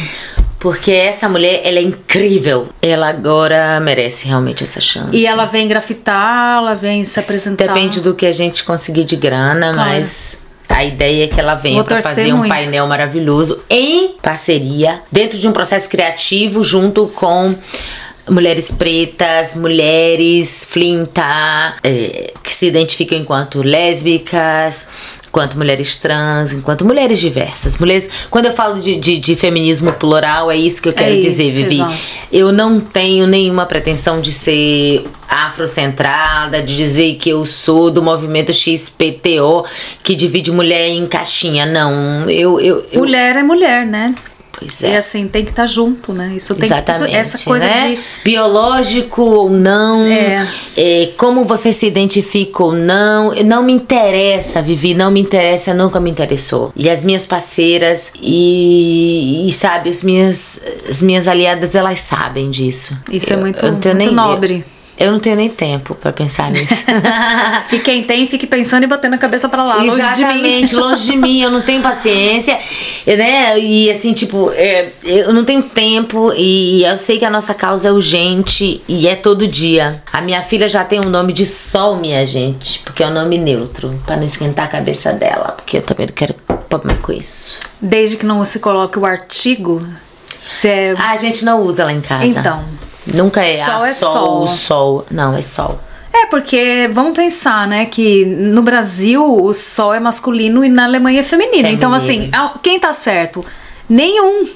Porque 0.58 0.90
essa 0.90 1.28
mulher, 1.28 1.60
ela 1.64 1.78
é 1.78 1.82
incrível. 1.82 2.68
Ela 2.80 3.08
agora 3.08 3.78
merece 3.80 4.26
realmente 4.26 4.64
essa 4.64 4.80
chance. 4.80 5.14
E 5.14 5.26
ela 5.26 5.44
vem 5.44 5.68
grafitar, 5.68 6.58
ela 6.58 6.74
vem 6.74 7.04
se 7.04 7.20
apresentar. 7.20 7.66
Depende 7.66 8.00
do 8.00 8.14
que 8.14 8.24
a 8.24 8.32
gente 8.32 8.64
conseguir 8.64 9.04
de 9.04 9.16
grana, 9.16 9.72
Claro. 9.72 9.90
mas 9.90 10.40
a 10.68 10.84
ideia 10.84 11.24
é 11.24 11.28
que 11.28 11.38
ela 11.40 11.54
venha 11.56 11.82
para 11.84 12.00
fazer 12.00 12.32
um 12.32 12.38
muito. 12.38 12.50
painel 12.50 12.86
maravilhoso 12.86 13.62
em 13.68 14.14
parceria, 14.22 15.02
dentro 15.10 15.38
de 15.38 15.46
um 15.48 15.52
processo 15.52 15.88
criativo, 15.90 16.62
junto 16.62 17.06
com 17.08 17.54
mulheres 18.30 18.70
pretas, 18.70 19.56
mulheres 19.56 20.64
flinta, 20.70 21.76
eh, 21.82 22.32
que 22.42 22.54
se 22.54 22.66
identificam 22.66 23.18
enquanto 23.18 23.62
lésbicas, 23.62 24.86
enquanto 25.28 25.56
mulheres 25.56 25.96
trans, 25.96 26.52
enquanto 26.52 26.84
mulheres 26.84 27.18
diversas. 27.20 27.78
Mulheres, 27.78 28.10
quando 28.30 28.46
eu 28.46 28.52
falo 28.52 28.80
de, 28.80 28.98
de, 28.98 29.18
de 29.18 29.36
feminismo 29.36 29.92
plural, 29.92 30.50
é 30.50 30.56
isso 30.56 30.82
que 30.82 30.88
eu 30.88 30.92
quero 30.92 31.14
isso, 31.14 31.22
dizer, 31.22 31.50
Vivi. 31.52 31.74
exato. 31.76 31.94
Eu 32.32 32.52
não 32.52 32.80
tenho 32.80 33.26
nenhuma 33.26 33.66
pretensão 33.66 34.20
de 34.20 34.32
ser 34.32 35.04
afrocentrada, 35.28 36.62
de 36.62 36.76
dizer 36.76 37.14
que 37.16 37.30
eu 37.30 37.46
sou 37.46 37.90
do 37.90 38.02
movimento 38.02 38.52
XPTO 38.52 39.64
que 40.02 40.16
divide 40.16 40.50
mulher 40.50 40.88
em 40.88 41.06
caixinha. 41.06 41.64
Não, 41.64 42.28
eu. 42.28 42.60
eu, 42.60 42.84
eu 42.92 43.00
Mulher 43.00 43.36
é 43.36 43.42
mulher, 43.42 43.86
né? 43.86 44.14
Pois 44.52 44.80
E 44.80 44.86
é. 44.86 44.96
assim, 44.98 45.26
tem 45.28 45.44
que 45.44 45.50
estar 45.50 45.66
junto, 45.66 46.12
né? 46.12 46.32
Isso 46.36 46.54
tem 46.54 46.68
que, 46.68 46.74
Exatamente. 46.74 47.10
isso- 47.10 47.16
essa 47.36 47.38
coisa 47.44 47.66
né? 47.66 47.96
de. 47.96 47.98
Biológico 48.24 49.22
ou 49.22 49.50
não, 49.50 50.02
É. 50.04 50.46
é, 50.76 51.08
como 51.16 51.44
você 51.44 51.72
se 51.72 51.86
identifica 51.86 52.62
ou 52.64 52.72
não, 52.72 53.32
não 53.44 53.62
me 53.62 53.72
interessa, 53.72 54.60
Vivi, 54.62 54.94
não 54.94 55.10
me 55.10 55.20
interessa, 55.20 55.72
nunca 55.74 55.98
me 56.00 56.10
interessou. 56.10 56.72
E 56.76 56.88
as 56.90 57.04
minhas 57.04 57.26
parceiras 57.26 58.12
e, 58.20 59.46
e 59.48 59.52
sabe, 59.52 59.90
as 59.90 60.02
minhas, 60.02 60.62
as 60.88 61.02
minhas 61.02 61.28
aliadas, 61.28 61.74
elas 61.74 62.00
sabem 62.00 62.50
disso. 62.50 62.96
Isso 63.10 63.32
é 63.32 63.36
Eu- 63.36 63.40
muito- 63.40 63.58
tenho 63.60 63.72
muito 63.74 63.94
nem- 63.94 64.12
nobre. 64.12 64.64
Eu 65.00 65.10
não 65.10 65.18
tenho 65.18 65.34
nem 65.34 65.48
tempo 65.48 65.94
pra 65.94 66.12
pensar 66.12 66.50
nisso. 66.50 66.74
E 67.72 67.78
quem 67.78 68.02
tem, 68.02 68.26
fique 68.26 68.46
pensando 68.46 68.82
e 68.82 68.86
batendo 68.86 69.14
a 69.14 69.18
cabeça 69.18 69.48
pra 69.48 69.62
lá, 69.62 69.76
longe 69.76 69.90
de 69.90 69.94
mim. 69.96 70.00
Exatamente, 70.00 70.74
longe 70.74 71.12
de 71.12 71.16
mim, 71.16 71.40
eu 71.40 71.50
não 71.50 71.62
tenho 71.62 71.80
paciência, 71.80 72.58
né? 73.06 73.58
E 73.58 73.88
assim, 73.90 74.12
tipo, 74.12 74.50
é, 74.54 74.88
eu 75.04 75.32
não 75.32 75.44
tenho 75.44 75.62
tempo 75.62 76.32
e 76.36 76.84
eu 76.84 76.98
sei 76.98 77.18
que 77.18 77.24
a 77.24 77.30
nossa 77.30 77.54
causa 77.54 77.88
é 77.88 77.92
urgente 77.92 78.82
e 78.88 79.06
é 79.06 79.14
todo 79.14 79.46
dia. 79.46 80.02
A 80.12 80.20
minha 80.20 80.42
filha 80.42 80.68
já 80.68 80.84
tem 80.84 80.98
o 80.98 81.08
nome 81.08 81.32
de 81.32 81.46
Sol, 81.46 81.96
minha 81.96 82.26
gente, 82.26 82.80
porque 82.80 83.02
é 83.02 83.06
um 83.06 83.12
nome 83.12 83.38
neutro, 83.38 84.00
pra 84.04 84.16
não 84.16 84.24
esquentar 84.24 84.64
a 84.64 84.68
cabeça 84.68 85.12
dela, 85.12 85.52
porque 85.56 85.76
eu 85.76 85.82
também 85.82 86.06
não 86.06 86.14
quero 86.14 86.34
problema 86.68 86.98
com 87.00 87.12
isso. 87.12 87.58
Desde 87.80 88.16
que 88.16 88.26
não 88.26 88.44
se 88.44 88.58
coloque 88.58 88.98
o 88.98 89.06
artigo, 89.06 89.86
se 90.46 90.68
é. 90.68 90.94
A 90.98 91.16
gente 91.16 91.44
não 91.44 91.62
usa 91.62 91.84
lá 91.84 91.92
em 91.92 92.00
casa. 92.00 92.26
Então. 92.26 92.89
Nunca 93.06 93.42
é 93.44 93.52
Sol 93.52 93.84
é 93.84 93.92
sol, 93.92 94.12
sol. 94.12 94.48
sol. 94.48 95.06
Não, 95.10 95.36
é 95.36 95.42
sol. 95.42 95.80
É, 96.12 96.26
porque 96.26 96.90
vamos 96.92 97.14
pensar, 97.14 97.66
né, 97.68 97.86
que 97.86 98.24
no 98.24 98.62
Brasil 98.62 99.24
o 99.24 99.54
sol 99.54 99.94
é 99.94 100.00
masculino 100.00 100.64
e 100.64 100.68
na 100.68 100.84
Alemanha 100.84 101.20
é 101.20 101.22
feminino. 101.22 101.52
Feminino. 101.56 101.76
Então, 101.76 101.94
assim, 101.94 102.28
ah, 102.32 102.54
quem 102.62 102.80
tá 102.80 102.92
certo? 102.92 103.44
Nenhum. 103.88 104.46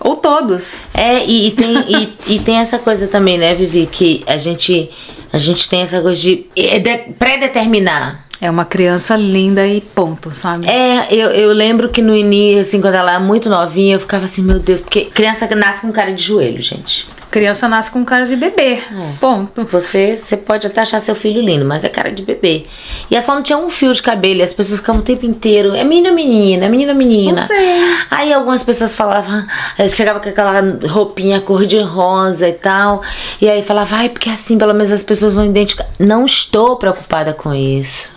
Ou 0.00 0.16
todos. 0.16 0.80
É, 0.92 1.24
e, 1.24 1.46
e 1.46 1.50
tem, 1.52 1.76
e, 1.88 2.34
e 2.34 2.38
tem 2.40 2.56
essa 2.56 2.78
coisa 2.78 3.06
também, 3.06 3.38
né, 3.38 3.54
Vivi, 3.54 3.86
que 3.90 4.22
a 4.26 4.36
gente, 4.36 4.90
a 5.32 5.38
gente 5.38 5.68
tem 5.70 5.82
essa 5.82 6.00
coisa 6.02 6.20
de 6.20 6.46
é, 6.56 6.78
de- 6.80 7.12
pré-determinar. 7.18 8.24
É 8.40 8.50
uma 8.50 8.64
criança 8.64 9.16
linda 9.16 9.66
e 9.66 9.80
ponto, 9.80 10.30
sabe? 10.32 10.66
É, 10.68 11.06
eu, 11.10 11.30
eu 11.30 11.52
lembro 11.52 11.88
que 11.88 12.02
no 12.02 12.14
início, 12.14 12.60
assim, 12.60 12.80
quando 12.80 12.94
ela 12.94 13.12
era 13.12 13.20
muito 13.20 13.48
novinha, 13.48 13.94
eu 13.94 14.00
ficava 14.00 14.24
assim, 14.26 14.42
meu 14.42 14.58
Deus, 14.58 14.80
porque 14.82 15.06
criança 15.06 15.48
nasce 15.54 15.86
com 15.86 15.92
cara 15.92 16.12
de 16.12 16.22
joelho, 16.22 16.60
gente. 16.60 17.06
Criança 17.34 17.66
nasce 17.66 17.90
com 17.90 18.04
cara 18.04 18.26
de 18.26 18.36
bebê. 18.36 18.74
É. 18.74 19.12
Ponto. 19.20 19.64
Você, 19.64 20.16
você 20.16 20.36
pode 20.36 20.68
até 20.68 20.82
achar 20.82 21.00
seu 21.00 21.16
filho 21.16 21.42
lindo, 21.42 21.64
mas 21.64 21.82
é 21.82 21.88
cara 21.88 22.12
de 22.12 22.22
bebê. 22.22 22.64
E 23.10 23.16
ela 23.16 23.20
só 23.20 23.34
não 23.34 23.42
tinha 23.42 23.58
um 23.58 23.68
fio 23.68 23.92
de 23.92 24.00
cabelo, 24.00 24.38
e 24.38 24.42
as 24.44 24.54
pessoas 24.54 24.78
ficavam 24.78 25.00
o 25.00 25.04
tempo 25.04 25.26
inteiro, 25.26 25.74
é 25.74 25.82
menina, 25.82 26.12
menina, 26.12 26.66
é 26.66 26.68
menina, 26.68 26.94
menina. 26.94 27.40
Não 27.40 27.44
sei. 27.44 27.96
Aí 28.08 28.32
algumas 28.32 28.62
pessoas 28.62 28.94
falavam, 28.94 29.44
eh, 29.76 29.88
chegava 29.88 30.20
com 30.20 30.28
aquela 30.28 30.60
roupinha 30.88 31.40
cor 31.40 31.66
de 31.66 31.80
rosa 31.80 32.48
e 32.48 32.52
tal, 32.52 33.02
e 33.40 33.50
aí 33.50 33.64
falava, 33.64 33.96
ai, 33.96 34.10
porque 34.10 34.30
assim 34.30 34.56
pelo 34.56 34.72
menos 34.72 34.92
as 34.92 35.02
pessoas 35.02 35.32
vão 35.32 35.44
identificar. 35.44 35.88
Não 35.98 36.24
estou 36.24 36.76
preocupada 36.76 37.32
com 37.32 37.52
isso. 37.52 38.12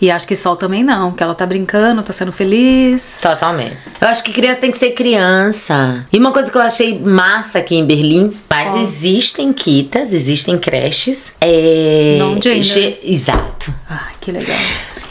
E 0.00 0.10
acho 0.10 0.26
que 0.26 0.36
sol 0.36 0.56
também 0.56 0.84
não, 0.84 1.10
que 1.12 1.22
ela 1.22 1.34
tá 1.34 1.46
brincando, 1.46 2.02
tá 2.02 2.12
sendo 2.12 2.30
feliz. 2.30 3.18
Totalmente. 3.22 3.78
Eu 4.00 4.08
acho 4.08 4.22
que 4.22 4.32
criança 4.32 4.60
tem 4.60 4.70
que 4.70 4.76
ser 4.78 4.90
criança. 4.90 6.06
E 6.12 6.18
uma 6.18 6.32
coisa 6.32 6.50
que 6.50 6.56
eu 6.56 6.60
achei 6.62 6.98
massa 6.98 7.58
aqui 7.60 7.76
em 7.76 7.84
Berlim, 7.86 8.30
mas 8.50 8.72
Qual? 8.72 8.80
existem 8.82 9.52
quitas, 9.52 10.12
existem 10.12 10.58
creches. 10.58 11.34
É. 11.40 12.16
Não. 12.18 12.38
Ge- 12.42 12.98
Exato. 13.02 13.72
Ai, 13.88 14.12
que 14.20 14.30
legal. 14.30 14.56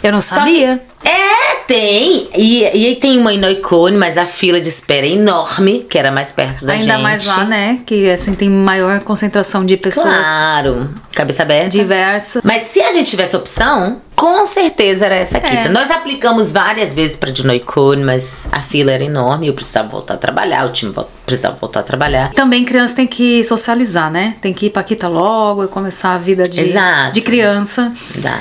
Eu 0.03 0.11
não 0.11 0.21
Só 0.21 0.35
sabia. 0.35 0.81
É, 1.05 1.55
tem. 1.67 2.27
E, 2.35 2.61
e 2.61 2.87
aí 2.87 2.95
tem 2.95 3.17
uma 3.17 3.31
em 3.31 3.37
Noicone, 3.37 3.95
mas 3.95 4.17
a 4.17 4.25
fila 4.25 4.59
de 4.59 4.69
espera 4.69 5.05
é 5.05 5.11
enorme, 5.11 5.85
que 5.89 5.97
era 5.97 6.11
mais 6.11 6.31
perto 6.31 6.65
da 6.65 6.73
gente. 6.73 6.89
Ainda 6.89 7.01
mais 7.01 7.25
lá, 7.25 7.45
né? 7.45 7.79
Que 7.85 8.09
assim 8.09 8.33
tem 8.33 8.49
maior 8.49 8.99
concentração 9.01 9.63
de 9.65 9.77
pessoas 9.77 10.07
Claro. 10.07 10.89
Cabeça 11.13 11.43
aberta. 11.43 11.69
diversas. 11.69 12.41
Mas 12.43 12.63
se 12.63 12.81
a 12.81 12.91
gente 12.91 13.09
tivesse 13.09 13.35
opção, 13.35 14.01
com 14.15 14.45
certeza 14.45 15.05
era 15.05 15.15
essa 15.15 15.39
quita. 15.39 15.53
É. 15.53 15.69
Nós 15.69 15.91
aplicamos 15.91 16.51
várias 16.51 16.93
vezes 16.93 17.15
pra 17.15 17.31
Dinoicone, 17.31 18.03
mas 18.03 18.47
a 18.51 18.61
fila 18.61 18.91
era 18.91 19.03
enorme 19.03 19.47
eu 19.47 19.53
precisava 19.53 19.87
voltar 19.87 20.15
a 20.15 20.17
trabalhar, 20.17 20.65
o 20.65 20.71
time 20.71 20.93
precisava 21.25 21.55
voltar 21.59 21.81
a 21.81 21.83
trabalhar. 21.83 22.31
Também 22.33 22.65
criança 22.65 22.95
tem 22.95 23.07
que 23.07 23.43
socializar, 23.43 24.11
né? 24.11 24.35
Tem 24.41 24.53
que 24.53 24.67
ir 24.67 24.69
pra 24.71 24.83
Quita 24.83 25.07
logo 25.07 25.63
e 25.63 25.67
começar 25.67 26.13
a 26.13 26.17
vida 26.17 26.43
de, 26.43 26.59
Exato. 26.61 27.13
de 27.13 27.21
criança. 27.21 27.91
Dá. 28.15 28.39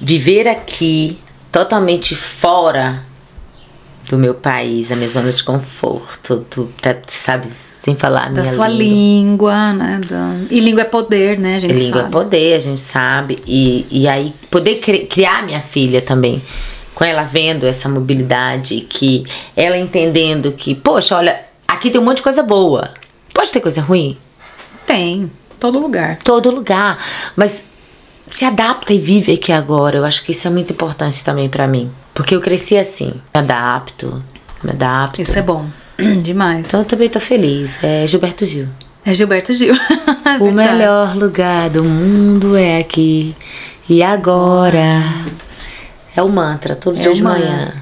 Viver 0.00 0.46
aqui 0.48 1.18
totalmente 1.50 2.14
fora 2.14 3.02
do 4.08 4.16
meu 4.18 4.34
país, 4.34 4.92
a 4.92 4.96
minha 4.96 5.08
zona 5.08 5.32
de 5.32 5.42
conforto, 5.42 6.46
do, 6.54 6.72
sabe, 7.08 7.48
sem 7.48 7.96
falar 7.96 8.26
a 8.26 8.30
minha 8.30 8.42
Da 8.42 8.44
sua 8.44 8.68
língua. 8.68 9.52
língua, 9.52 9.72
né? 9.72 10.00
Da- 10.08 10.36
E 10.48 10.60
língua 10.60 10.82
é 10.82 10.84
poder, 10.84 11.38
né? 11.38 11.56
A 11.56 11.58
gente 11.58 11.74
Língua 11.74 12.00
é 12.00 12.02
sabe. 12.02 12.12
poder, 12.12 12.54
a 12.54 12.58
gente 12.60 12.80
sabe. 12.80 13.42
E, 13.46 13.84
e 13.90 14.06
aí, 14.06 14.32
poder 14.50 14.76
cri- 14.76 15.06
criar 15.06 15.44
minha 15.44 15.60
filha 15.60 16.00
também, 16.00 16.40
com 16.94 17.04
ela 17.04 17.24
vendo 17.24 17.66
essa 17.66 17.88
mobilidade, 17.88 18.82
que 18.88 19.24
ela 19.56 19.76
entendendo 19.76 20.52
que, 20.52 20.74
poxa, 20.74 21.16
olha, 21.16 21.40
aqui 21.66 21.90
tem 21.90 22.00
um 22.00 22.04
monte 22.04 22.18
de 22.18 22.22
coisa 22.22 22.42
boa. 22.44 22.90
Pode 23.34 23.50
ter 23.50 23.60
coisa 23.60 23.80
ruim? 23.80 24.16
Tem, 24.86 25.28
todo 25.58 25.80
lugar. 25.80 26.18
Todo 26.22 26.50
lugar. 26.52 26.96
Mas 27.34 27.66
se 28.30 28.44
adapta 28.44 28.92
e 28.92 28.98
vive 28.98 29.32
aqui 29.34 29.52
agora. 29.52 29.96
Eu 29.98 30.04
acho 30.04 30.24
que 30.24 30.32
isso 30.32 30.46
é 30.46 30.50
muito 30.50 30.72
importante 30.72 31.24
também 31.24 31.48
pra 31.48 31.66
mim. 31.66 31.90
Porque 32.14 32.34
eu 32.34 32.40
cresci 32.40 32.76
assim. 32.76 33.12
Me 33.34 33.40
adapto, 33.40 34.22
me 34.62 34.70
adapto. 34.70 35.20
Isso 35.22 35.38
é 35.38 35.42
bom. 35.42 35.66
Demais. 36.22 36.68
Então 36.68 36.80
eu 36.80 36.86
também 36.86 37.08
tô 37.08 37.20
feliz. 37.20 37.82
É 37.82 38.06
Gilberto 38.06 38.44
Gil. 38.46 38.68
É 39.04 39.14
Gilberto 39.14 39.52
Gil. 39.54 39.74
É 40.26 40.38
O 40.42 40.50
melhor 40.50 41.14
lugar 41.16 41.70
do 41.70 41.84
mundo 41.84 42.56
é 42.56 42.80
aqui. 42.80 43.34
E 43.88 44.02
agora? 44.02 45.04
É 46.16 46.20
o 46.20 46.28
mantra, 46.28 46.74
todo 46.74 46.98
É 46.98 47.02
dia 47.02 47.14
de 47.14 47.22
mantra. 47.22 47.40
manhã. 47.48 47.74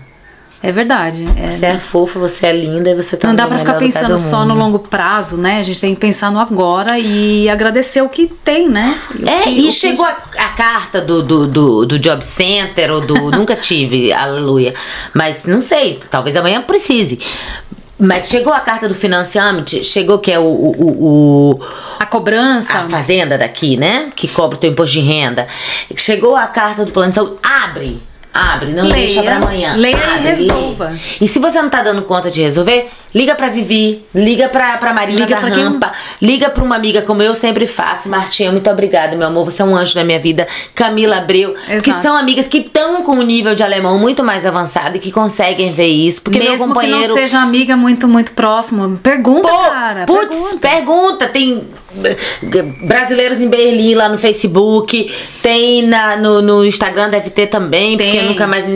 É 0.66 0.72
verdade. 0.72 1.26
É- 1.36 1.50
Você 1.50 1.66
é 1.66 1.78
fofa, 1.78 2.18
você 2.18 2.46
é 2.46 2.52
linda 2.52 2.88
e 2.88 2.94
você 2.94 3.18
tá 3.18 3.28
Não 3.28 3.34
dá 3.34 3.46
pra 3.46 3.58
ficar 3.58 3.74
pensando 3.74 4.12
do 4.14 4.18
só 4.18 4.46
no 4.46 4.54
longo 4.54 4.78
prazo, 4.78 5.36
né? 5.36 5.58
A 5.58 5.62
gente 5.62 5.78
tem 5.78 5.94
que 5.94 6.00
pensar 6.00 6.32
no 6.32 6.38
agora 6.40 6.98
e 6.98 7.48
agradecer 7.50 8.00
o 8.00 8.08
que 8.08 8.26
tem, 8.26 8.66
né? 8.68 8.98
É, 9.26 9.42
que- 9.42 9.50
e 9.50 9.62
que- 9.64 9.72
chegou 9.72 10.06
a, 10.06 10.16
a 10.38 10.48
carta 10.48 11.02
do, 11.02 11.22
do, 11.22 11.46
do, 11.46 11.84
do 11.86 11.98
Job 11.98 12.24
Center 12.24 12.90
ou 12.92 13.00
do. 13.02 13.14
nunca 13.30 13.54
tive, 13.54 14.10
aleluia. 14.10 14.74
Mas 15.12 15.44
não 15.44 15.60
sei, 15.60 16.00
talvez 16.10 16.34
amanhã 16.34 16.62
precise. 16.62 17.20
Mas 17.98 18.28
chegou 18.28 18.52
a 18.52 18.60
carta 18.60 18.88
do 18.88 18.94
financiamento, 18.94 19.84
chegou 19.84 20.18
que 20.18 20.32
é 20.32 20.38
o, 20.38 20.42
o, 20.42 20.74
o- 20.80 21.50
o- 21.52 21.60
A 22.00 22.06
cobrança. 22.06 22.78
a 22.78 22.88
fazenda 22.88 23.36
daqui, 23.36 23.76
né? 23.76 24.10
Que 24.16 24.26
cobra 24.28 24.56
o 24.56 24.58
teu 24.60 24.70
imposto 24.70 24.98
de 24.98 25.02
renda. 25.02 25.46
Chegou 25.94 26.34
a 26.34 26.46
carta 26.46 26.84
do 26.86 26.90
plano 26.90 27.10
de 27.10 27.16
saúde, 27.16 27.34
abre. 27.42 28.02
Abre, 28.34 28.72
não 28.72 28.82
Leia, 28.82 28.94
deixa 29.06 29.22
pra 29.22 29.36
amanhã. 29.36 29.74
leia 29.76 29.96
e 29.96 30.02
Abre, 30.02 30.28
resolva. 30.28 30.88
lê. 30.90 30.96
E 31.20 31.28
se 31.28 31.38
você 31.38 31.62
não 31.62 31.70
tá 31.70 31.82
dando 31.84 32.02
conta 32.02 32.32
de 32.32 32.42
resolver, 32.42 32.88
liga 33.14 33.32
pra 33.36 33.46
Vivi, 33.46 34.04
liga 34.12 34.48
pra, 34.48 34.76
pra 34.78 34.92
Marina 34.92 35.20
Liga 35.20 35.34
da 35.36 35.40
pra 35.40 35.50
quem- 35.52 35.62
Rampa, 35.62 35.92
liga 36.20 36.50
pra 36.50 36.64
uma 36.64 36.74
amiga 36.74 37.02
como 37.02 37.22
eu 37.22 37.32
sempre 37.36 37.64
faço. 37.68 38.10
Martinha, 38.10 38.50
muito 38.50 38.68
obrigada, 38.68 39.14
meu 39.14 39.28
amor. 39.28 39.44
Você 39.44 39.62
é 39.62 39.64
um 39.64 39.76
anjo 39.76 39.96
na 39.96 40.02
minha 40.02 40.18
vida. 40.18 40.48
Camila 40.74 41.18
Abreu, 41.18 41.54
que 41.64 41.90
Exato. 41.90 42.02
são 42.02 42.16
amigas 42.16 42.48
que 42.48 42.58
estão 42.58 43.04
com 43.04 43.12
um 43.12 43.22
nível 43.22 43.54
de 43.54 43.62
alemão 43.62 43.98
muito 44.00 44.24
mais 44.24 44.44
avançado 44.44 44.96
e 44.96 44.98
que 44.98 45.12
conseguem 45.12 45.72
ver 45.72 45.86
isso. 45.86 46.20
Porque 46.22 46.40
meu 46.40 46.50
Mesmo 46.50 46.66
companheiro. 46.68 47.02
que 47.02 47.08
não 47.08 47.14
seja 47.14 47.38
amiga 47.40 47.76
muito, 47.76 48.08
muito 48.08 48.32
próximo, 48.32 48.98
pergunta, 49.00 49.46
Pô, 49.48 49.58
cara. 49.58 50.06
Putz, 50.06 50.54
pergunta. 50.54 50.68
pergunta. 50.68 51.28
Tem 51.28 51.62
Brasileiros 52.82 53.40
em 53.40 53.48
Berlim 53.48 53.94
lá 53.94 54.08
no 54.08 54.18
Facebook, 54.18 55.12
tem 55.42 55.86
na, 55.86 56.16
no, 56.16 56.42
no 56.42 56.64
Instagram, 56.64 57.10
deve 57.10 57.30
ter 57.30 57.46
também, 57.46 57.96
Tem. 57.96 58.06
porque 58.10 58.24
eu 58.24 58.28
nunca 58.30 58.46
mais. 58.46 58.68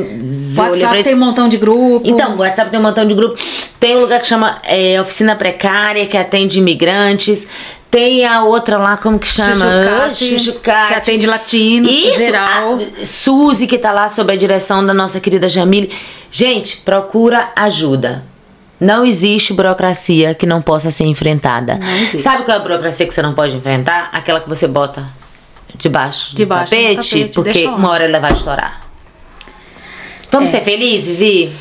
WhatsApp 0.57 1.03
tem 1.03 1.15
um 1.15 1.19
montão 1.19 1.49
de 1.49 1.57
grupo. 1.57 2.03
Então, 2.05 2.35
o 2.35 2.39
WhatsApp 2.39 2.71
tem 2.71 2.79
um 2.79 2.83
montão 2.83 3.07
de 3.07 3.15
grupo. 3.15 3.39
Tem 3.79 3.97
um 3.97 4.01
lugar 4.01 4.21
que 4.21 4.29
chama 4.29 4.61
é, 4.65 5.01
Oficina 5.01 5.37
Precária, 5.37 6.07
que 6.07 6.17
atende 6.17 6.59
imigrantes. 6.59 7.49
Tem 7.91 8.27
a 8.27 8.45
outra 8.45 8.77
lá, 8.77 8.99
como 8.99 9.19
que 9.19 9.27
chama? 9.27 9.55
Chuchucate, 9.55 10.25
Chuchucate. 10.27 10.89
que 10.89 10.95
atende 10.95 11.27
latinos, 11.27 11.95
Isso, 11.95 12.19
geral. 12.19 12.79
a 13.01 13.07
Suzy, 13.07 13.67
que 13.67 13.79
tá 13.79 13.93
lá 13.93 14.11
sob 14.11 14.31
a 14.31 14.37
direção 14.37 14.85
da 14.85 14.93
nossa 14.93 15.19
querida 15.21 15.49
Jamile. 15.49 15.91
Gente, 16.31 16.79
procura 16.79 17.51
ajuda. 17.57 18.25
Não 18.81 19.05
existe 19.05 19.53
burocracia 19.53 20.35
que 20.35 20.47
não 20.47 20.63
possa 20.63 20.91
ser 20.91 21.05
enfrentada. 21.05 21.81
Sabe 22.19 22.45
qual 22.45 22.57
é 22.57 22.61
a 22.61 22.63
burocracia 22.63 23.07
que 23.07 23.13
você 23.15 23.23
não 23.23 23.35
pode 23.35 23.57
enfrentar? 23.57 24.09
Aquela 24.13 24.41
que 24.41 24.49
você 24.49 24.69
bota 24.69 25.05
debaixo, 25.75 26.35
Debaixo 26.37 26.71
do 26.73 26.77
tapete, 26.77 27.11
tapete, 27.21 27.35
porque 27.35 27.67
uma 27.67 27.91
hora 27.91 28.05
ela 28.05 28.21
vai 28.21 28.33
estourar. 28.33 28.81
Vamos 30.31 30.49
É. 30.51 30.53
ser 30.53 30.61
felizes, 30.65 31.09
Vivi? 31.17 31.53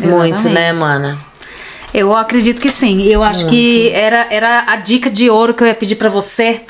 Muito, 0.00 0.34
Exatamente. 0.36 0.54
né, 0.54 0.72
mana? 0.72 1.18
Eu 1.92 2.16
acredito 2.16 2.60
que 2.60 2.70
sim. 2.70 3.02
Eu 3.04 3.22
acho 3.22 3.46
que 3.46 3.90
era, 3.90 4.26
era 4.30 4.64
a 4.68 4.76
dica 4.76 5.10
de 5.10 5.28
ouro 5.28 5.52
que 5.54 5.62
eu 5.62 5.66
ia 5.66 5.74
pedir 5.74 5.96
pra 5.96 6.08
você, 6.08 6.60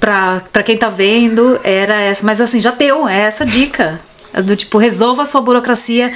pra 0.00 0.62
quem 0.64 0.76
tá 0.76 0.88
vendo, 0.88 1.60
era 1.62 1.94
essa. 2.00 2.24
Mas 2.24 2.40
assim, 2.40 2.58
já 2.60 2.70
deu, 2.70 3.06
é 3.08 3.20
essa 3.22 3.44
dica. 3.46 4.00
Do 4.44 4.56
tipo, 4.56 4.78
resolva 4.78 5.22
a 5.22 5.26
sua 5.26 5.40
burocracia. 5.40 6.12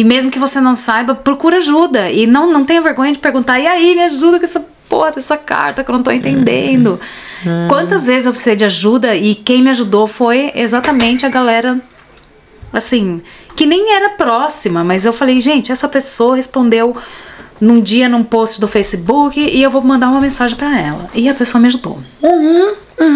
E 0.00 0.04
mesmo 0.04 0.30
que 0.30 0.38
você 0.38 0.62
não 0.62 0.74
saiba, 0.74 1.14
procura 1.14 1.58
ajuda. 1.58 2.10
E 2.10 2.26
não, 2.26 2.50
não 2.50 2.64
tenha 2.64 2.80
vergonha 2.80 3.12
de 3.12 3.18
perguntar, 3.18 3.60
e 3.60 3.66
aí, 3.66 3.94
me 3.94 4.02
ajuda 4.04 4.38
com 4.38 4.44
essa 4.46 4.64
porra 4.88 5.12
dessa 5.12 5.36
carta 5.36 5.84
que 5.84 5.90
eu 5.90 5.94
não 5.94 6.02
tô 6.02 6.10
entendendo. 6.10 6.98
Quantas 7.68 8.06
vezes 8.06 8.24
eu 8.24 8.32
precisei 8.32 8.56
de 8.56 8.64
ajuda 8.64 9.14
e 9.14 9.34
quem 9.34 9.62
me 9.62 9.68
ajudou 9.68 10.06
foi 10.06 10.52
exatamente 10.54 11.26
a 11.26 11.28
galera 11.28 11.78
assim, 12.72 13.20
que 13.54 13.66
nem 13.66 13.92
era 13.92 14.08
próxima, 14.10 14.82
mas 14.82 15.04
eu 15.04 15.12
falei, 15.12 15.38
gente, 15.38 15.70
essa 15.70 15.86
pessoa 15.86 16.36
respondeu 16.36 16.96
num 17.60 17.78
dia 17.78 18.08
num 18.08 18.24
post 18.24 18.58
do 18.58 18.66
Facebook 18.66 19.38
e 19.38 19.62
eu 19.62 19.70
vou 19.70 19.82
mandar 19.82 20.08
uma 20.08 20.20
mensagem 20.20 20.56
pra 20.56 20.78
ela. 20.78 21.08
E 21.14 21.28
a 21.28 21.34
pessoa 21.34 21.60
me 21.60 21.68
ajudou. 21.68 21.98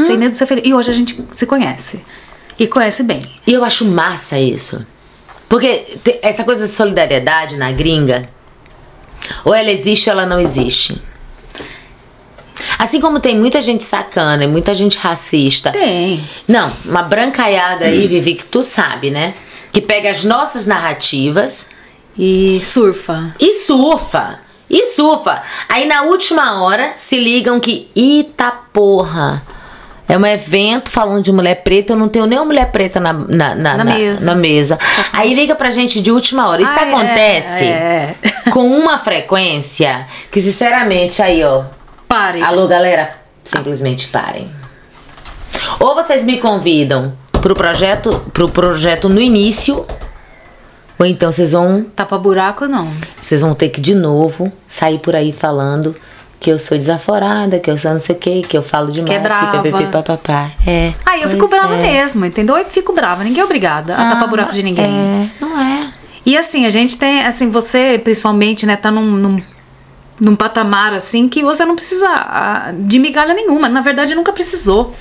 Sem 0.07 0.19
medo 0.19 0.33
de 0.33 0.37
ser 0.37 0.45
feliz. 0.45 0.65
E 0.67 0.75
hoje 0.75 0.91
a 0.91 0.95
gente 0.95 1.19
se 1.33 1.47
conhece. 1.47 2.05
E 2.59 2.67
conhece 2.67 3.03
bem. 3.03 3.21
E 3.47 3.55
eu 3.55 3.65
acho 3.65 3.87
massa 3.87 4.39
isso. 4.39 4.87
Porque 5.55 5.99
essa 6.21 6.43
coisa 6.43 6.67
de 6.67 6.73
solidariedade 6.73 7.57
na 7.57 7.71
gringa, 7.71 8.29
ou 9.45 9.55
ela 9.55 9.71
existe 9.71 10.11
ou 10.11 10.17
ela 10.17 10.27
não 10.27 10.41
existe. 10.41 11.01
Assim 12.77 13.01
como 13.01 13.21
tem 13.21 13.39
muita 13.39 13.63
gente 13.63 13.85
sacana 13.85 14.43
e 14.43 14.49
muita 14.49 14.75
gente 14.75 14.99
racista. 14.99 15.71
Tem. 15.71 16.29
Não, 16.49 16.73
uma 16.85 17.05
brancaiada 17.05 17.85
aí, 17.85 18.09
Vivi, 18.09 18.35
que 18.35 18.45
tu 18.45 18.65
sabe, 18.65 19.13
né? 19.13 19.33
Que 19.73 19.81
pega 19.81 20.11
as 20.11 20.25
nossas 20.25 20.67
narrativas 20.67 21.71
E 22.19 22.59
surfa. 22.61 23.33
e 23.39 23.53
surfa. 23.53 24.41
E 24.69 24.87
surfa. 24.87 25.41
Aí 25.69 25.87
na 25.87 26.03
última 26.03 26.65
hora 26.65 26.95
se 26.97 27.17
ligam 27.21 27.61
que 27.61 27.89
Ita 27.95 28.51
porra. 28.73 29.41
É 30.07 30.19
um 30.19 30.27
evento 30.27 30.91
falando 30.91 31.25
de 31.25 31.33
mulher 31.33 31.63
preta, 31.63 31.95
eu 31.95 31.97
não 31.97 32.09
tenho 32.09 32.27
nenhuma 32.27 32.47
mulher 32.47 32.71
preta 32.71 33.01
na, 33.01 33.13
na, 33.13 33.55
na, 33.55 33.77
Na 33.79 33.85
mesa. 33.85 34.35
mesa. 34.35 34.79
Aí 35.13 35.35
liga 35.35 35.55
pra 35.55 35.71
gente 35.71 36.03
de 36.03 36.11
última 36.13 36.47
hora. 36.49 36.61
Isso 36.63 36.73
Ah, 36.79 36.83
é, 36.85 36.89
acontece 36.93 37.65
é. 37.65 38.15
com 38.53 38.67
uma 38.69 38.99
frequência 38.99 40.07
que, 40.31 40.41
sinceramente, 40.41 41.23
aí, 41.23 41.43
ó. 41.43 41.65
Pare. 42.07 42.43
Alô, 42.43 42.69
galera, 42.69 43.11
simplesmente 43.43 44.09
parem. 44.09 44.51
Ou 45.81 45.95
vocês 45.95 46.27
me 46.27 46.39
convidam 46.39 47.15
pro 47.41 47.55
projeto, 47.55 48.21
pro 48.33 48.49
projeto 48.49 49.09
no 49.09 49.21
início, 49.21 49.87
ou 50.99 51.07
então 51.07 51.33
vocês 51.33 51.53
vão 51.53 51.85
Tapa 51.97 52.19
buraco 52.19 52.67
não. 52.67 52.91
vocês 53.21 53.41
vão 53.41 53.55
ter 53.55 53.71
que 53.71 53.81
de 53.81 53.95
novo 53.95 54.53
sair 54.69 54.99
por 54.99 55.17
aí 55.17 55.33
falando 55.33 55.97
que 56.45 56.51
eu 56.51 56.59
sou 56.59 56.77
desaforada, 56.77 57.59
que 57.59 57.71
eu 57.71 57.79
sou 57.79 57.95
não 57.95 58.01
sei 58.03 58.15
o 58.15 58.19
que, 58.19 58.43
que 58.43 58.55
eu 58.55 58.63
falo 58.63 58.93
demais, 58.93 59.09
Que 59.09 59.17
é 59.17 59.19
brava. 59.19 59.63
pipipi, 59.63 59.87
papapá. 59.87 60.51
É. 60.67 60.93
Aí 61.07 61.23
eu 61.23 61.29
fico 61.31 61.49
brava 61.49 61.77
é. 61.77 61.81
mesmo, 61.81 62.23
entendeu? 62.23 62.59
Eu 62.59 62.67
fico 62.67 62.93
brava. 62.93 63.25
Ninguém 63.25 63.41
é 63.41 63.45
obrigada 63.47 63.95
a 63.95 64.11
tapar 64.11 64.29
buraco 64.29 64.53
de 64.53 64.63
ninguém. 64.63 64.85
É, 64.85 65.29
não 65.41 65.59
é. 65.59 65.91
E 66.27 66.37
assim, 66.37 66.67
a 66.67 66.71
gente 66.71 66.99
tem, 66.99 67.23
assim, 67.23 67.49
você 67.49 67.99
principalmente, 68.05 68.67
né, 68.67 68.77
tá 68.77 68.91
num, 68.91 69.07
num, 69.07 69.43
num 70.21 70.37
patamar 70.37 70.93
assim 70.93 71.31
que 71.31 71.43
você 71.43 71.65
não 71.65 71.75
precisa 71.77 72.09
ah, 72.11 72.75
de 72.79 72.99
migalha 72.99 73.33
nenhuma. 73.33 73.67
Na 73.67 73.81
verdade, 73.81 74.15
nunca 74.15 74.31
precisou. 74.31 74.95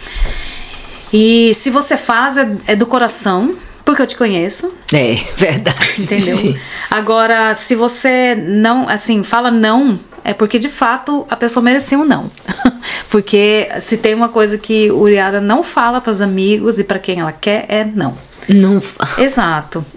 E 1.12 1.54
se 1.56 1.70
você 1.70 1.98
faz, 1.98 2.38
é, 2.38 2.50
é 2.68 2.74
do 2.74 2.86
coração, 2.86 3.52
porque 3.84 4.02
eu 4.02 4.08
te 4.08 4.16
conheço, 4.16 4.74
É, 4.94 5.18
verdade. 5.36 5.96
entendeu? 6.00 6.38
Agora, 6.90 7.54
se 7.54 7.76
você 7.76 8.34
não, 8.34 8.88
assim, 8.88 9.24
fala 9.24 9.52
não, 9.52 10.00
é 10.24 10.34
porque 10.34 10.58
de 10.60 10.70
fato 10.70 11.26
a 11.30 11.36
pessoa 11.36 11.64
merecia 11.64 11.98
um 11.98 12.06
não. 12.06 12.30
porque 13.10 13.70
se 13.82 13.98
tem 13.98 14.14
uma 14.16 14.30
coisa 14.30 14.58
que 14.58 14.90
o 14.92 15.00
Uriara 15.00 15.42
não 15.42 15.64
fala 15.64 16.00
pros 16.02 16.22
amigos 16.22 16.80
e 16.80 16.84
pra 16.84 17.00
quem 17.00 17.20
ela 17.20 17.32
quer, 17.32 17.66
é 17.68 17.84
não. 17.84 18.18
Não 18.50 18.82
Exato. 19.18 19.86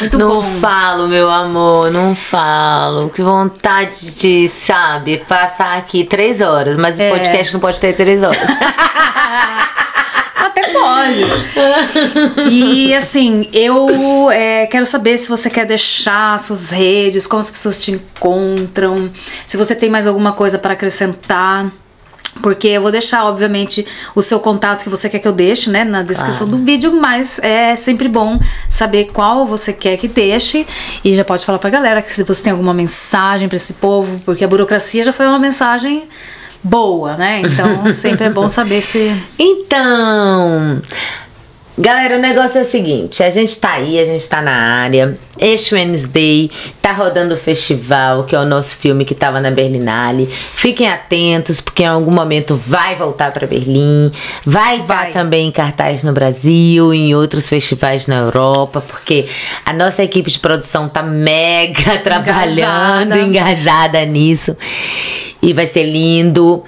Muito 0.00 0.18
não 0.18 0.32
bom. 0.42 0.60
falo, 0.60 1.08
meu 1.08 1.30
amor, 1.30 1.90
não 1.90 2.14
falo. 2.14 3.08
Que 3.08 3.22
vontade 3.22 4.10
de, 4.14 4.46
sabe, 4.48 5.22
passar 5.26 5.78
aqui 5.78 6.04
três 6.04 6.42
horas, 6.42 6.76
mas 6.76 7.00
É. 7.00 7.10
o 7.10 7.14
podcast 7.16 7.54
não 7.54 7.60
pode 7.60 7.80
ter 7.80 7.94
três 7.94 8.22
horas. 8.22 8.38
Até 10.36 10.68
pode. 10.68 12.50
E 12.50 12.94
assim, 12.94 13.48
eu 13.54 14.30
é, 14.30 14.66
quero 14.66 14.84
saber 14.84 15.16
se 15.16 15.30
você 15.30 15.48
quer 15.48 15.64
deixar 15.64 16.38
suas 16.38 16.68
redes, 16.70 17.26
como 17.26 17.40
as 17.40 17.50
pessoas 17.50 17.78
te 17.78 17.92
encontram, 17.92 19.10
se 19.46 19.56
você 19.56 19.74
tem 19.74 19.88
mais 19.88 20.06
alguma 20.06 20.32
coisa 20.32 20.58
para 20.58 20.74
acrescentar. 20.74 21.72
Porque 22.42 22.68
eu 22.68 22.82
vou 22.82 22.90
deixar, 22.90 23.24
obviamente, 23.24 23.86
o 24.14 24.20
seu 24.20 24.38
contato 24.38 24.82
que 24.82 24.90
você 24.90 25.08
quer 25.08 25.20
que 25.20 25.26
eu 25.26 25.32
deixe, 25.32 25.70
né, 25.70 25.84
na 25.84 26.02
descrição 26.02 26.46
do 26.46 26.58
vídeo, 26.58 26.92
mas 26.92 27.38
é 27.38 27.74
sempre 27.76 28.08
bom 28.08 28.38
saber 28.68 29.06
qual 29.10 29.46
você 29.46 29.72
quer 29.72 29.96
que 29.96 30.06
deixe. 30.06 30.66
E 31.02 31.14
já 31.14 31.24
pode 31.24 31.46
falar 31.46 31.58
pra 31.58 31.70
galera 31.70 32.02
que 32.02 32.12
se 32.12 32.22
você 32.22 32.42
tem 32.42 32.52
alguma 32.52 32.74
mensagem 32.74 33.48
pra 33.48 33.56
esse 33.56 33.72
povo, 33.72 34.20
porque 34.22 34.44
a 34.44 34.48
burocracia 34.48 35.02
já 35.02 35.14
foi 35.14 35.26
uma 35.26 35.38
mensagem 35.38 36.06
boa, 36.66 37.14
né? 37.16 37.42
Então 37.44 37.92
sempre 37.94 38.26
é 38.26 38.30
bom 38.30 38.48
saber 38.48 38.82
se. 38.82 39.12
Então, 39.38 40.82
galera, 41.78 42.16
o 42.16 42.20
negócio 42.20 42.58
é 42.58 42.62
o 42.62 42.64
seguinte: 42.64 43.22
a 43.22 43.30
gente 43.30 43.58
tá 43.60 43.72
aí, 43.74 43.98
a 43.98 44.04
gente 44.04 44.28
tá 44.28 44.42
na 44.42 44.52
área. 44.52 45.16
Este 45.38 45.74
Wednesday 45.74 46.50
tá 46.80 46.92
rodando 46.92 47.34
o 47.34 47.36
festival, 47.36 48.24
que 48.24 48.34
é 48.34 48.38
o 48.38 48.46
nosso 48.46 48.74
filme 48.74 49.04
que 49.04 49.14
tava 49.14 49.38
na 49.38 49.50
Berlinale. 49.50 50.26
Fiquem 50.26 50.88
atentos, 50.88 51.60
porque 51.60 51.82
em 51.82 51.86
algum 51.86 52.10
momento 52.10 52.56
vai 52.56 52.96
voltar 52.96 53.30
pra 53.32 53.46
Berlim. 53.46 54.10
Vai 54.46 54.80
estar 54.80 54.86
Vai. 54.86 55.12
também 55.12 55.48
em 55.48 55.52
cartaz 55.52 56.02
no 56.02 56.12
Brasil, 56.14 56.94
em 56.94 57.14
outros 57.14 57.46
festivais 57.46 58.06
na 58.06 58.16
Europa, 58.16 58.80
porque 58.80 59.26
a 59.64 59.74
nossa 59.74 60.02
equipe 60.02 60.30
de 60.30 60.38
produção 60.38 60.88
tá 60.88 61.02
mega 61.02 61.98
trabalhando, 62.02 63.14
Engajada. 63.14 63.18
engajada 63.18 64.04
nisso. 64.06 64.56
E 65.46 65.52
vai 65.52 65.66
ser 65.66 65.84
lindo. 65.84 66.64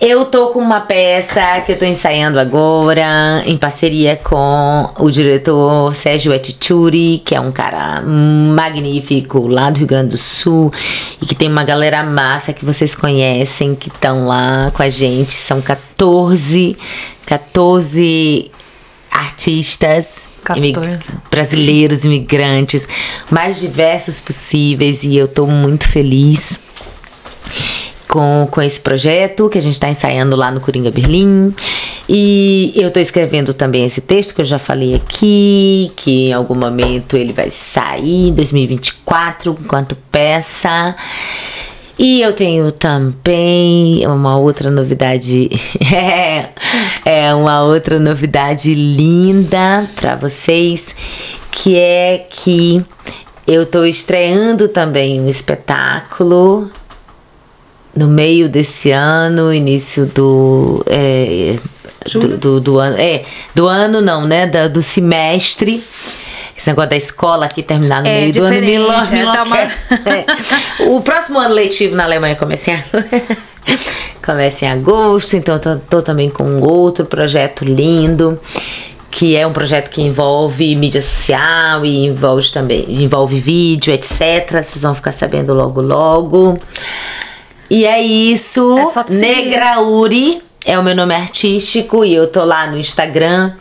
Eu 0.00 0.26
tô 0.26 0.48
com 0.48 0.60
uma 0.60 0.80
peça 0.80 1.60
que 1.66 1.72
eu 1.72 1.78
tô 1.78 1.84
ensaiando 1.84 2.38
agora, 2.38 3.42
em 3.46 3.56
parceria 3.56 4.14
com 4.16 4.88
o 4.98 5.10
diretor 5.10 5.94
Sérgio 5.96 6.32
Etituri, 6.32 7.20
que 7.24 7.34
é 7.34 7.40
um 7.40 7.50
cara 7.50 8.00
magnífico 8.02 9.48
lá 9.48 9.70
do 9.70 9.78
Rio 9.78 9.86
Grande 9.88 10.10
do 10.10 10.16
Sul 10.16 10.72
e 11.20 11.26
que 11.26 11.34
tem 11.34 11.48
uma 11.50 11.64
galera 11.64 12.04
massa 12.04 12.52
que 12.52 12.64
vocês 12.64 12.94
conhecem, 12.94 13.74
que 13.74 13.88
estão 13.88 14.26
lá 14.28 14.70
com 14.72 14.82
a 14.84 14.88
gente. 14.88 15.34
São 15.34 15.60
14, 15.60 16.76
14 17.26 18.52
artistas 19.10 20.28
14. 20.44 20.60
imig- 20.64 21.00
brasileiros, 21.28 22.04
imigrantes, 22.04 22.86
mais 23.30 23.58
diversos 23.58 24.20
possíveis, 24.20 25.02
e 25.02 25.16
eu 25.16 25.26
tô 25.26 25.44
muito 25.46 25.88
feliz 25.88 26.60
com, 28.08 28.48
com 28.50 28.62
esse 28.62 28.80
projeto 28.80 29.48
que 29.48 29.58
a 29.58 29.62
gente 29.62 29.74
está 29.74 29.88
ensaiando 29.88 30.34
lá 30.34 30.50
no 30.50 30.60
Coringa 30.60 30.90
Berlim. 30.90 31.54
E 32.08 32.72
eu 32.74 32.88
estou 32.88 33.02
escrevendo 33.02 33.52
também 33.52 33.84
esse 33.84 34.00
texto 34.00 34.34
que 34.34 34.40
eu 34.40 34.44
já 34.46 34.58
falei 34.58 34.94
aqui, 34.94 35.92
que 35.94 36.28
em 36.28 36.32
algum 36.32 36.54
momento 36.54 37.16
ele 37.16 37.32
vai 37.32 37.50
sair 37.50 38.28
em 38.28 38.32
2024 38.32 39.56
enquanto 39.60 39.94
peça. 40.10 40.96
E 41.98 42.22
eu 42.22 42.32
tenho 42.32 42.70
também 42.70 44.06
uma 44.06 44.38
outra 44.38 44.70
novidade, 44.70 45.50
é, 45.92 46.50
é 47.04 47.34
uma 47.34 47.62
outra 47.62 47.98
novidade 47.98 48.72
linda 48.72 49.84
para 49.96 50.14
vocês, 50.14 50.94
que 51.50 51.76
é 51.76 52.24
que 52.30 52.84
eu 53.46 53.66
tô 53.66 53.84
estreando 53.84 54.68
também 54.68 55.20
um 55.20 55.28
espetáculo 55.28 56.70
no 57.98 58.06
meio 58.08 58.48
desse 58.48 58.90
ano, 58.92 59.52
início 59.52 60.06
do. 60.06 60.82
É, 60.86 61.56
do, 62.12 62.38
do, 62.38 62.60
do 62.60 62.78
ano. 62.78 62.96
É, 62.98 63.22
do 63.54 63.66
ano 63.66 64.00
não, 64.00 64.24
né? 64.26 64.46
Da, 64.46 64.68
do 64.68 64.82
semestre. 64.82 65.82
Esse 66.56 66.70
negócio 66.70 66.90
da 66.90 66.96
escola 66.96 67.46
aqui 67.46 67.62
terminar 67.62 68.02
no 68.02 68.08
É 68.08 68.20
meio 68.20 68.32
do 68.32 68.42
ano 68.42 68.50
me 68.50 68.60
diferente, 68.60 68.82
enlo- 68.82 69.12
me 69.12 69.20
é, 69.20 69.32
dá 69.32 69.42
uma-. 69.44 69.58
É. 69.60 70.86
O 70.88 71.00
próximo 71.00 71.38
ano 71.38 71.54
letivo 71.54 71.94
na 71.94 72.04
Alemanha 72.04 72.34
começa 72.34 72.72
em, 72.72 72.82
começa 74.24 74.64
em 74.64 74.68
agosto, 74.68 75.36
então 75.36 75.54
eu 75.54 75.60
tô, 75.60 75.76
tô 75.76 76.02
também 76.02 76.28
com 76.28 76.42
um 76.42 76.60
outro 76.64 77.06
projeto 77.06 77.64
lindo, 77.64 78.40
que 79.08 79.36
é 79.36 79.46
um 79.46 79.52
projeto 79.52 79.88
que 79.88 80.02
envolve 80.02 80.74
mídia 80.74 81.00
social 81.00 81.84
e 81.84 82.06
envolve 82.06 82.50
também 82.50 82.84
envolve 82.88 83.38
vídeo, 83.38 83.92
etc. 83.92 84.50
Vocês 84.64 84.82
vão 84.82 84.96
ficar 84.96 85.12
sabendo 85.12 85.54
logo 85.54 85.80
logo. 85.80 86.58
E 87.70 87.84
é 87.84 88.00
isso. 88.00 88.76
É. 88.78 89.12
Negrauri 89.12 90.42
é 90.64 90.78
o 90.78 90.82
meu 90.82 90.94
nome 90.94 91.14
artístico 91.14 92.04
e 92.04 92.14
eu 92.14 92.26
tô 92.26 92.44
lá 92.44 92.66
no 92.66 92.78
Instagram, 92.78 93.52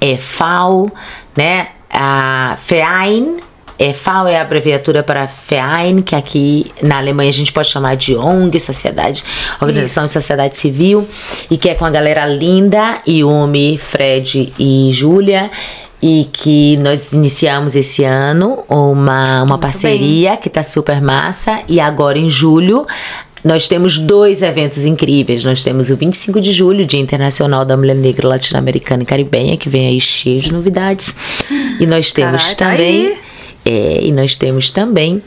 EFAL, 0.00 0.90
né? 1.36 1.68
A 1.92 2.56
FEAIN. 2.64 3.36
EFAL 3.78 4.28
é 4.28 4.36
a 4.36 4.42
abreviatura 4.42 5.02
para 5.02 5.26
FEAIN, 5.26 6.02
que 6.02 6.14
aqui 6.14 6.70
na 6.82 6.98
Alemanha 6.98 7.30
a 7.30 7.32
gente 7.32 7.52
pode 7.52 7.68
chamar 7.68 7.96
de 7.96 8.14
ONG, 8.14 8.60
Sociedade, 8.60 9.24
Organização 9.60 10.04
Isso. 10.04 10.12
de 10.12 10.20
Sociedade 10.20 10.56
Civil, 10.56 11.08
e 11.50 11.58
que 11.58 11.68
é 11.68 11.74
com 11.74 11.84
a 11.84 11.90
galera 11.90 12.24
linda, 12.26 12.98
Yumi, 13.08 13.78
Fred 13.78 14.52
e 14.56 14.90
Júlia, 14.92 15.50
e 16.00 16.28
que 16.32 16.76
nós 16.76 17.12
iniciamos 17.12 17.74
esse 17.74 18.04
ano 18.04 18.62
uma, 18.68 19.42
uma 19.42 19.58
parceria 19.58 20.36
que 20.36 20.50
tá 20.50 20.62
super 20.62 21.00
massa, 21.00 21.60
e 21.68 21.80
agora 21.80 22.18
em 22.18 22.30
julho 22.30 22.86
nós 23.44 23.66
temos 23.66 23.98
dois 23.98 24.42
eventos 24.42 24.84
incríveis. 24.84 25.44
Nós 25.44 25.64
temos 25.64 25.90
o 25.90 25.96
25 25.96 26.40
de 26.40 26.52
julho, 26.52 26.86
Dia 26.86 27.00
Internacional 27.00 27.64
da 27.64 27.76
Mulher 27.76 27.96
Negra 27.96 28.28
Latino-Americana 28.28 29.02
e 29.02 29.06
Caribenha, 29.06 29.56
que 29.56 29.68
vem 29.68 29.88
aí 29.88 30.00
cheio 30.00 30.40
de 30.40 30.52
novidades. 30.52 31.16
E 31.80 31.86
nós 31.86 32.12
temos 32.12 32.40
Carai, 32.42 32.54
tá 32.54 32.70
também. 32.70 33.16
é, 33.64 34.00
e 34.02 34.12
nós 34.12 34.36
temos 34.36 34.70
também 34.70 35.22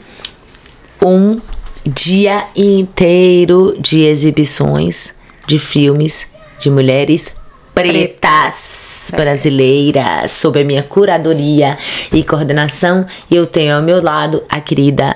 um 1.04 1.38
dia 1.84 2.46
inteiro 2.56 3.76
de 3.78 4.02
exibições 4.04 5.14
de 5.46 5.58
filmes 5.58 6.26
de 6.58 6.70
mulheres 6.70 7.36
pretas 7.74 9.12
brasileiras, 9.14 10.32
sob 10.32 10.58
a 10.58 10.64
minha 10.64 10.82
curadoria 10.82 11.76
e 12.10 12.24
coordenação. 12.24 13.06
E 13.30 13.36
eu 13.36 13.46
tenho 13.46 13.76
ao 13.76 13.82
meu 13.82 14.02
lado 14.02 14.42
a 14.48 14.58
querida 14.60 15.12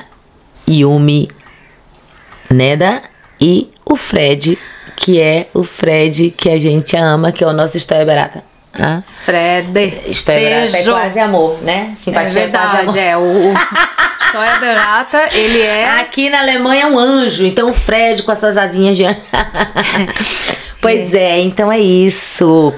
Yumi 0.68 1.30
Neda 2.51 3.03
e 3.40 3.70
o 3.84 3.96
Fred, 3.96 4.59
que 4.96 5.20
é 5.20 5.48
o 5.55 5.64
Fred 5.64 6.30
que 6.30 6.48
a 6.48 6.59
gente 6.59 6.96
ama, 6.96 7.32
que 7.32 7.42
é 7.42 7.46
o 7.46 7.53
nosso 7.53 7.76
História 7.76 8.05
Barata. 8.05 8.42
Tá? 8.72 9.03
Fred. 9.24 10.01
História 10.07 10.48
Barata 10.48 10.68
é 10.68 10.72
beijo. 10.72 10.92
quase 10.92 11.18
amor, 11.20 11.59
né? 11.62 11.90
É 11.92 11.96
Simpatia 11.96 12.42
é, 12.42 12.48
quase 12.48 12.66
amor. 12.76 12.92
verdade, 12.92 12.98
é. 12.98 13.16
O, 13.16 13.20
o 13.20 13.55
História 14.20 14.59
Berrata, 14.59 15.28
ele 15.32 15.61
é. 15.61 15.88
Aqui 16.01 16.30
na 16.30 16.40
Alemanha 16.40 16.84
é 16.84 16.86
um 16.86 16.98
anjo, 16.98 17.44
então 17.46 17.70
o 17.70 17.72
Fred 17.72 18.22
com 18.22 18.30
as 18.30 18.38
suas 18.38 18.57
asinhas 18.57 18.96
de 18.96 19.07
anjo. 19.07 19.20
pois 20.80 21.14
é. 21.14 21.40
então 21.40 21.70
é 21.72 21.78
isso. 21.78 22.72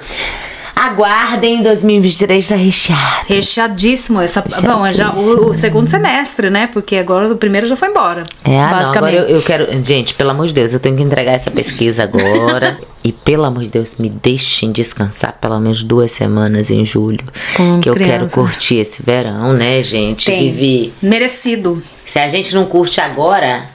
Aguardem 0.82 1.62
2023 1.62 2.48
tá 2.48 2.56
recheado. 2.56 3.26
Recheadíssimo 3.28 4.20
essa. 4.20 4.42
Bom, 4.42 4.84
é 4.84 4.92
já 4.92 5.14
o, 5.14 5.50
o 5.50 5.54
segundo 5.54 5.88
semestre, 5.88 6.50
né? 6.50 6.66
Porque 6.66 6.96
agora 6.96 7.32
o 7.32 7.36
primeiro 7.36 7.68
já 7.68 7.76
foi 7.76 7.88
embora. 7.88 8.24
É, 8.44 8.50
ah, 8.50 8.50
não, 8.50 8.64
agora 8.64 8.76
basicamente. 8.78 9.14
eu, 9.14 9.28
eu 9.28 9.42
quero. 9.42 9.84
Gente, 9.84 10.12
pelo 10.14 10.30
amor 10.30 10.48
de 10.48 10.52
Deus, 10.52 10.72
eu 10.72 10.80
tenho 10.80 10.96
que 10.96 11.02
entregar 11.04 11.34
essa 11.34 11.52
pesquisa 11.52 12.02
agora. 12.02 12.78
e 13.04 13.12
pelo 13.12 13.44
amor 13.44 13.62
de 13.62 13.70
Deus, 13.70 13.94
me 13.96 14.10
deixem 14.10 14.72
descansar 14.72 15.38
pelo 15.40 15.60
menos 15.60 15.84
duas 15.84 16.10
semanas 16.10 16.68
em 16.68 16.84
julho. 16.84 17.24
Com 17.56 17.80
que 17.80 17.88
eu 17.88 17.94
quero 17.94 18.26
criança. 18.26 18.34
curtir 18.34 18.78
esse 18.78 19.04
verão, 19.04 19.52
né, 19.52 19.84
gente? 19.84 20.26
Tem. 20.26 20.50
Vivi. 20.50 20.92
Merecido. 21.00 21.80
Se 22.04 22.18
a 22.18 22.26
gente 22.26 22.52
não 22.56 22.64
curte 22.64 23.00
agora, 23.00 23.66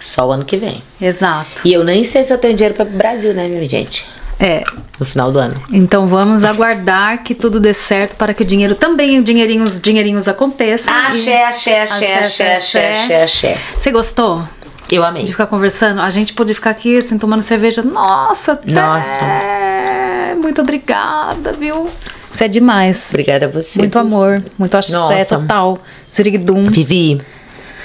só 0.00 0.28
o 0.28 0.30
ano 0.30 0.44
que 0.44 0.56
vem. 0.56 0.80
Exato. 1.00 1.66
E 1.66 1.72
eu 1.72 1.82
nem 1.82 2.04
sei 2.04 2.22
se 2.22 2.32
eu 2.32 2.38
tenho 2.38 2.54
dinheiro 2.54 2.76
pra 2.76 2.84
ir 2.84 2.88
pro 2.90 2.96
Brasil, 2.96 3.34
né, 3.34 3.48
minha 3.48 3.68
gente? 3.68 4.06
É. 4.38 4.64
No 4.98 5.06
final 5.06 5.30
do 5.32 5.38
ano. 5.38 5.54
Então 5.72 6.06
vamos 6.06 6.44
aguardar 6.44 7.22
que 7.22 7.34
tudo 7.34 7.60
dê 7.60 7.72
certo 7.72 8.16
para 8.16 8.34
que 8.34 8.42
o 8.42 8.44
dinheiro 8.44 8.74
também, 8.74 9.18
o 9.18 9.22
dinheirinho, 9.22 9.62
os 9.64 9.80
dinheirinhos 9.80 10.28
aconteçam. 10.28 10.92
Axé, 10.94 11.44
axé, 11.44 11.82
axé, 11.82 12.18
axé, 12.18 12.52
axé, 12.52 12.90
axé, 12.90 13.22
axé. 13.22 13.58
Você 13.76 13.90
gostou 13.90 14.42
Eu 14.90 15.04
amei. 15.04 15.24
de 15.24 15.32
ficar 15.32 15.46
conversando? 15.46 16.00
A 16.00 16.10
gente 16.10 16.32
pôde 16.32 16.52
ficar 16.54 16.70
aqui 16.70 16.98
assim, 16.98 17.16
tomando 17.18 17.42
cerveja. 17.42 17.82
Nossa, 17.82 18.60
Nossa. 18.66 19.20
Té, 19.20 20.34
muito 20.40 20.60
obrigada, 20.62 21.52
viu? 21.52 21.88
Você 22.32 22.44
é 22.44 22.48
demais. 22.48 23.10
Obrigada 23.10 23.46
a 23.46 23.48
você. 23.48 23.78
Muito 23.78 23.96
amor, 23.98 24.42
muito 24.58 24.76
axé 24.76 24.92
Nossa. 24.92 25.38
total. 25.38 25.78
Zirigdum. 26.12 26.68
Vivi, 26.70 27.20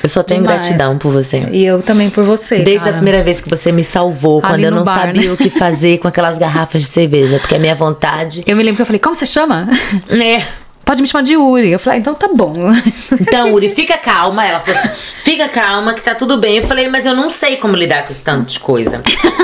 eu 0.02 0.10
só 0.10 0.24
tenho 0.24 0.42
Demais. 0.42 0.62
gratidão 0.62 0.98
por 0.98 1.12
você. 1.12 1.48
E 1.52 1.66
eu 1.66 1.82
também 1.82 2.10
por 2.10 2.24
você. 2.24 2.60
Desde 2.60 2.80
cara. 2.86 2.92
a 2.92 2.94
primeira 2.94 3.24
vez 3.24 3.42
que 3.42 3.50
você 3.50 3.72
me 3.72 3.84
salvou, 3.84 4.42
quando 4.42 4.54
Ali 4.54 4.64
eu 4.64 4.72
no 4.72 4.78
não 4.78 4.84
bar, 4.84 5.08
sabia 5.08 5.28
né? 5.28 5.34
o 5.34 5.38
que 5.38 5.50
fazer 5.50 5.98
com 6.00 6.08
aquelas 6.08 6.38
garrafas 6.40 6.84
de 6.84 6.88
cerveja, 6.88 7.40
porque 7.40 7.56
a 7.56 7.60
minha 7.60 7.76
vontade. 7.76 8.44
Eu 8.46 8.56
me 8.56 8.64
lembro 8.64 8.78
que 8.78 8.82
eu 8.82 8.86
falei, 8.86 9.00
como 9.00 9.16
você 9.16 9.26
chama? 9.26 9.68
É. 10.10 10.44
Pode 10.86 11.04
me 11.04 11.08
chamar 11.08 11.22
de 11.22 11.38
Uri. 11.38 11.70
Eu 11.70 11.78
falei, 11.78 11.98
ah, 11.98 12.02
então 12.02 12.16
tá 12.16 12.28
bom. 12.34 12.56
Então, 13.22 13.54
Uri, 13.54 13.70
fica 13.76 13.96
calma. 13.96 14.44
Ela 14.44 14.60
falou 14.60 14.80
assim: 14.80 14.90
fica 15.24 15.48
calma, 15.48 15.94
que 15.94 16.02
tá 16.02 16.16
tudo 16.16 16.38
bem. 16.38 16.58
Eu 16.58 16.64
falei, 16.64 16.88
mas 16.88 17.06
eu 17.06 17.16
não 17.16 17.30
sei 17.30 17.58
como 17.58 17.76
lidar 17.76 18.06
com 18.06 18.12
esse 18.12 18.24
tanto 18.24 18.48
de 18.48 18.60
coisa. 18.60 19.00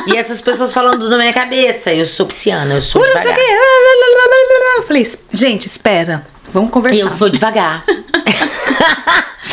E 0.08 0.18
essas 0.18 0.42
pessoas 0.42 0.74
falando 0.74 1.08
na 1.08 1.18
minha 1.18 1.34
cabeça. 1.34 1.94
Eu 1.94 2.06
sou 2.06 2.26
pisciana, 2.26 2.74
eu 2.74 2.82
sou 2.82 3.00
Uri, 3.00 3.14
não 3.14 3.22
sei 3.22 3.32
o 3.32 3.36
quê. 3.36 3.42
Eu 4.78 4.84
falei, 4.84 5.08
gente, 5.34 5.68
espera. 5.68 6.26
Vamos 6.56 6.72
conversar. 6.72 7.00
eu 7.02 7.10
sou 7.10 7.30
devagar. 7.30 7.84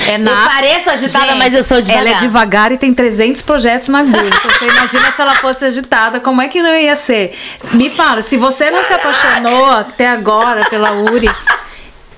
É 0.08 0.16
Eu 0.16 0.24
pareço 0.24 0.90
agitada, 0.90 1.26
Gente, 1.26 1.38
mas 1.38 1.54
eu 1.54 1.62
sou 1.62 1.80
devagar. 1.80 2.06
Ela 2.06 2.16
é 2.16 2.20
devagar 2.20 2.72
e 2.72 2.78
tem 2.78 2.92
300 2.92 3.42
projetos 3.42 3.88
na 3.88 4.00
agulha. 4.00 4.28
Então 4.28 4.50
você 4.50 4.66
imagina 4.66 5.10
se 5.12 5.22
ela 5.22 5.34
fosse 5.36 5.64
agitada, 5.64 6.18
como 6.18 6.42
é 6.42 6.48
que 6.48 6.60
não 6.60 6.74
ia 6.74 6.96
ser? 6.96 7.38
Me 7.72 7.88
fala, 7.88 8.20
se 8.20 8.36
você 8.36 8.70
não 8.70 8.82
se 8.82 8.92
apaixonou 8.92 9.70
até 9.70 10.08
agora 10.08 10.68
pela 10.68 10.92
Uri, 10.92 11.30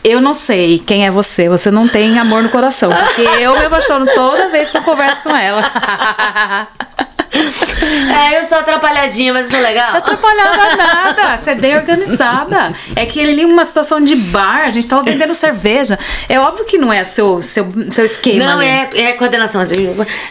eu 0.02 0.20
não 0.20 0.34
sei 0.34 0.78
quem 0.78 1.04
é 1.04 1.10
você. 1.10 1.48
Você 1.48 1.70
não 1.70 1.88
tem 1.88 2.18
amor 2.18 2.42
no 2.42 2.48
coração. 2.48 2.90
Porque 2.90 3.22
eu 3.22 3.58
me 3.58 3.64
apaixono 3.64 4.06
toda 4.14 4.48
vez 4.48 4.70
que 4.70 4.78
eu 4.78 4.82
converso 4.82 5.22
com 5.22 5.34
ela. 5.36 5.62
É, 7.84 8.38
eu 8.38 8.44
sou 8.44 8.58
atrapalhadinha, 8.58 9.32
mas 9.32 9.46
eu 9.46 9.52
sou 9.52 9.60
legal. 9.60 9.96
atrapalhada 9.96 10.76
nada. 10.76 11.36
Você 11.36 11.50
é 11.50 11.54
bem 11.54 11.76
organizada. 11.76 12.72
É 12.96 13.04
que 13.04 13.20
ele 13.20 13.44
uma 13.44 13.64
situação 13.64 14.00
de 14.00 14.14
bar, 14.16 14.64
a 14.64 14.70
gente 14.70 14.86
tava 14.86 15.02
vendendo 15.02 15.34
cerveja. 15.34 15.98
É 16.28 16.38
óbvio 16.38 16.64
que 16.64 16.78
não 16.78 16.92
é 16.92 17.04
seu, 17.04 17.42
seu, 17.42 17.72
seu 17.90 18.04
esquema. 18.04 18.44
Não, 18.44 18.58
ali. 18.58 18.66
é, 18.66 18.90
é 19.10 19.12
coordenação. 19.12 19.62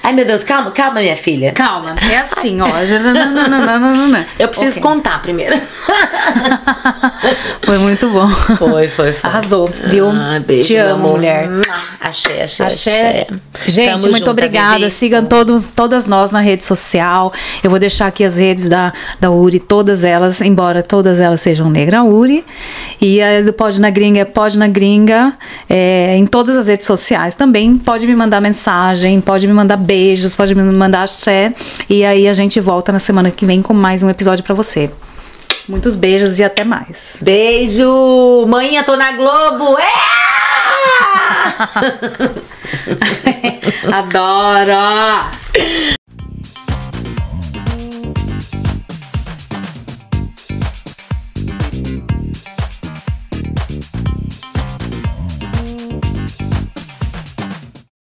Ai, 0.02 0.14
meu 0.14 0.26
Deus, 0.26 0.44
calma, 0.44 0.72
calma, 0.72 1.00
minha 1.02 1.16
filha. 1.16 1.52
Calma, 1.52 1.96
é 2.12 2.18
assim, 2.18 2.60
ó. 2.62 2.68
Eu 4.40 4.48
preciso 4.48 4.80
Ok. 4.80 4.82
contar 4.82 5.22
primeiro. 5.22 5.60
Foi 7.64 7.78
muito 7.78 8.10
bom. 8.10 8.30
Foi, 8.58 8.88
foi, 8.88 9.14
foi. 9.14 9.30
Arrasou, 9.30 9.70
viu? 9.86 10.10
Ah, 10.10 10.40
beijo, 10.40 10.68
Te 10.68 10.76
amo, 10.78 10.94
amor. 11.08 11.12
mulher. 11.18 11.48
Achei, 12.00 12.42
achei, 12.42 12.66
achei. 12.66 13.28
Gente, 13.66 13.90
Tamo 13.92 14.02
muito 14.04 14.18
junto, 14.20 14.32
obrigada. 14.32 14.78
Vivi. 14.80 14.92
Sigam 14.92 15.26
todos, 15.26 15.68
todas 15.68 16.06
nós 16.06 16.32
na 16.32 16.40
rede 16.40 16.66
social. 16.66 16.93
Eu 17.64 17.70
vou 17.70 17.80
deixar 17.80 18.08
aqui 18.08 18.24
as 18.24 18.38
redes 18.38 18.70
da, 18.70 18.94
da 19.20 19.30
Uri, 19.32 19.60
todas 19.60 20.04
elas, 20.04 20.42
embora 20.42 20.84
todas 20.84 21.20
elas 21.20 21.42
sejam 21.42 21.70
Negra 21.70 22.04
Uri. 22.04 22.44
E 23.02 23.22
a 23.22 23.42
do 23.42 23.54
Pode 23.54 23.80
na 23.80 23.90
Gringa 23.90 24.22
é 24.22 24.26
Pode 24.26 24.58
na 24.58 24.68
Gringa, 24.68 25.34
é, 25.70 26.16
em 26.16 26.26
todas 26.26 26.58
as 26.58 26.68
redes 26.68 26.86
sociais 26.86 27.36
também. 27.36 27.76
Pode 27.76 28.06
me 28.06 28.16
mandar 28.16 28.42
mensagem, 28.42 29.20
pode 29.22 29.48
me 29.48 29.54
mandar 29.54 29.78
beijos, 29.78 30.36
pode 30.36 30.54
me 30.56 30.62
mandar 30.64 31.04
axé. 31.04 31.54
E 31.90 32.04
aí 32.04 32.28
a 32.28 32.34
gente 32.34 32.60
volta 32.60 32.92
na 32.92 33.00
semana 33.00 33.32
que 33.32 33.46
vem 33.46 33.62
com 33.62 33.74
mais 33.74 34.04
um 34.04 34.10
episódio 34.10 34.44
pra 34.44 34.54
você. 34.56 34.90
Muitos 35.68 35.96
beijos 35.96 36.40
e 36.40 36.44
até 36.44 36.64
mais. 36.64 37.18
Beijo! 37.22 38.46
Manhã, 38.48 38.84
tô 38.84 38.98
na 38.98 39.14
Globo! 39.14 39.78
É! 39.78 39.84
Adoro! 43.92 45.32